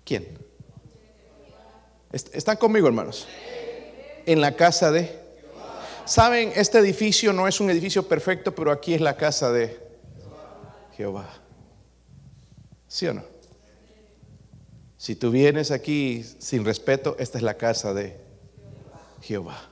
¿Quién? 0.03 0.27
¿Están 2.11 2.57
conmigo, 2.57 2.87
hermanos? 2.87 3.27
En 4.25 4.41
la 4.41 4.55
casa 4.55 4.91
de... 4.91 5.19
Saben, 6.05 6.51
este 6.55 6.79
edificio 6.79 7.31
no 7.31 7.47
es 7.47 7.59
un 7.59 7.69
edificio 7.69 8.07
perfecto, 8.07 8.53
pero 8.53 8.71
aquí 8.71 8.93
es 8.93 9.01
la 9.01 9.15
casa 9.15 9.51
de 9.51 9.79
Jehová. 10.97 11.29
¿Sí 12.87 13.07
o 13.07 13.13
no? 13.13 13.23
Si 14.97 15.15
tú 15.15 15.31
vienes 15.31 15.71
aquí 15.71 16.23
sin 16.23 16.65
respeto, 16.65 17.15
esta 17.17 17.39
es 17.39 17.43
la 17.43 17.55
casa 17.55 17.93
de 17.93 18.19
Jehová. 19.21 19.70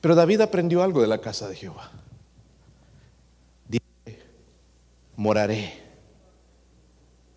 Pero 0.00 0.14
David 0.14 0.40
aprendió 0.40 0.82
algo 0.82 1.00
de 1.00 1.06
la 1.06 1.18
casa 1.18 1.48
de 1.48 1.56
Jehová. 1.56 1.90
Moraré. 5.16 5.72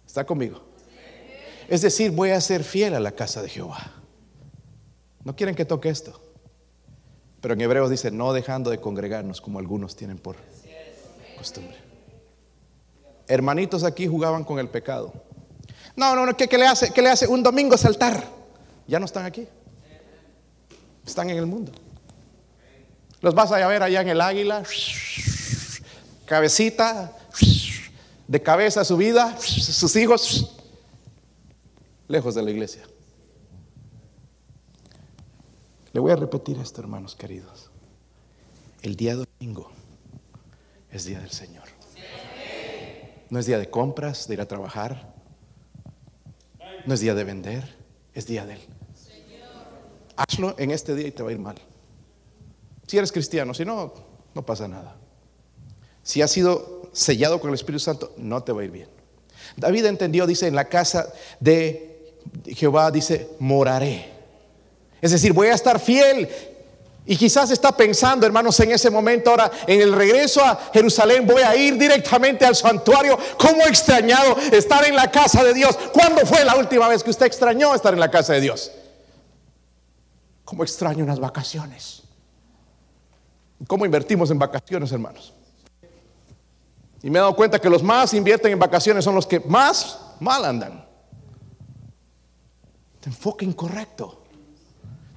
¿Está 0.05 0.26
conmigo? 0.26 0.62
Es 1.70 1.82
decir, 1.82 2.12
voy 2.12 2.32
a 2.32 2.41
ser 2.41 2.64
fiel 2.64 2.93
a 2.93 2.99
la 2.99 3.12
casa 3.12 3.41
de 3.41 3.49
Jehová. 3.49 3.93
No 5.24 5.36
quieren 5.36 5.55
que 5.55 5.66
toque 5.66 5.89
esto. 5.89 6.20
Pero 7.41 7.53
en 7.53 7.62
Hebreos 7.62 7.89
dice, 7.89 8.12
no 8.12 8.34
dejando 8.34 8.70
de 8.70 8.82
congregarnos 8.82 9.39
como 9.39 9.60
algunos 9.60 9.95
tienen 9.95 10.18
por 10.18 10.36
costumbre. 11.38 11.78
hermanitos 13.28 13.86
aquí 13.86 14.07
jugaban 14.07 14.43
con 14.43 14.60
el 14.60 14.68
pecado. 14.68 15.14
No, 15.95 16.16
no, 16.16 16.26
no, 16.26 16.36
¿qué, 16.36 16.47
le 16.57 16.68
hace, 16.68 16.91
¿qué 16.91 17.01
le 17.01 17.10
hace 17.10 17.28
un 17.28 17.43
domingo 17.43 17.78
saltar? 17.78 18.24
Ya 18.88 18.99
no 18.99 19.05
están 19.05 19.26
aquí. 19.26 19.47
Están 21.05 21.30
en 21.30 21.38
el 21.38 21.45
mundo. 21.45 21.72
Los 23.22 23.36
vas 23.36 23.51
a 23.51 23.67
ver 23.67 23.84
allá 23.84 24.01
en 24.01 24.09
el 24.09 24.22
águila, 24.22 24.63
cabecita, 26.26 27.17
de 28.28 28.41
cabeza 28.41 28.86
subida, 28.86 29.38
sus 29.39 29.95
hijos, 29.95 30.55
lejos 32.07 32.36
de 32.36 32.43
la 32.43 32.51
iglesia. 32.51 32.84
Le 35.91 35.99
voy 35.99 36.11
a 36.11 36.15
repetir 36.15 36.57
esto, 36.59 36.82
hermanos 36.82 37.15
queridos. 37.15 37.70
El 38.82 38.95
día 38.95 39.15
domingo 39.15 39.72
es 40.91 41.05
día 41.05 41.20
del 41.20 41.32
Señor. 41.32 41.65
No 43.30 43.39
es 43.39 43.45
día 43.45 43.59
de 43.59 43.70
compras, 43.70 44.28
de 44.28 44.36
ir 44.36 44.41
a 44.41 44.47
trabajar. 44.47 45.13
No 46.86 46.93
es 46.93 46.99
día 46.99 47.13
de 47.15 47.24
vender, 47.24 47.76
es 48.13 48.28
día 48.28 48.45
de 48.45 48.53
Él. 48.53 48.61
Hazlo 50.15 50.55
en 50.57 50.72
este 50.72 50.95
día 50.95 51.07
y 51.07 51.11
te 51.11 51.24
va 51.24 51.30
a 51.30 51.34
ir 51.34 51.39
mal. 51.39 51.55
Si 52.90 52.98
eres 52.98 53.12
cristiano, 53.12 53.54
si 53.54 53.64
no, 53.66 53.94
no 54.34 54.44
pasa 54.44 54.68
nada. 54.68 54.96
Si 56.02 56.24
has 56.24 56.32
sido 56.32 56.90
sellado 56.92 57.40
con 57.40 57.50
el 57.50 57.54
Espíritu 57.54 57.82
Santo, 57.82 58.14
no 58.18 58.42
te 58.42 58.52
va 58.52 58.62
a 58.62 58.66
ir 58.66 58.72
bien. 58.72 58.90
David 59.56 59.86
entendió, 59.86 60.26
dice, 60.26 60.48
en 60.48 60.56
la 60.56 60.66
casa 60.66 61.14
de 61.40 62.16
Jehová, 62.48 62.90
dice, 62.90 63.30
moraré. 63.38 64.12
Es 65.00 65.12
decir, 65.12 65.34
voy 65.34 65.50
a 65.50 65.54
estar 65.54 65.80
fiel. 65.80 66.28
Y 67.06 67.16
quizás 67.16 67.52
está 67.52 67.78
pensando, 67.78 68.26
hermanos, 68.26 68.60
en 68.60 68.72
ese 68.72 68.90
momento 68.90 69.30
ahora, 69.30 69.52
en 69.68 69.82
el 69.82 69.94
regreso 69.94 70.44
a 70.44 70.72
Jerusalén, 70.74 71.28
voy 71.28 71.44
a 71.44 71.56
ir 71.56 71.78
directamente 71.78 72.44
al 72.44 72.56
santuario. 72.56 73.20
¿Cómo 73.38 73.68
extrañado 73.68 74.36
estar 74.52 74.84
en 74.86 74.96
la 74.96 75.12
casa 75.12 75.44
de 75.44 75.54
Dios? 75.54 75.78
¿Cuándo 75.94 76.26
fue 76.26 76.44
la 76.44 76.56
última 76.56 76.88
vez 76.88 77.04
que 77.04 77.12
usted 77.12 77.28
extrañó 77.28 77.76
estar 77.76 77.94
en 77.94 78.00
la 78.00 78.10
casa 78.10 78.34
de 78.34 78.42
Dios? 78.42 78.72
¿Cómo 80.44 80.64
extraño 80.64 81.04
unas 81.04 81.20
vacaciones? 81.20 82.09
¿Cómo 83.68 83.86
invertimos 83.86 84.32
en 84.32 84.39
vacaciones, 84.39 84.91
hermanos? 84.91 85.34
Y 87.01 87.10
me 87.10 87.20
he 87.20 87.22
dado 87.22 87.36
cuenta 87.36 87.60
que 87.60 87.70
los 87.70 87.82
más 87.84 88.14
invierten 88.14 88.51
en 88.51 88.60
vacaciones 88.60 89.03
son 89.03 89.16
los 89.16 89.26
que 89.26 89.39
más 89.39 90.16
mal 90.20 90.43
andan. 90.45 90.86
Enfoque 93.10 93.43
incorrecto. 93.43 94.18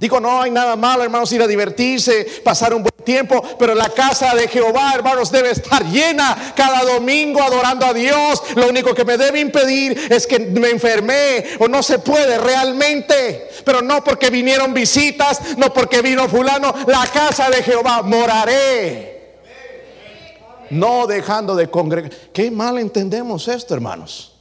Digo, 0.02 0.18
no 0.18 0.42
hay 0.42 0.50
nada 0.50 0.74
malo, 0.74 1.04
hermanos, 1.04 1.30
ir 1.30 1.40
a 1.42 1.46
divertirse, 1.46 2.26
pasar 2.42 2.74
un 2.74 2.82
buen 2.82 3.04
tiempo, 3.04 3.40
pero 3.56 3.72
la 3.72 3.88
casa 3.88 4.34
de 4.34 4.48
Jehová, 4.48 4.94
hermanos, 4.96 5.30
debe 5.30 5.52
estar 5.52 5.86
llena 5.86 6.54
cada 6.56 6.82
domingo 6.82 7.40
adorando 7.40 7.86
a 7.86 7.94
Dios. 7.94 8.42
Lo 8.56 8.68
único 8.68 8.96
que 8.96 9.04
me 9.04 9.16
debe 9.16 9.38
impedir 9.38 10.08
es 10.10 10.26
que 10.26 10.40
me 10.40 10.70
enfermé 10.70 11.56
o 11.60 11.68
no 11.68 11.84
se 11.84 12.00
puede 12.00 12.36
realmente, 12.38 13.48
pero 13.64 13.80
no 13.80 14.02
porque 14.02 14.28
vinieron 14.28 14.74
visitas, 14.74 15.56
no 15.56 15.72
porque 15.72 16.02
vino 16.02 16.28
fulano, 16.28 16.74
la 16.88 17.06
casa 17.06 17.48
de 17.48 17.62
Jehová 17.62 18.02
moraré. 18.02 19.36
No 20.70 21.06
dejando 21.06 21.54
de 21.54 21.70
congregar. 21.70 22.10
Qué 22.32 22.50
mal 22.50 22.76
entendemos 22.78 23.46
esto, 23.46 23.72
hermanos. 23.72 24.31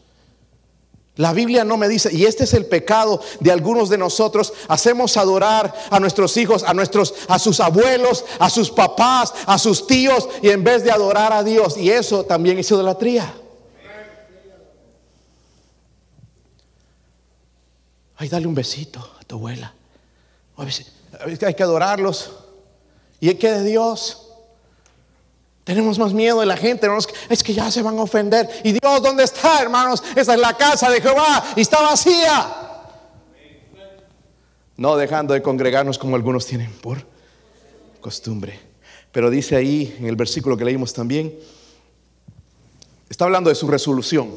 La 1.18 1.34
Biblia 1.34 1.66
no 1.66 1.76
me 1.76 1.90
dice, 1.90 2.10
y 2.14 2.26
este 2.26 2.46
es 2.46 2.54
el 2.54 2.66
pecado 2.66 3.22
de 3.42 3.52
algunos 3.52 3.90
de 3.90 3.98
nosotros, 3.98 4.54
hacemos 4.70 5.18
adorar 5.18 5.74
a 5.90 6.00
nuestros 6.00 6.38
hijos, 6.38 6.64
a 6.64 6.74
nuestros 6.74 7.14
a 7.28 7.38
sus 7.38 7.60
abuelos, 7.60 8.24
a 8.40 8.50
sus 8.50 8.72
papás, 8.72 9.34
a 9.46 9.58
sus 9.58 9.86
tíos 9.88 10.30
y 10.42 10.50
en 10.50 10.64
vez 10.64 10.84
de 10.84 10.92
adorar 10.92 11.34
a 11.34 11.44
Dios, 11.44 11.78
y 11.78 11.92
eso 11.92 12.24
también 12.24 12.60
es 12.60 12.72
idolatría. 12.72 13.36
Ay, 18.16 18.30
dale 18.30 18.48
un 18.48 18.56
besito 18.56 19.00
a 19.20 19.24
tu 19.24 19.36
abuela. 19.36 19.74
Hay 21.46 21.54
que 21.56 21.64
adorarlos. 21.64 22.32
¿Y 23.20 23.34
que 23.36 23.52
de 23.52 23.64
Dios? 23.64 24.21
Tenemos 25.72 25.98
más 25.98 26.14
miedo 26.14 26.42
de 26.42 26.46
la 26.46 26.58
gente, 26.58 26.86
Es 27.30 27.42
que 27.42 27.54
ya 27.54 27.72
se 27.72 27.82
van 27.82 27.98
a 27.98 28.02
ofender. 28.02 28.50
¿Y 28.66 28.74
Dios 28.74 29.02
dónde 29.02 29.24
está, 29.24 29.62
hermanos? 29.62 30.04
Esa 30.18 30.34
es 30.34 30.40
la 30.42 30.58
casa 30.58 30.90
de 30.90 31.00
Jehová 31.00 31.46
y 31.56 31.62
está 31.62 31.82
vacía. 31.82 32.84
No 34.76 34.98
dejando 34.98 35.34
de 35.34 35.42
congregarnos 35.42 35.98
como 35.98 36.18
algunos 36.18 36.46
tienen 36.46 36.74
por 36.74 37.08
costumbre. 38.02 38.60
Pero 39.14 39.30
dice 39.30 39.56
ahí 39.56 39.96
en 39.98 40.08
el 40.08 40.18
versículo 40.18 40.58
que 40.58 40.66
leímos 40.66 40.92
también, 40.92 41.34
está 43.10 43.24
hablando 43.24 43.50
de 43.50 43.56
su 43.56 43.66
resolución. 43.70 44.36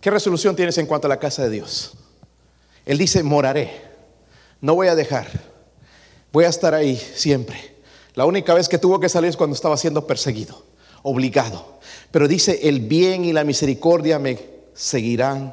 ¿Qué 0.00 0.10
resolución 0.10 0.56
tienes 0.56 0.78
en 0.78 0.86
cuanto 0.86 1.08
a 1.08 1.10
la 1.10 1.18
casa 1.18 1.42
de 1.42 1.50
Dios? 1.50 1.92
Él 2.86 2.96
dice, 2.96 3.22
moraré, 3.22 3.82
no 4.62 4.74
voy 4.74 4.86
a 4.86 4.94
dejar, 4.94 5.28
voy 6.32 6.46
a 6.46 6.48
estar 6.48 6.72
ahí 6.72 6.96
siempre. 6.96 7.79
La 8.14 8.24
única 8.24 8.54
vez 8.54 8.68
que 8.68 8.78
tuvo 8.78 9.00
que 9.00 9.08
salir 9.08 9.30
es 9.30 9.36
cuando 9.36 9.54
estaba 9.54 9.76
siendo 9.76 10.06
perseguido, 10.06 10.64
obligado. 11.02 11.78
Pero 12.10 12.28
dice, 12.28 12.68
el 12.68 12.80
bien 12.80 13.24
y 13.24 13.32
la 13.32 13.44
misericordia 13.44 14.18
me 14.18 14.38
seguirán 14.74 15.52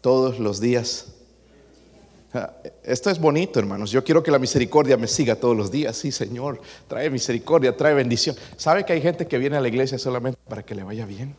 todos 0.00 0.38
los 0.38 0.60
días. 0.60 1.06
Ah, 2.34 2.52
esto 2.82 3.10
es 3.10 3.18
bonito, 3.18 3.58
hermanos. 3.58 3.90
Yo 3.90 4.04
quiero 4.04 4.22
que 4.22 4.30
la 4.30 4.38
misericordia 4.38 4.96
me 4.96 5.06
siga 5.06 5.36
todos 5.36 5.56
los 5.56 5.70
días. 5.70 5.96
Sí, 5.96 6.12
Señor, 6.12 6.60
trae 6.86 7.08
misericordia, 7.08 7.76
trae 7.76 7.94
bendición. 7.94 8.36
¿Sabe 8.56 8.84
que 8.84 8.92
hay 8.92 9.00
gente 9.00 9.26
que 9.26 9.38
viene 9.38 9.56
a 9.56 9.60
la 9.60 9.68
iglesia 9.68 9.98
solamente 9.98 10.38
para 10.46 10.62
que 10.62 10.74
le 10.74 10.82
vaya 10.82 11.06
bien? 11.06 11.34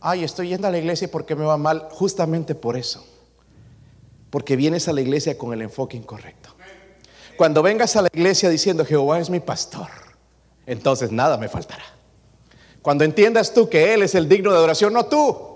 Ay, 0.00 0.22
estoy 0.22 0.50
yendo 0.50 0.68
a 0.68 0.70
la 0.70 0.78
iglesia 0.78 1.10
porque 1.10 1.34
me 1.34 1.44
va 1.44 1.56
mal. 1.56 1.88
Justamente 1.90 2.54
por 2.54 2.76
eso. 2.76 3.04
Porque 4.30 4.54
vienes 4.54 4.86
a 4.86 4.92
la 4.92 5.00
iglesia 5.00 5.36
con 5.36 5.52
el 5.52 5.62
enfoque 5.62 5.96
incorrecto. 5.96 6.47
Cuando 7.38 7.62
vengas 7.62 7.94
a 7.94 8.02
la 8.02 8.08
iglesia 8.12 8.50
diciendo 8.50 8.84
Jehová 8.84 9.20
es 9.20 9.30
mi 9.30 9.38
pastor, 9.38 9.86
entonces 10.66 11.12
nada 11.12 11.38
me 11.38 11.48
faltará. 11.48 11.84
Cuando 12.82 13.04
entiendas 13.04 13.54
tú 13.54 13.68
que 13.68 13.94
Él 13.94 14.02
es 14.02 14.16
el 14.16 14.28
digno 14.28 14.50
de 14.50 14.56
adoración, 14.56 14.92
no 14.92 15.06
tú. 15.06 15.46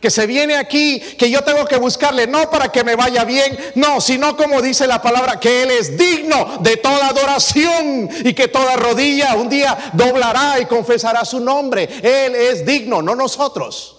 Que 0.00 0.10
se 0.10 0.28
viene 0.28 0.54
aquí, 0.54 1.00
que 1.18 1.28
yo 1.28 1.42
tengo 1.42 1.64
que 1.64 1.76
buscarle, 1.76 2.28
no 2.28 2.48
para 2.50 2.68
que 2.70 2.84
me 2.84 2.94
vaya 2.94 3.24
bien, 3.24 3.58
no, 3.74 4.00
sino 4.00 4.36
como 4.36 4.62
dice 4.62 4.86
la 4.86 5.02
palabra, 5.02 5.40
que 5.40 5.64
Él 5.64 5.72
es 5.72 5.98
digno 5.98 6.58
de 6.60 6.76
toda 6.76 7.08
adoración 7.08 8.08
y 8.24 8.32
que 8.32 8.46
toda 8.46 8.76
rodilla 8.76 9.34
un 9.34 9.48
día 9.48 9.90
doblará 9.92 10.60
y 10.60 10.66
confesará 10.66 11.24
su 11.24 11.40
nombre. 11.40 11.88
Él 12.00 12.36
es 12.36 12.64
digno, 12.64 13.02
no 13.02 13.16
nosotros. 13.16 13.96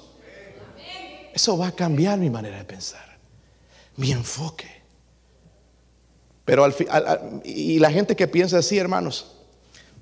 Eso 1.34 1.58
va 1.58 1.68
a 1.68 1.72
cambiar 1.74 2.18
mi 2.18 2.30
manera 2.30 2.60
de 2.60 2.64
pensar, 2.64 3.18
mi 3.97 4.14
enfoque. 4.14 4.74
Pero 6.46 6.64
al, 6.64 6.76
y 7.43 7.80
la 7.80 7.91
gente 7.91 8.16
que 8.16 8.28
piensa 8.28 8.60
así, 8.60 8.78
hermanos, 8.78 9.32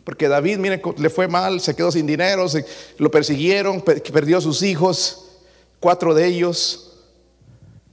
porque 0.04 0.28
David, 0.28 0.58
miren, 0.58 0.82
le 0.98 1.10
fue 1.10 1.30
mal, 1.30 1.62
se 1.62 1.76
quedó 1.76 1.92
sin 1.92 2.06
dinero, 2.06 2.46
lo 2.98 3.10
persiguieron, 3.10 3.82
perdió 3.82 4.42
sus 4.42 4.62
hijos, 4.62 5.30
cuatro 5.80 6.14
de 6.14 6.28
ellos, 6.28 7.00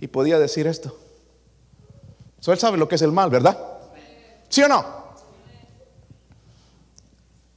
y 0.01 0.09
podía 0.09 0.39
decir 0.39 0.67
esto. 0.67 0.99
So, 2.41 2.53
él 2.53 2.59
sabe 2.59 2.79
lo 2.79 2.89
que 2.89 2.97
es 2.97 3.03
el 3.03 3.13
mal, 3.13 3.31
¿verdad? 3.31 3.57
¿Sí 4.49 4.63
o 4.63 4.69
no? 4.69 4.85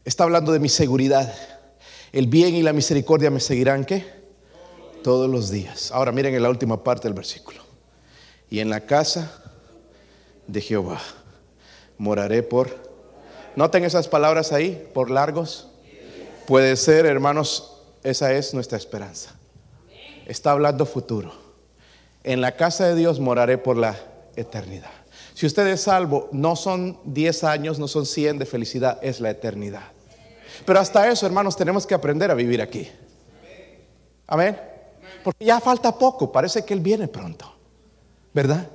Está 0.05 0.25
hablando 0.25 0.51
de 0.51 0.59
mi 0.59 0.69
seguridad. 0.69 1.33
El 2.11 2.27
bien 2.27 2.53
y 2.53 2.61
la 2.61 2.73
misericordia 2.73 3.31
me 3.31 3.39
seguirán, 3.39 3.85
¿qué? 3.85 4.05
Todos 5.01 5.29
los 5.29 5.49
días. 5.49 5.91
Ahora 5.91 6.11
miren 6.11 6.35
en 6.35 6.43
la 6.43 6.49
última 6.49 6.83
parte 6.83 7.07
del 7.07 7.15
versículo. 7.15 7.63
Y 8.49 8.59
en 8.59 8.69
la 8.69 8.81
casa 8.81 9.41
de 10.47 10.61
Jehová. 10.61 11.01
Moraré 11.97 12.43
por... 12.43 12.93
Noten 13.55 13.83
esas 13.83 14.07
palabras 14.07 14.51
ahí, 14.51 14.89
por 14.93 15.11
largos. 15.11 15.69
Puede 16.47 16.75
ser, 16.75 17.05
hermanos, 17.05 17.81
esa 18.03 18.33
es 18.33 18.53
nuestra 18.53 18.77
esperanza. 18.77 19.35
Está 20.25 20.51
hablando 20.51 20.85
futuro. 20.85 21.31
En 22.23 22.41
la 22.41 22.55
casa 22.55 22.87
de 22.87 22.95
Dios 22.95 23.19
moraré 23.19 23.57
por 23.57 23.77
la 23.77 23.95
eternidad. 24.35 24.91
Si 25.33 25.45
usted 25.45 25.67
es 25.67 25.81
salvo, 25.81 26.29
no 26.31 26.55
son 26.55 26.99
10 27.05 27.43
años, 27.43 27.79
no 27.79 27.87
son 27.87 28.05
100 28.05 28.39
de 28.39 28.45
felicidad, 28.45 28.99
es 29.01 29.19
la 29.19 29.29
eternidad. 29.29 29.83
Pero 30.65 30.79
hasta 30.79 31.09
eso, 31.09 31.25
hermanos, 31.25 31.55
tenemos 31.55 31.85
que 31.87 31.93
aprender 31.93 32.31
a 32.31 32.35
vivir 32.35 32.61
aquí. 32.61 32.89
Amén. 34.27 34.59
Porque 35.23 35.45
ya 35.45 35.59
falta 35.59 35.97
poco, 35.97 36.31
parece 36.31 36.63
que 36.63 36.73
Él 36.73 36.79
viene 36.79 37.07
pronto. 37.07 37.51
¿Verdad? 38.33 38.67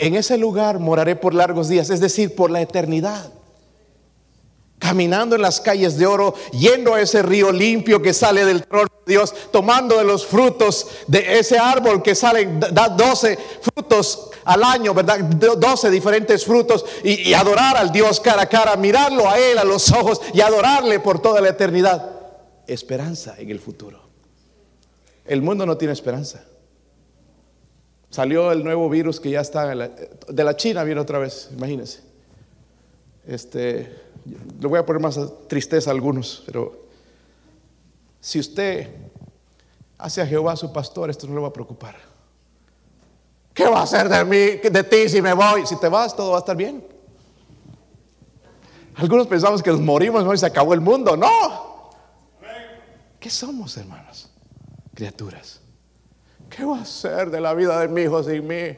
En 0.00 0.14
ese 0.14 0.38
lugar 0.38 0.78
moraré 0.78 1.14
por 1.14 1.34
largos 1.34 1.68
días, 1.68 1.90
es 1.90 2.00
decir, 2.00 2.34
por 2.34 2.50
la 2.50 2.62
eternidad. 2.62 3.30
Caminando 4.78 5.36
en 5.36 5.42
las 5.42 5.60
calles 5.60 5.98
de 5.98 6.06
oro, 6.06 6.34
yendo 6.52 6.94
a 6.94 7.02
ese 7.02 7.20
río 7.20 7.52
limpio 7.52 8.00
que 8.00 8.14
sale 8.14 8.46
del 8.46 8.66
trono 8.66 8.88
de 9.04 9.12
Dios, 9.12 9.34
tomando 9.52 9.98
de 9.98 10.04
los 10.04 10.26
frutos 10.26 10.86
de 11.06 11.38
ese 11.38 11.58
árbol 11.58 12.02
que 12.02 12.14
sale, 12.14 12.48
da 12.72 12.88
12 12.88 13.38
frutos 13.60 14.30
al 14.44 14.64
año, 14.64 14.94
¿verdad? 14.94 15.20
12 15.20 15.90
diferentes 15.90 16.46
frutos 16.46 16.86
y, 17.04 17.28
y 17.28 17.34
adorar 17.34 17.76
al 17.76 17.92
Dios 17.92 18.20
cara 18.20 18.42
a 18.42 18.48
cara, 18.48 18.74
mirarlo 18.76 19.28
a 19.28 19.38
Él 19.38 19.58
a 19.58 19.64
los 19.64 19.92
ojos 19.92 20.22
y 20.32 20.40
adorarle 20.40 20.98
por 21.00 21.20
toda 21.20 21.42
la 21.42 21.50
eternidad. 21.50 22.10
esperanza 22.66 23.34
en 23.36 23.50
el 23.50 23.60
futuro. 23.60 24.00
El 25.26 25.42
mundo 25.42 25.66
no 25.66 25.76
tiene 25.76 25.92
esperanza. 25.92 26.42
Salió 28.10 28.50
el 28.50 28.64
nuevo 28.64 28.90
virus 28.90 29.20
que 29.20 29.30
ya 29.30 29.40
está 29.40 29.66
de 29.68 30.44
la 30.44 30.56
China 30.56 30.82
viene 30.82 31.00
otra 31.00 31.18
vez, 31.18 31.48
imagínense. 31.56 32.00
Este, 33.26 34.10
le 34.60 34.66
voy 34.66 34.78
a 34.78 34.84
poner 34.84 35.00
más 35.00 35.18
tristeza 35.46 35.90
a 35.90 35.92
algunos, 35.92 36.42
pero 36.44 36.86
si 38.20 38.40
usted 38.40 38.88
hace 39.96 40.20
a 40.20 40.26
Jehová 40.26 40.56
su 40.56 40.72
pastor, 40.72 41.08
esto 41.08 41.28
no 41.28 41.34
le 41.34 41.40
va 41.40 41.48
a 41.48 41.52
preocupar. 41.52 41.96
¿Qué 43.54 43.66
va 43.66 43.80
a 43.80 43.82
hacer 43.82 44.08
de 44.08 44.24
mí, 44.24 44.68
de 44.68 44.84
ti 44.84 45.08
si 45.08 45.22
me 45.22 45.32
voy? 45.32 45.64
Si 45.66 45.78
te 45.78 45.88
vas, 45.88 46.14
todo 46.16 46.32
va 46.32 46.38
a 46.38 46.40
estar 46.40 46.56
bien. 46.56 46.84
Algunos 48.96 49.26
pensamos 49.28 49.62
que 49.62 49.70
nos 49.70 49.80
morimos 49.80 50.34
y 50.34 50.38
se 50.38 50.46
acabó 50.46 50.74
el 50.74 50.80
mundo. 50.80 51.16
No. 51.16 51.90
¿Qué 53.18 53.30
somos, 53.30 53.76
hermanos? 53.76 54.30
Criaturas. 54.94 55.60
¿Qué 56.50 56.64
va 56.64 56.80
a 56.80 56.84
ser 56.84 57.30
de 57.30 57.40
la 57.40 57.54
vida 57.54 57.80
de 57.80 57.88
mi 57.88 58.02
hijo 58.02 58.22
sin 58.22 58.46
mí? 58.46 58.76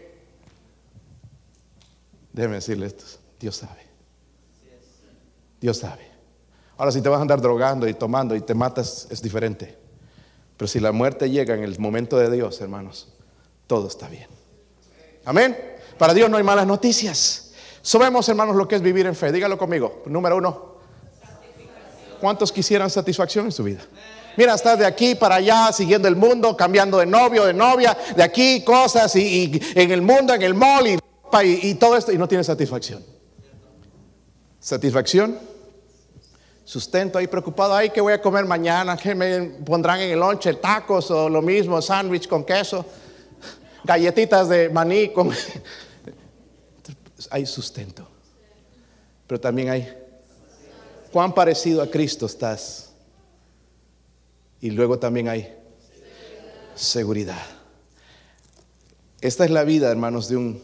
Déjeme 2.32 2.56
decirle 2.56 2.86
esto. 2.86 3.04
Dios 3.40 3.56
sabe. 3.56 3.80
Dios 5.60 5.78
sabe. 5.78 6.06
Ahora, 6.76 6.92
si 6.92 7.00
te 7.00 7.08
vas 7.08 7.18
a 7.18 7.22
andar 7.22 7.40
drogando 7.40 7.88
y 7.88 7.94
tomando 7.94 8.36
y 8.36 8.40
te 8.40 8.54
matas, 8.54 9.06
es 9.10 9.22
diferente. 9.22 9.78
Pero 10.56 10.68
si 10.68 10.80
la 10.80 10.92
muerte 10.92 11.30
llega 11.30 11.54
en 11.54 11.62
el 11.62 11.78
momento 11.78 12.18
de 12.18 12.30
Dios, 12.30 12.60
hermanos, 12.60 13.12
todo 13.66 13.88
está 13.88 14.08
bien. 14.08 14.28
Amén. 15.24 15.56
Para 15.98 16.14
Dios 16.14 16.28
no 16.28 16.36
hay 16.36 16.42
malas 16.42 16.66
noticias. 16.66 17.52
Sabemos, 17.80 18.28
hermanos, 18.28 18.54
lo 18.54 18.68
que 18.68 18.76
es 18.76 18.82
vivir 18.82 19.06
en 19.06 19.14
fe. 19.14 19.32
Dígalo 19.32 19.56
conmigo. 19.56 20.02
Número 20.06 20.36
uno. 20.36 20.72
¿Cuántos 22.20 22.52
quisieran 22.52 22.90
satisfacción 22.90 23.46
en 23.46 23.52
su 23.52 23.64
vida? 23.64 23.80
Mira, 24.36 24.54
estás 24.54 24.78
de 24.78 24.86
aquí 24.86 25.14
para 25.14 25.36
allá, 25.36 25.72
siguiendo 25.72 26.08
el 26.08 26.16
mundo, 26.16 26.56
cambiando 26.56 26.98
de 26.98 27.06
novio, 27.06 27.44
de 27.44 27.52
novia, 27.52 27.96
de 28.16 28.22
aquí 28.22 28.62
cosas 28.62 29.14
y, 29.16 29.60
en 29.74 29.90
el 29.90 30.02
mundo, 30.02 30.34
en 30.34 30.42
el 30.42 30.54
mall 30.54 30.88
y, 30.88 30.98
y 31.42 31.74
todo 31.74 31.96
esto 31.96 32.12
y 32.12 32.18
no 32.18 32.28
tienes 32.28 32.46
satisfacción. 32.46 33.04
Satisfacción, 34.60 35.38
sustento 36.64 37.18
ahí 37.18 37.26
preocupado, 37.26 37.74
ay, 37.74 37.90
¿qué 37.90 38.00
voy 38.00 38.12
a 38.12 38.22
comer 38.22 38.44
mañana? 38.44 38.96
¿Qué 38.96 39.14
me 39.14 39.40
pondrán 39.64 40.00
en 40.00 40.12
el 40.12 40.20
lonche? 40.20 40.54
Tacos 40.54 41.10
o 41.10 41.28
lo 41.28 41.42
mismo, 41.42 41.82
sándwich 41.82 42.28
con 42.28 42.44
queso, 42.44 42.84
galletitas 43.84 44.48
de 44.48 44.70
maní 44.70 45.08
con... 45.08 45.30
hay 47.30 47.44
sustento, 47.44 48.08
pero 49.26 49.40
también 49.40 49.70
hay... 49.70 49.98
¿Cuán 51.12 51.34
parecido 51.34 51.82
a 51.82 51.90
Cristo 51.90 52.24
estás? 52.24 52.91
Y 54.62 54.70
luego 54.70 55.00
también 55.00 55.28
hay 55.28 55.58
seguridad. 56.76 57.44
Esta 59.20 59.44
es 59.44 59.50
la 59.50 59.64
vida, 59.64 59.90
hermanos, 59.90 60.28
de 60.28 60.36
un 60.36 60.62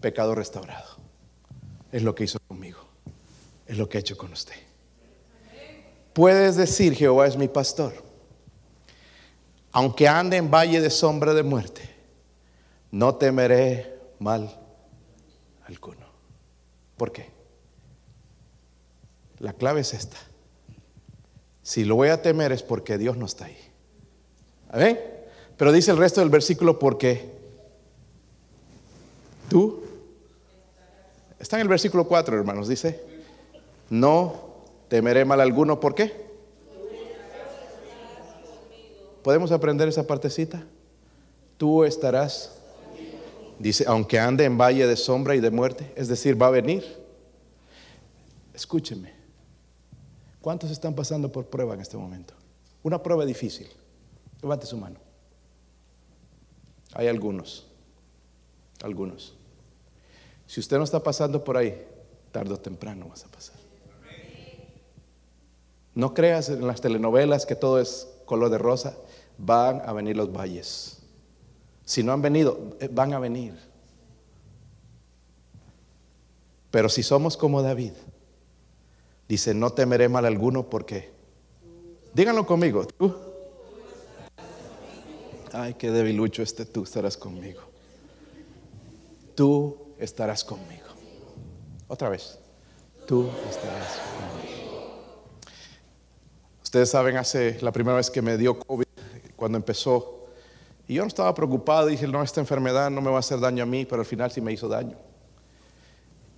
pecador 0.00 0.36
restaurado. 0.36 0.96
Es 1.92 2.02
lo 2.02 2.16
que 2.16 2.24
hizo 2.24 2.40
conmigo. 2.48 2.80
Es 3.64 3.78
lo 3.78 3.88
que 3.88 3.98
ha 3.98 4.00
hecho 4.00 4.16
con 4.16 4.32
usted. 4.32 4.56
Puedes 6.12 6.56
decir, 6.56 6.94
Jehová 6.94 7.28
es 7.28 7.36
mi 7.36 7.46
pastor. 7.46 7.94
Aunque 9.70 10.08
ande 10.08 10.36
en 10.36 10.50
valle 10.50 10.80
de 10.80 10.90
sombra 10.90 11.32
de 11.32 11.44
muerte, 11.44 11.88
no 12.90 13.14
temeré 13.14 14.00
mal 14.18 14.52
alguno. 15.64 16.06
¿Por 16.96 17.12
qué? 17.12 17.30
La 19.38 19.52
clave 19.52 19.82
es 19.82 19.94
esta. 19.94 20.16
Si 21.66 21.84
lo 21.84 21.96
voy 21.96 22.10
a 22.10 22.22
temer 22.22 22.52
es 22.52 22.62
porque 22.62 22.96
Dios 22.96 23.16
no 23.16 23.26
está 23.26 23.46
ahí. 23.46 23.58
¿Amén? 24.68 25.00
Pero 25.56 25.72
dice 25.72 25.90
el 25.90 25.96
resto 25.96 26.20
del 26.20 26.30
versículo 26.30 26.78
porque 26.78 27.28
tú. 29.48 29.82
Está 31.40 31.56
en 31.56 31.62
el 31.62 31.68
versículo 31.68 32.06
4, 32.06 32.38
hermanos. 32.38 32.68
Dice, 32.68 33.02
no 33.90 34.62
temeré 34.86 35.24
mal 35.24 35.40
alguno. 35.40 35.80
¿Por 35.80 35.96
qué? 35.96 36.12
¿Podemos 39.24 39.50
aprender 39.50 39.88
esa 39.88 40.06
partecita? 40.06 40.64
Tú 41.56 41.82
estarás. 41.82 42.60
Dice, 43.58 43.84
aunque 43.88 44.20
ande 44.20 44.44
en 44.44 44.56
valle 44.56 44.86
de 44.86 44.96
sombra 44.96 45.34
y 45.34 45.40
de 45.40 45.50
muerte, 45.50 45.92
es 45.96 46.06
decir, 46.06 46.40
va 46.40 46.46
a 46.46 46.50
venir. 46.50 46.84
Escúcheme. 48.54 49.15
¿Cuántos 50.46 50.70
están 50.70 50.94
pasando 50.94 51.32
por 51.32 51.46
prueba 51.46 51.74
en 51.74 51.80
este 51.80 51.96
momento? 51.96 52.32
Una 52.84 53.02
prueba 53.02 53.24
difícil. 53.24 53.66
Levante 54.40 54.64
su 54.64 54.76
mano. 54.76 55.00
Hay 56.94 57.08
algunos. 57.08 57.66
Algunos. 58.80 59.34
Si 60.46 60.60
usted 60.60 60.78
no 60.78 60.84
está 60.84 61.02
pasando 61.02 61.42
por 61.42 61.56
ahí, 61.56 61.84
tarde 62.30 62.54
o 62.54 62.60
temprano 62.60 63.08
vas 63.08 63.24
a 63.24 63.28
pasar. 63.28 63.56
No 65.96 66.14
creas 66.14 66.48
en 66.48 66.64
las 66.64 66.80
telenovelas 66.80 67.44
que 67.44 67.56
todo 67.56 67.80
es 67.80 68.06
color 68.24 68.48
de 68.48 68.58
rosa. 68.58 68.96
Van 69.38 69.82
a 69.84 69.92
venir 69.92 70.16
los 70.16 70.32
valles. 70.32 70.98
Si 71.84 72.04
no 72.04 72.12
han 72.12 72.22
venido, 72.22 72.76
eh, 72.78 72.88
van 72.88 73.14
a 73.14 73.18
venir. 73.18 73.58
Pero 76.70 76.88
si 76.88 77.02
somos 77.02 77.36
como 77.36 77.62
David, 77.62 77.94
Dice, 79.28 79.54
no 79.54 79.70
temeré 79.70 80.08
mal 80.08 80.24
alguno 80.24 80.68
porque... 80.68 81.10
Díganlo 82.14 82.46
conmigo, 82.46 82.86
tú. 82.86 83.14
Ay, 85.52 85.74
qué 85.74 85.90
debilucho 85.90 86.42
este 86.42 86.64
tú 86.64 86.84
estarás 86.84 87.16
conmigo. 87.16 87.62
Tú 89.34 89.94
estarás 89.98 90.44
conmigo. 90.44 90.86
Otra 91.88 92.08
vez. 92.08 92.38
Tú 93.06 93.28
estarás 93.48 93.98
conmigo. 93.98 94.56
Ustedes 96.62 96.90
saben, 96.90 97.16
hace 97.16 97.58
la 97.62 97.72
primera 97.72 97.96
vez 97.96 98.10
que 98.10 98.22
me 98.22 98.36
dio 98.36 98.58
COVID, 98.58 98.86
cuando 99.36 99.58
empezó, 99.58 100.26
y 100.88 100.94
yo 100.94 101.02
no 101.02 101.08
estaba 101.08 101.34
preocupado, 101.34 101.86
dije, 101.86 102.06
no, 102.06 102.22
esta 102.22 102.40
enfermedad 102.40 102.90
no 102.90 103.00
me 103.00 103.10
va 103.10 103.16
a 103.16 103.20
hacer 103.20 103.40
daño 103.40 103.62
a 103.62 103.66
mí, 103.66 103.84
pero 103.84 104.00
al 104.00 104.06
final 104.06 104.30
sí 104.30 104.40
me 104.40 104.52
hizo 104.52 104.68
daño. 104.68 104.96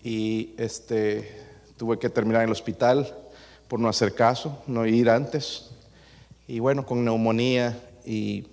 Y 0.02 0.54
este, 0.58 1.47
Tuve 1.78 1.98
que 1.98 2.10
terminar 2.10 2.42
en 2.42 2.48
el 2.48 2.52
hospital 2.52 3.16
por 3.68 3.78
no 3.78 3.88
hacer 3.88 4.14
caso, 4.14 4.58
no 4.66 4.84
ir 4.84 5.08
antes. 5.08 5.70
Y 6.48 6.58
bueno, 6.58 6.84
con 6.84 7.04
neumonía 7.04 7.78
y, 8.04 8.46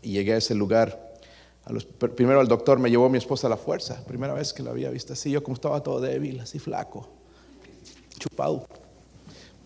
llegué 0.00 0.34
a 0.34 0.36
ese 0.36 0.54
lugar. 0.54 1.16
primero 2.14 2.40
el 2.40 2.46
doctor 2.46 2.78
me 2.78 2.88
llevó 2.88 3.06
a 3.06 3.08
mi 3.08 3.18
esposa 3.18 3.48
a 3.48 3.50
la 3.50 3.56
fuerza, 3.56 4.04
primera 4.06 4.32
vez 4.32 4.52
que 4.52 4.62
la 4.62 4.70
había 4.70 4.90
visto 4.90 5.12
así, 5.12 5.30
yo 5.30 5.42
como 5.42 5.54
estaba 5.54 5.82
todo 5.82 6.00
débil, 6.00 6.38
así 6.40 6.58
flaco, 6.58 7.08
chupado. 8.18 8.64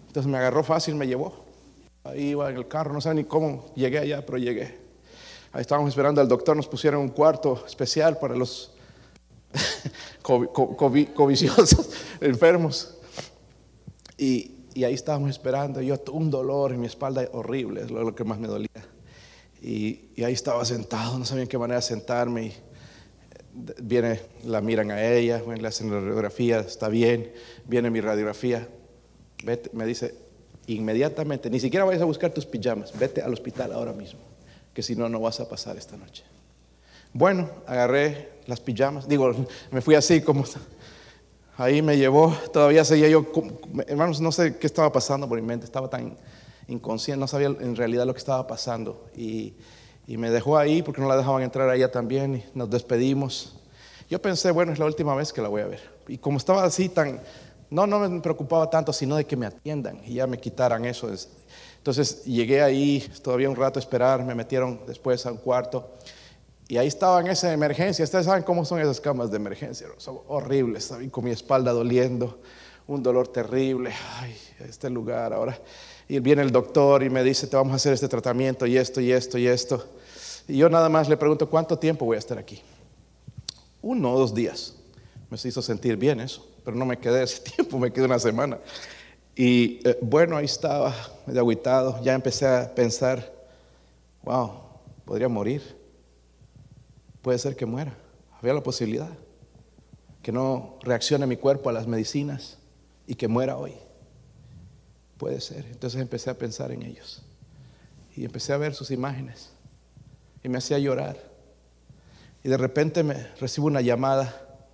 Entonces 0.07 0.31
me 0.31 0.39
agarró 0.39 0.65
fácil, 0.65 0.95
me 0.95 1.07
llevó. 1.07 1.45
Ahí 2.05 2.31
iba 2.31 2.51
en 2.51 2.57
el 2.57 2.67
carro, 2.67 2.93
no 2.95 3.01
sé 3.01 3.13
ni 3.15 3.25
cómo 3.25 3.67
llegué 3.77 3.99
allá, 3.99 4.25
pero 4.25 4.39
llegué. 4.39 4.79
Ahí 5.53 5.61
estábamos 5.61 5.91
esperando 5.91 6.21
al 6.21 6.29
doctor, 6.29 6.57
nos 6.57 6.67
pusieron 6.67 7.03
un 7.03 7.11
cuarto 7.11 7.63
especial 7.67 8.19
para 8.19 8.35
los 8.35 8.73
coviciosos 10.23 11.91
enfermos. 12.21 12.97
Y, 14.23 14.85
ahí 14.85 14.95
estábamos 14.95 15.31
esperando. 15.31 15.83
Yo 15.83 16.01
un 16.12 16.31
dolor 16.31 16.73
en 16.73 16.81
mi 16.81 16.87
espalda 16.87 17.29
horrible, 17.33 17.83
es 17.83 17.91
lo, 17.91 18.14
que 18.14 18.23
más 18.23 18.39
me 18.39 18.47
dolía. 18.47 18.68
Y, 19.61 20.23
ahí 20.23 20.33
estaba 20.33 20.64
sentado, 20.64 21.18
no 21.18 21.25
sabía 21.25 21.43
en 21.43 21.49
qué 21.49 21.59
manera 21.59 21.81
sentarme. 21.83 22.47
Y 22.47 22.49
eh, 22.49 23.75
viene, 23.83 24.20
la 24.45 24.61
miran 24.61 24.93
a 24.93 25.05
ella, 25.05 25.43
le 25.43 25.66
hacen 25.66 25.91
la 25.91 25.99
radiografía, 25.99 26.61
está 26.61 26.89
bien. 26.89 27.33
Viene 27.66 27.91
mi 27.91 28.01
radiografía. 28.01 28.68
Vete, 29.45 29.70
me 29.73 29.87
dice, 29.87 30.14
inmediatamente, 30.68 31.51
ni 31.51 31.59
siquiera 31.59 31.85
vayas 31.85 32.03
a 32.03 32.05
buscar 32.05 32.31
tus 32.31 32.47
pijamas, 32.47 32.97
vete 32.97 33.23
al 33.23 33.33
hospital 33.33 33.73
ahora 33.73 33.93
mismo, 33.93 34.20
que 34.73 34.85
si 34.85 34.95
no, 34.95 35.09
no 35.09 35.18
vas 35.18 35.41
a 35.41 35.49
pasar 35.49 35.77
esta 35.77 35.97
noche. 35.97 36.23
Bueno, 37.12 37.51
agarré 37.66 38.29
las 38.47 38.61
pijamas, 38.61 39.09
digo, 39.09 39.35
me 39.73 39.81
fui 39.81 39.97
así 39.97 40.20
como 40.20 40.45
Ahí 41.59 41.82
me 41.82 41.98
llevó, 41.98 42.34
todavía 42.50 42.82
seguía 42.82 43.09
yo, 43.09 43.26
hermanos, 43.86 44.22
no 44.22 44.32
sé 44.32 44.57
qué 44.57 44.66
estaba 44.66 44.90
pasando 44.90 45.28
por 45.28 45.38
mi 45.38 45.46
mente, 45.46 45.66
estaba 45.66 45.88
tan 45.88 46.16
inconsciente, 46.66 47.20
no 47.20 47.28
sabía 47.28 47.48
en 47.48 47.76
realidad 47.76 48.07
lo 48.07 48.14
que 48.14 48.18
estaba 48.18 48.46
pasando. 48.46 49.07
Y, 49.16 49.55
me 50.07 50.30
dejó 50.30 50.59
ahí 50.59 50.82
porque 50.82 51.00
no 51.00 51.09
la 51.09 51.16
dejaban 51.16 51.42
entrar 51.42 51.68
a 51.70 51.74
ella 51.74 51.90
también 51.90 52.36
y 52.36 52.44
nos 52.55 52.68
despedimos. 52.68 53.59
Yo 54.11 54.20
pensé, 54.20 54.50
bueno, 54.50 54.72
es 54.72 54.78
la 54.78 54.84
última 54.84 55.14
vez 55.14 55.32
que 55.32 55.40
la 55.40 55.48
voy 55.48 55.62
a 55.62 55.66
ver. 55.66 55.80
Y 56.07 56.18
como 56.18 56.36
estaba 56.36 56.64
así 56.64 56.90
tan, 56.90 57.20
no, 57.70 57.86
no 57.86 57.98
me 57.98 58.20
preocupaba 58.20 58.68
tanto, 58.68 58.92
sino 58.92 59.16
de 59.16 59.24
que 59.24 59.36
me 59.36 59.46
atiendan 59.46 60.00
y 60.05 60.14
ya 60.14 60.26
me 60.26 60.38
quitaran 60.38 60.84
eso. 60.84 61.09
Entonces 61.78 62.24
llegué 62.24 62.61
ahí, 62.61 63.09
todavía 63.22 63.48
un 63.48 63.57
rato 63.57 63.78
esperar, 63.78 64.22
me 64.22 64.34
metieron 64.34 64.80
después 64.86 65.24
a 65.24 65.32
un 65.32 65.38
cuarto. 65.38 65.90
Y 66.73 66.79
ahí 66.79 66.87
estaba 66.87 67.20
en 67.20 67.27
esa 67.27 67.53
emergencia. 67.53 68.03
Ustedes 68.03 68.25
saben 68.25 68.43
cómo 68.45 68.64
son 68.64 68.81
esas 68.81 68.99
camas 68.99 69.31
de 69.31 69.37
emergencia. 69.37 69.89
Son 69.99 70.20
horribles. 70.27 70.85
Estaba 70.85 71.07
con 71.11 71.23
mi 71.23 71.31
espalda 71.31 71.70
doliendo. 71.70 72.41
Un 72.87 73.03
dolor 73.03 73.29
terrible. 73.29 73.93
Ay, 74.18 74.35
este 74.59 74.89
lugar. 74.89 75.35
Ahora 75.35 75.61
Y 76.09 76.18
viene 76.20 76.41
el 76.41 76.51
doctor 76.51 77.03
y 77.03 77.11
me 77.11 77.23
dice, 77.23 77.47
te 77.47 77.57
vamos 77.57 77.75
a 77.75 77.77
hacer 77.77 77.93
este 77.93 78.09
tratamiento 78.09 78.64
y 78.64 78.79
esto 78.79 79.03
y 79.03 79.12
esto 79.12 79.37
y 79.37 79.49
esto. 79.49 79.87
Y 80.49 80.57
yo 80.57 80.70
nada 80.70 80.89
más 80.89 81.11
le 81.11 81.18
pregunto, 81.18 81.51
¿cuánto 81.51 81.79
tiempo 81.79 82.07
voy 82.07 82.16
a 82.16 82.20
estar 82.20 82.39
aquí? 82.39 82.62
Uno 83.83 84.14
o 84.14 84.18
dos 84.18 84.35
días. 84.35 84.75
Me 85.29 85.37
hizo 85.45 85.61
sentir 85.61 85.99
bien 85.99 86.20
eso, 86.20 86.49
pero 86.64 86.75
no 86.75 86.87
me 86.87 86.97
quedé 86.99 87.23
ese 87.23 87.43
tiempo, 87.55 87.79
me 87.79 87.93
quedé 87.93 88.07
una 88.07 88.18
semana. 88.18 88.59
Y 89.37 89.87
eh, 89.87 89.99
bueno, 90.01 90.39
ahí 90.39 90.47
estaba, 90.47 90.95
medio 91.27 91.43
aguitado. 91.43 92.03
Ya 92.03 92.14
empecé 92.14 92.47
a 92.47 92.75
pensar, 92.75 93.31
wow, 94.23 94.53
podría 95.05 95.29
morir. 95.29 95.82
Puede 97.23 97.39
ser 97.39 97.57
que 97.57 97.66
muera. 97.66 97.97
Había 98.41 98.55
la 98.55 98.62
posibilidad 98.62 99.11
que 100.23 100.33
no 100.33 100.79
reaccione 100.83 101.27
mi 101.27 101.37
cuerpo 101.37 101.70
a 101.70 101.73
las 101.73 101.87
medicinas 101.87 102.59
y 103.07 103.14
que 103.14 103.29
muera 103.29 103.57
hoy. 103.57 103.75
Puede 105.18 105.41
ser. 105.41 105.66
Entonces 105.66 106.01
empecé 106.01 106.31
a 106.31 106.35
pensar 106.39 106.73
en 106.73 106.83
ellos. 106.83 107.23
Y 108.16 108.25
empecé 108.25 108.53
a 108.53 108.57
ver 108.57 108.75
sus 108.75 108.91
imágenes. 108.91 109.51
Y 110.43 110.49
me 110.49 110.59
hacía 110.59 110.79
llorar. 110.79 111.16
Y 112.43 112.49
de 112.49 112.57
repente 112.57 113.05
me 113.05 113.29
recibo 113.41 113.68
una 113.68 113.81
llamada. 113.81 114.66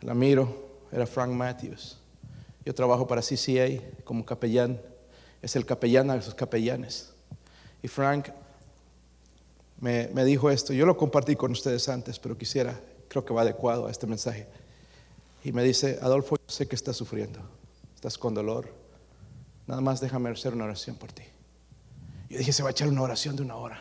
La 0.00 0.14
miro. 0.14 0.68
Era 0.90 1.06
Frank 1.06 1.30
Matthews. 1.30 1.98
Yo 2.64 2.74
trabajo 2.74 3.06
para 3.06 3.20
CCA 3.20 3.80
como 4.04 4.24
capellán. 4.24 4.80
Es 5.42 5.54
el 5.54 5.66
capellán 5.66 6.08
de 6.08 6.22
sus 6.22 6.34
capellanes. 6.34 7.12
Y 7.82 7.88
Frank 7.88 8.28
me, 9.80 10.24
dijo 10.24 10.50
esto. 10.50 10.72
Yo 10.72 10.86
lo 10.86 10.96
compartí 10.96 11.36
con 11.36 11.52
ustedes 11.52 11.88
antes, 11.88 12.18
pero 12.18 12.36
quisiera, 12.36 12.78
creo 13.08 13.24
que 13.24 13.32
va 13.32 13.42
adecuado 13.42 13.86
a 13.86 13.90
este 13.90 14.06
mensaje. 14.06 14.46
Y 15.42 15.52
me 15.52 15.64
dice, 15.64 15.98
Adolfo, 16.02 16.36
yo 16.36 16.52
sé 16.52 16.68
que 16.68 16.76
estás 16.76 16.96
sufriendo, 16.96 17.40
estás 17.94 18.18
con 18.18 18.34
dolor. 18.34 18.68
Nada 19.66 19.80
más 19.80 20.00
déjame 20.00 20.30
hacer 20.30 20.52
una 20.52 20.64
oración 20.64 20.96
por 20.96 21.12
ti. 21.12 21.22
Yo 22.28 22.38
dije, 22.38 22.52
se 22.52 22.62
va 22.62 22.68
a 22.68 22.72
echar 22.72 22.88
una 22.88 23.02
oración 23.02 23.36
de 23.36 23.42
una 23.42 23.56
hora. 23.56 23.80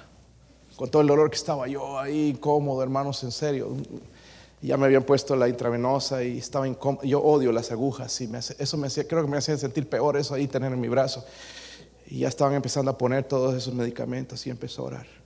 Con 0.75 0.89
todo 0.89 1.01
el 1.01 1.07
dolor 1.07 1.29
que 1.29 1.35
estaba 1.35 1.67
yo 1.67 1.99
ahí, 1.99 2.29
incómodo, 2.29 2.81
hermanos, 2.81 3.21
en 3.23 3.31
serio. 3.31 3.75
Ya 4.61 4.77
me 4.77 4.85
habían 4.85 5.03
puesto 5.03 5.35
la 5.35 5.49
intravenosa 5.49 6.23
y 6.23 6.37
estaba 6.37 6.67
incómodo. 6.67 7.03
Yo 7.03 7.21
odio 7.21 7.51
las 7.51 7.71
agujas 7.71 8.19
y 8.21 8.27
me 8.27 8.39
eso 8.39 8.77
me 8.77 8.87
hacía, 8.87 9.07
creo 9.07 9.23
que 9.23 9.29
me 9.29 9.37
hacía 9.37 9.57
sentir 9.57 9.87
peor 9.89 10.15
eso 10.17 10.33
ahí, 10.33 10.47
tener 10.47 10.71
en 10.71 10.79
mi 10.79 10.87
brazo. 10.87 11.25
Y 12.07 12.19
ya 12.19 12.29
estaban 12.29 12.53
empezando 12.53 12.89
a 12.91 12.97
poner 12.97 13.25
todos 13.25 13.53
esos 13.55 13.73
medicamentos 13.73 14.47
y 14.47 14.49
empezó 14.49 14.83
a 14.83 14.85
orar. 14.85 15.18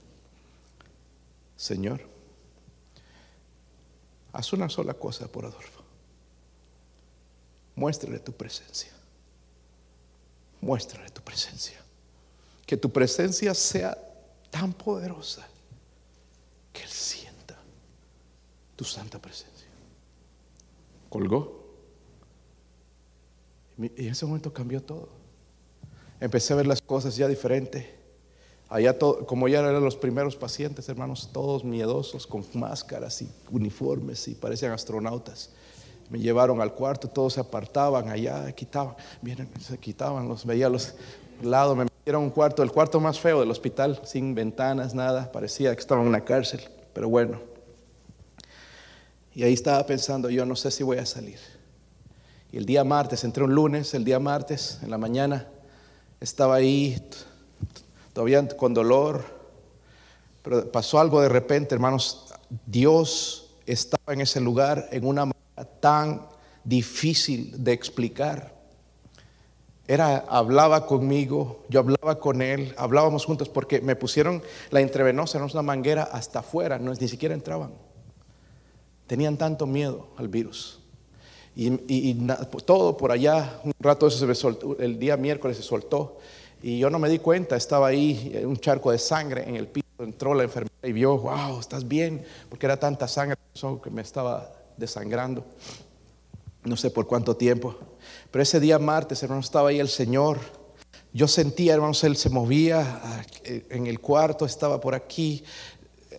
Señor, 1.64 2.02
haz 4.34 4.52
una 4.52 4.68
sola 4.68 4.92
cosa 4.92 5.32
por 5.32 5.46
Adolfo. 5.46 5.82
Muéstrale 7.74 8.18
tu 8.18 8.32
presencia. 8.32 8.92
Muéstrale 10.60 11.08
tu 11.08 11.22
presencia. 11.22 11.80
Que 12.66 12.76
tu 12.76 12.92
presencia 12.92 13.54
sea 13.54 13.96
tan 14.50 14.74
poderosa 14.74 15.48
que 16.70 16.82
Él 16.82 16.90
sienta 16.90 17.58
tu 18.76 18.84
santa 18.84 19.18
presencia. 19.18 19.68
Colgó. 21.08 21.64
Y 23.78 24.04
en 24.04 24.12
ese 24.12 24.26
momento 24.26 24.52
cambió 24.52 24.82
todo. 24.82 25.08
Empecé 26.20 26.52
a 26.52 26.56
ver 26.56 26.66
las 26.66 26.82
cosas 26.82 27.16
ya 27.16 27.26
diferentes. 27.26 27.86
Allá 28.74 28.98
todo, 28.98 29.24
como 29.24 29.46
ya 29.46 29.60
eran 29.60 29.84
los 29.84 29.94
primeros 29.94 30.34
pacientes, 30.34 30.88
hermanos, 30.88 31.30
todos 31.32 31.62
miedosos, 31.62 32.26
con 32.26 32.44
máscaras 32.54 33.22
y 33.22 33.30
uniformes 33.52 34.26
y 34.26 34.34
parecían 34.34 34.72
astronautas. 34.72 35.50
Me 36.10 36.18
llevaron 36.18 36.60
al 36.60 36.74
cuarto, 36.74 37.06
todos 37.06 37.34
se 37.34 37.40
apartaban 37.40 38.08
allá, 38.08 38.50
quitaban, 38.50 38.96
miren, 39.22 39.48
se 39.60 39.78
quitaban, 39.78 40.26
los 40.26 40.44
veía 40.44 40.66
a 40.66 40.70
los 40.70 40.94
lados, 41.40 41.76
me 41.76 41.84
metieron 41.84 42.24
un 42.24 42.30
cuarto, 42.30 42.64
el 42.64 42.72
cuarto 42.72 42.98
más 42.98 43.20
feo 43.20 43.38
del 43.38 43.52
hospital, 43.52 44.00
sin 44.02 44.34
ventanas, 44.34 44.92
nada, 44.92 45.30
parecía 45.30 45.72
que 45.72 45.80
estaba 45.80 46.02
en 46.02 46.08
una 46.08 46.24
cárcel, 46.24 46.62
pero 46.92 47.08
bueno. 47.08 47.38
Y 49.36 49.44
ahí 49.44 49.52
estaba 49.52 49.86
pensando, 49.86 50.30
yo 50.30 50.44
no 50.46 50.56
sé 50.56 50.72
si 50.72 50.82
voy 50.82 50.98
a 50.98 51.06
salir. 51.06 51.38
Y 52.50 52.56
el 52.56 52.66
día 52.66 52.82
martes, 52.82 53.22
entré 53.22 53.44
un 53.44 53.54
lunes, 53.54 53.94
el 53.94 54.02
día 54.02 54.18
martes, 54.18 54.80
en 54.82 54.90
la 54.90 54.98
mañana, 54.98 55.46
estaba 56.18 56.56
ahí, 56.56 57.00
todavía 58.14 58.46
con 58.56 58.72
dolor, 58.72 59.24
pero 60.42 60.70
pasó 60.72 60.98
algo 61.00 61.20
de 61.20 61.28
repente, 61.28 61.74
hermanos, 61.74 62.32
Dios 62.64 63.56
estaba 63.66 64.14
en 64.14 64.22
ese 64.22 64.40
lugar 64.40 64.88
en 64.92 65.06
una 65.06 65.30
tan 65.80 66.26
difícil 66.62 67.62
de 67.62 67.72
explicar. 67.72 68.54
Era, 69.86 70.24
hablaba 70.28 70.86
conmigo, 70.86 71.64
yo 71.68 71.80
hablaba 71.80 72.18
con 72.18 72.40
él, 72.40 72.74
hablábamos 72.78 73.26
juntos 73.26 73.50
porque 73.50 73.82
me 73.82 73.96
pusieron 73.96 74.42
la 74.70 74.80
intravenosa, 74.80 75.38
no 75.38 75.46
es 75.46 75.52
una 75.52 75.62
manguera 75.62 76.04
hasta 76.04 76.38
afuera, 76.38 76.78
no, 76.78 76.94
ni 76.94 77.08
siquiera 77.08 77.34
entraban. 77.34 77.72
Tenían 79.06 79.36
tanto 79.36 79.66
miedo 79.66 80.08
al 80.16 80.28
virus. 80.28 80.80
Y, 81.56 82.14
todo 82.64 82.96
por 82.96 83.12
allá, 83.12 83.60
un 83.62 83.72
rato 83.78 84.06
eso 84.06 84.26
se 84.26 84.34
soltó, 84.34 84.76
el 84.78 84.98
día 84.98 85.16
miércoles 85.16 85.56
se 85.56 85.62
soltó 85.62 86.18
y 86.66 86.78
yo 86.78 86.88
no 86.88 86.98
me 86.98 87.10
di 87.10 87.18
cuenta, 87.18 87.56
estaba 87.56 87.88
ahí 87.88 88.42
un 88.42 88.56
charco 88.56 88.90
de 88.90 88.96
sangre 88.96 89.46
en 89.46 89.54
el 89.56 89.66
piso, 89.66 89.86
entró 89.98 90.32
la 90.32 90.44
enfermera 90.44 90.74
y 90.82 90.92
vio, 90.92 91.18
wow, 91.18 91.60
estás 91.60 91.86
bien, 91.86 92.24
porque 92.48 92.64
era 92.64 92.78
tanta 92.78 93.06
sangre 93.06 93.36
que 93.82 93.90
me 93.90 94.00
estaba 94.00 94.50
desangrando. 94.78 95.44
No 96.64 96.78
sé 96.78 96.90
por 96.90 97.06
cuánto 97.06 97.36
tiempo. 97.36 97.76
Pero 98.30 98.42
ese 98.42 98.60
día 98.60 98.78
martes, 98.78 99.22
hermano, 99.22 99.42
estaba 99.42 99.68
ahí 99.68 99.78
el 99.78 99.90
Señor. 99.90 100.38
Yo 101.12 101.28
sentía, 101.28 101.74
hermanos, 101.74 102.02
Él 102.02 102.16
se 102.16 102.30
movía 102.30 102.80
ah, 102.80 103.22
en 103.44 103.86
el 103.86 104.00
cuarto, 104.00 104.46
estaba 104.46 104.80
por 104.80 104.94
aquí. 104.94 105.44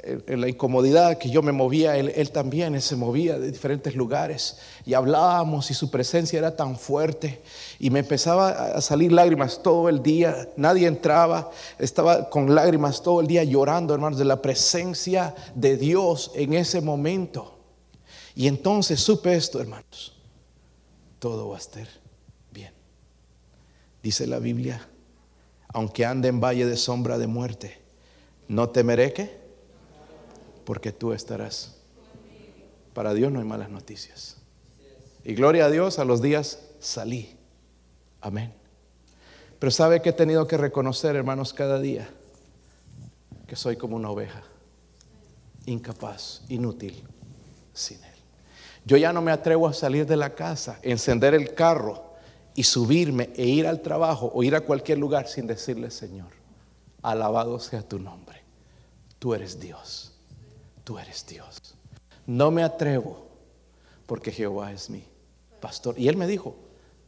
En 0.05 0.39
la 0.39 0.47
incomodidad 0.47 1.17
que 1.17 1.29
yo 1.29 1.41
me 1.41 1.51
movía, 1.51 1.97
él, 1.97 2.11
él 2.15 2.31
también 2.31 2.79
se 2.79 2.95
movía 2.95 3.39
de 3.39 3.51
diferentes 3.51 3.95
lugares. 3.95 4.57
Y 4.85 4.93
hablábamos 4.93 5.71
y 5.71 5.73
su 5.73 5.89
presencia 5.89 6.37
era 6.37 6.55
tan 6.55 6.77
fuerte. 6.77 7.41
Y 7.79 7.89
me 7.89 7.99
empezaba 7.99 8.49
a 8.49 8.81
salir 8.81 9.11
lágrimas 9.11 9.63
todo 9.63 9.89
el 9.89 10.03
día. 10.03 10.49
Nadie 10.57 10.87
entraba. 10.87 11.49
Estaba 11.79 12.29
con 12.29 12.53
lágrimas 12.53 13.01
todo 13.01 13.21
el 13.21 13.27
día 13.27 13.43
llorando, 13.43 13.93
hermanos, 13.93 14.19
de 14.19 14.25
la 14.25 14.41
presencia 14.41 15.33
de 15.55 15.77
Dios 15.77 16.31
en 16.35 16.53
ese 16.53 16.81
momento. 16.81 17.57
Y 18.35 18.47
entonces 18.47 18.99
supe 18.99 19.33
esto, 19.33 19.59
hermanos. 19.59 20.13
Todo 21.19 21.49
va 21.49 21.55
a 21.55 21.59
estar 21.59 21.87
bien. 22.51 22.73
Dice 24.03 24.27
la 24.27 24.39
Biblia, 24.39 24.87
aunque 25.69 26.05
ande 26.05 26.27
en 26.27 26.39
valle 26.39 26.65
de 26.65 26.77
sombra 26.77 27.17
de 27.17 27.27
muerte, 27.27 27.81
no 28.47 28.69
temeré 28.69 29.13
que, 29.13 29.44
porque 30.65 30.91
tú 30.91 31.13
estarás. 31.13 31.75
Para 32.93 33.13
Dios 33.13 33.31
no 33.31 33.39
hay 33.39 33.45
malas 33.45 33.69
noticias. 33.69 34.37
Y 35.23 35.33
gloria 35.33 35.65
a 35.65 35.69
Dios, 35.69 35.99
a 35.99 36.05
los 36.05 36.21
días 36.21 36.59
salí. 36.79 37.37
Amén. 38.21 38.53
Pero 39.59 39.71
sabe 39.71 40.01
que 40.01 40.09
he 40.09 40.13
tenido 40.13 40.47
que 40.47 40.57
reconocer, 40.57 41.15
hermanos, 41.15 41.53
cada 41.53 41.79
día 41.79 42.09
que 43.47 43.55
soy 43.55 43.75
como 43.75 43.95
una 43.95 44.09
oveja, 44.09 44.43
incapaz, 45.65 46.41
inútil, 46.49 47.03
sin 47.73 48.03
Él. 48.03 48.15
Yo 48.85 48.97
ya 48.97 49.13
no 49.13 49.21
me 49.21 49.31
atrevo 49.31 49.67
a 49.67 49.73
salir 49.73 50.05
de 50.05 50.17
la 50.17 50.35
casa, 50.35 50.79
encender 50.81 51.33
el 51.33 51.53
carro 51.53 52.13
y 52.53 52.63
subirme 52.63 53.31
e 53.35 53.45
ir 53.45 53.67
al 53.67 53.81
trabajo 53.81 54.31
o 54.33 54.43
ir 54.43 54.55
a 54.55 54.61
cualquier 54.61 54.97
lugar 54.97 55.27
sin 55.27 55.47
decirle, 55.47 55.91
Señor, 55.91 56.29
alabado 57.01 57.59
sea 57.59 57.81
tu 57.81 57.99
nombre. 57.99 58.41
Tú 59.19 59.33
eres 59.33 59.59
Dios. 59.59 60.14
Tú 60.85 60.97
eres 60.97 61.25
Dios. 61.27 61.75
No 62.25 62.49
me 62.49 62.63
atrevo 62.63 63.27
porque 64.05 64.31
Jehová 64.31 64.71
es 64.71 64.89
mi 64.89 65.03
pastor. 65.59 65.99
Y 65.99 66.07
él 66.07 66.15
me 66.15 66.27
dijo, 66.27 66.55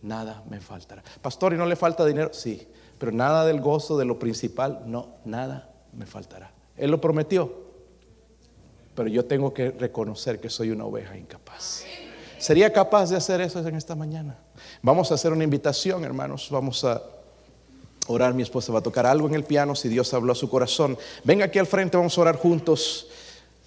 nada 0.01 0.43
me 0.49 0.59
faltará. 0.59 1.01
Pastor, 1.21 1.53
¿y 1.53 1.57
no 1.57 1.65
le 1.65 1.77
falta 1.77 2.05
dinero? 2.05 2.33
Sí, 2.33 2.67
pero 2.97 3.13
nada 3.13 3.45
del 3.45 3.61
gozo, 3.61 3.97
de 3.97 4.03
lo 4.03 4.19
principal, 4.19 4.81
no, 4.85 5.15
nada 5.23 5.71
me 5.93 6.05
faltará. 6.05 6.51
Él 6.75 6.91
lo 6.91 6.99
prometió 6.99 7.67
pero 8.97 9.09
yo 9.09 9.25
tengo 9.25 9.53
que 9.53 9.69
reconocer 9.69 10.39
que 10.39 10.49
soy 10.49 10.71
una 10.71 10.83
oveja 10.83 11.15
incapaz. 11.15 11.83
¿Sería 12.39 12.73
capaz 12.73 13.11
de 13.11 13.15
hacer 13.15 13.41
eso 13.41 13.59
en 13.59 13.75
esta 13.75 13.93
mañana? 13.93 14.39
Vamos 14.81 15.11
a 15.11 15.13
hacer 15.13 15.31
una 15.31 15.43
invitación, 15.43 16.03
hermanos. 16.03 16.47
Vamos 16.49 16.83
a 16.83 17.03
orar. 18.07 18.33
Mi 18.33 18.41
esposa 18.41 18.73
va 18.73 18.79
a 18.79 18.81
tocar 18.81 19.05
algo 19.05 19.27
en 19.27 19.35
el 19.35 19.43
piano 19.43 19.75
si 19.75 19.87
Dios 19.87 20.11
habló 20.15 20.31
a 20.31 20.35
su 20.35 20.49
corazón. 20.49 20.97
Venga 21.23 21.45
aquí 21.45 21.59
al 21.59 21.67
frente, 21.67 21.95
vamos 21.95 22.17
a 22.17 22.21
orar 22.21 22.37
juntos. 22.37 23.07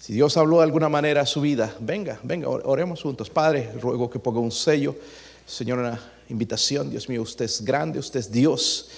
Si 0.01 0.13
Dios 0.13 0.35
habló 0.35 0.57
de 0.57 0.63
alguna 0.63 0.89
manera 0.89 1.21
a 1.21 1.25
su 1.27 1.41
vida, 1.41 1.75
venga, 1.79 2.19
venga, 2.23 2.49
oremos 2.49 3.03
juntos. 3.03 3.29
Padre, 3.29 3.71
ruego 3.79 4.09
que 4.09 4.17
ponga 4.17 4.39
un 4.39 4.51
sello. 4.51 4.95
Señor, 5.45 5.77
una 5.77 5.99
invitación. 6.27 6.89
Dios 6.89 7.07
mío, 7.07 7.21
usted 7.21 7.45
es 7.45 7.63
grande, 7.63 7.99
usted 7.99 8.19
es 8.19 8.31
Dios. 8.31 8.89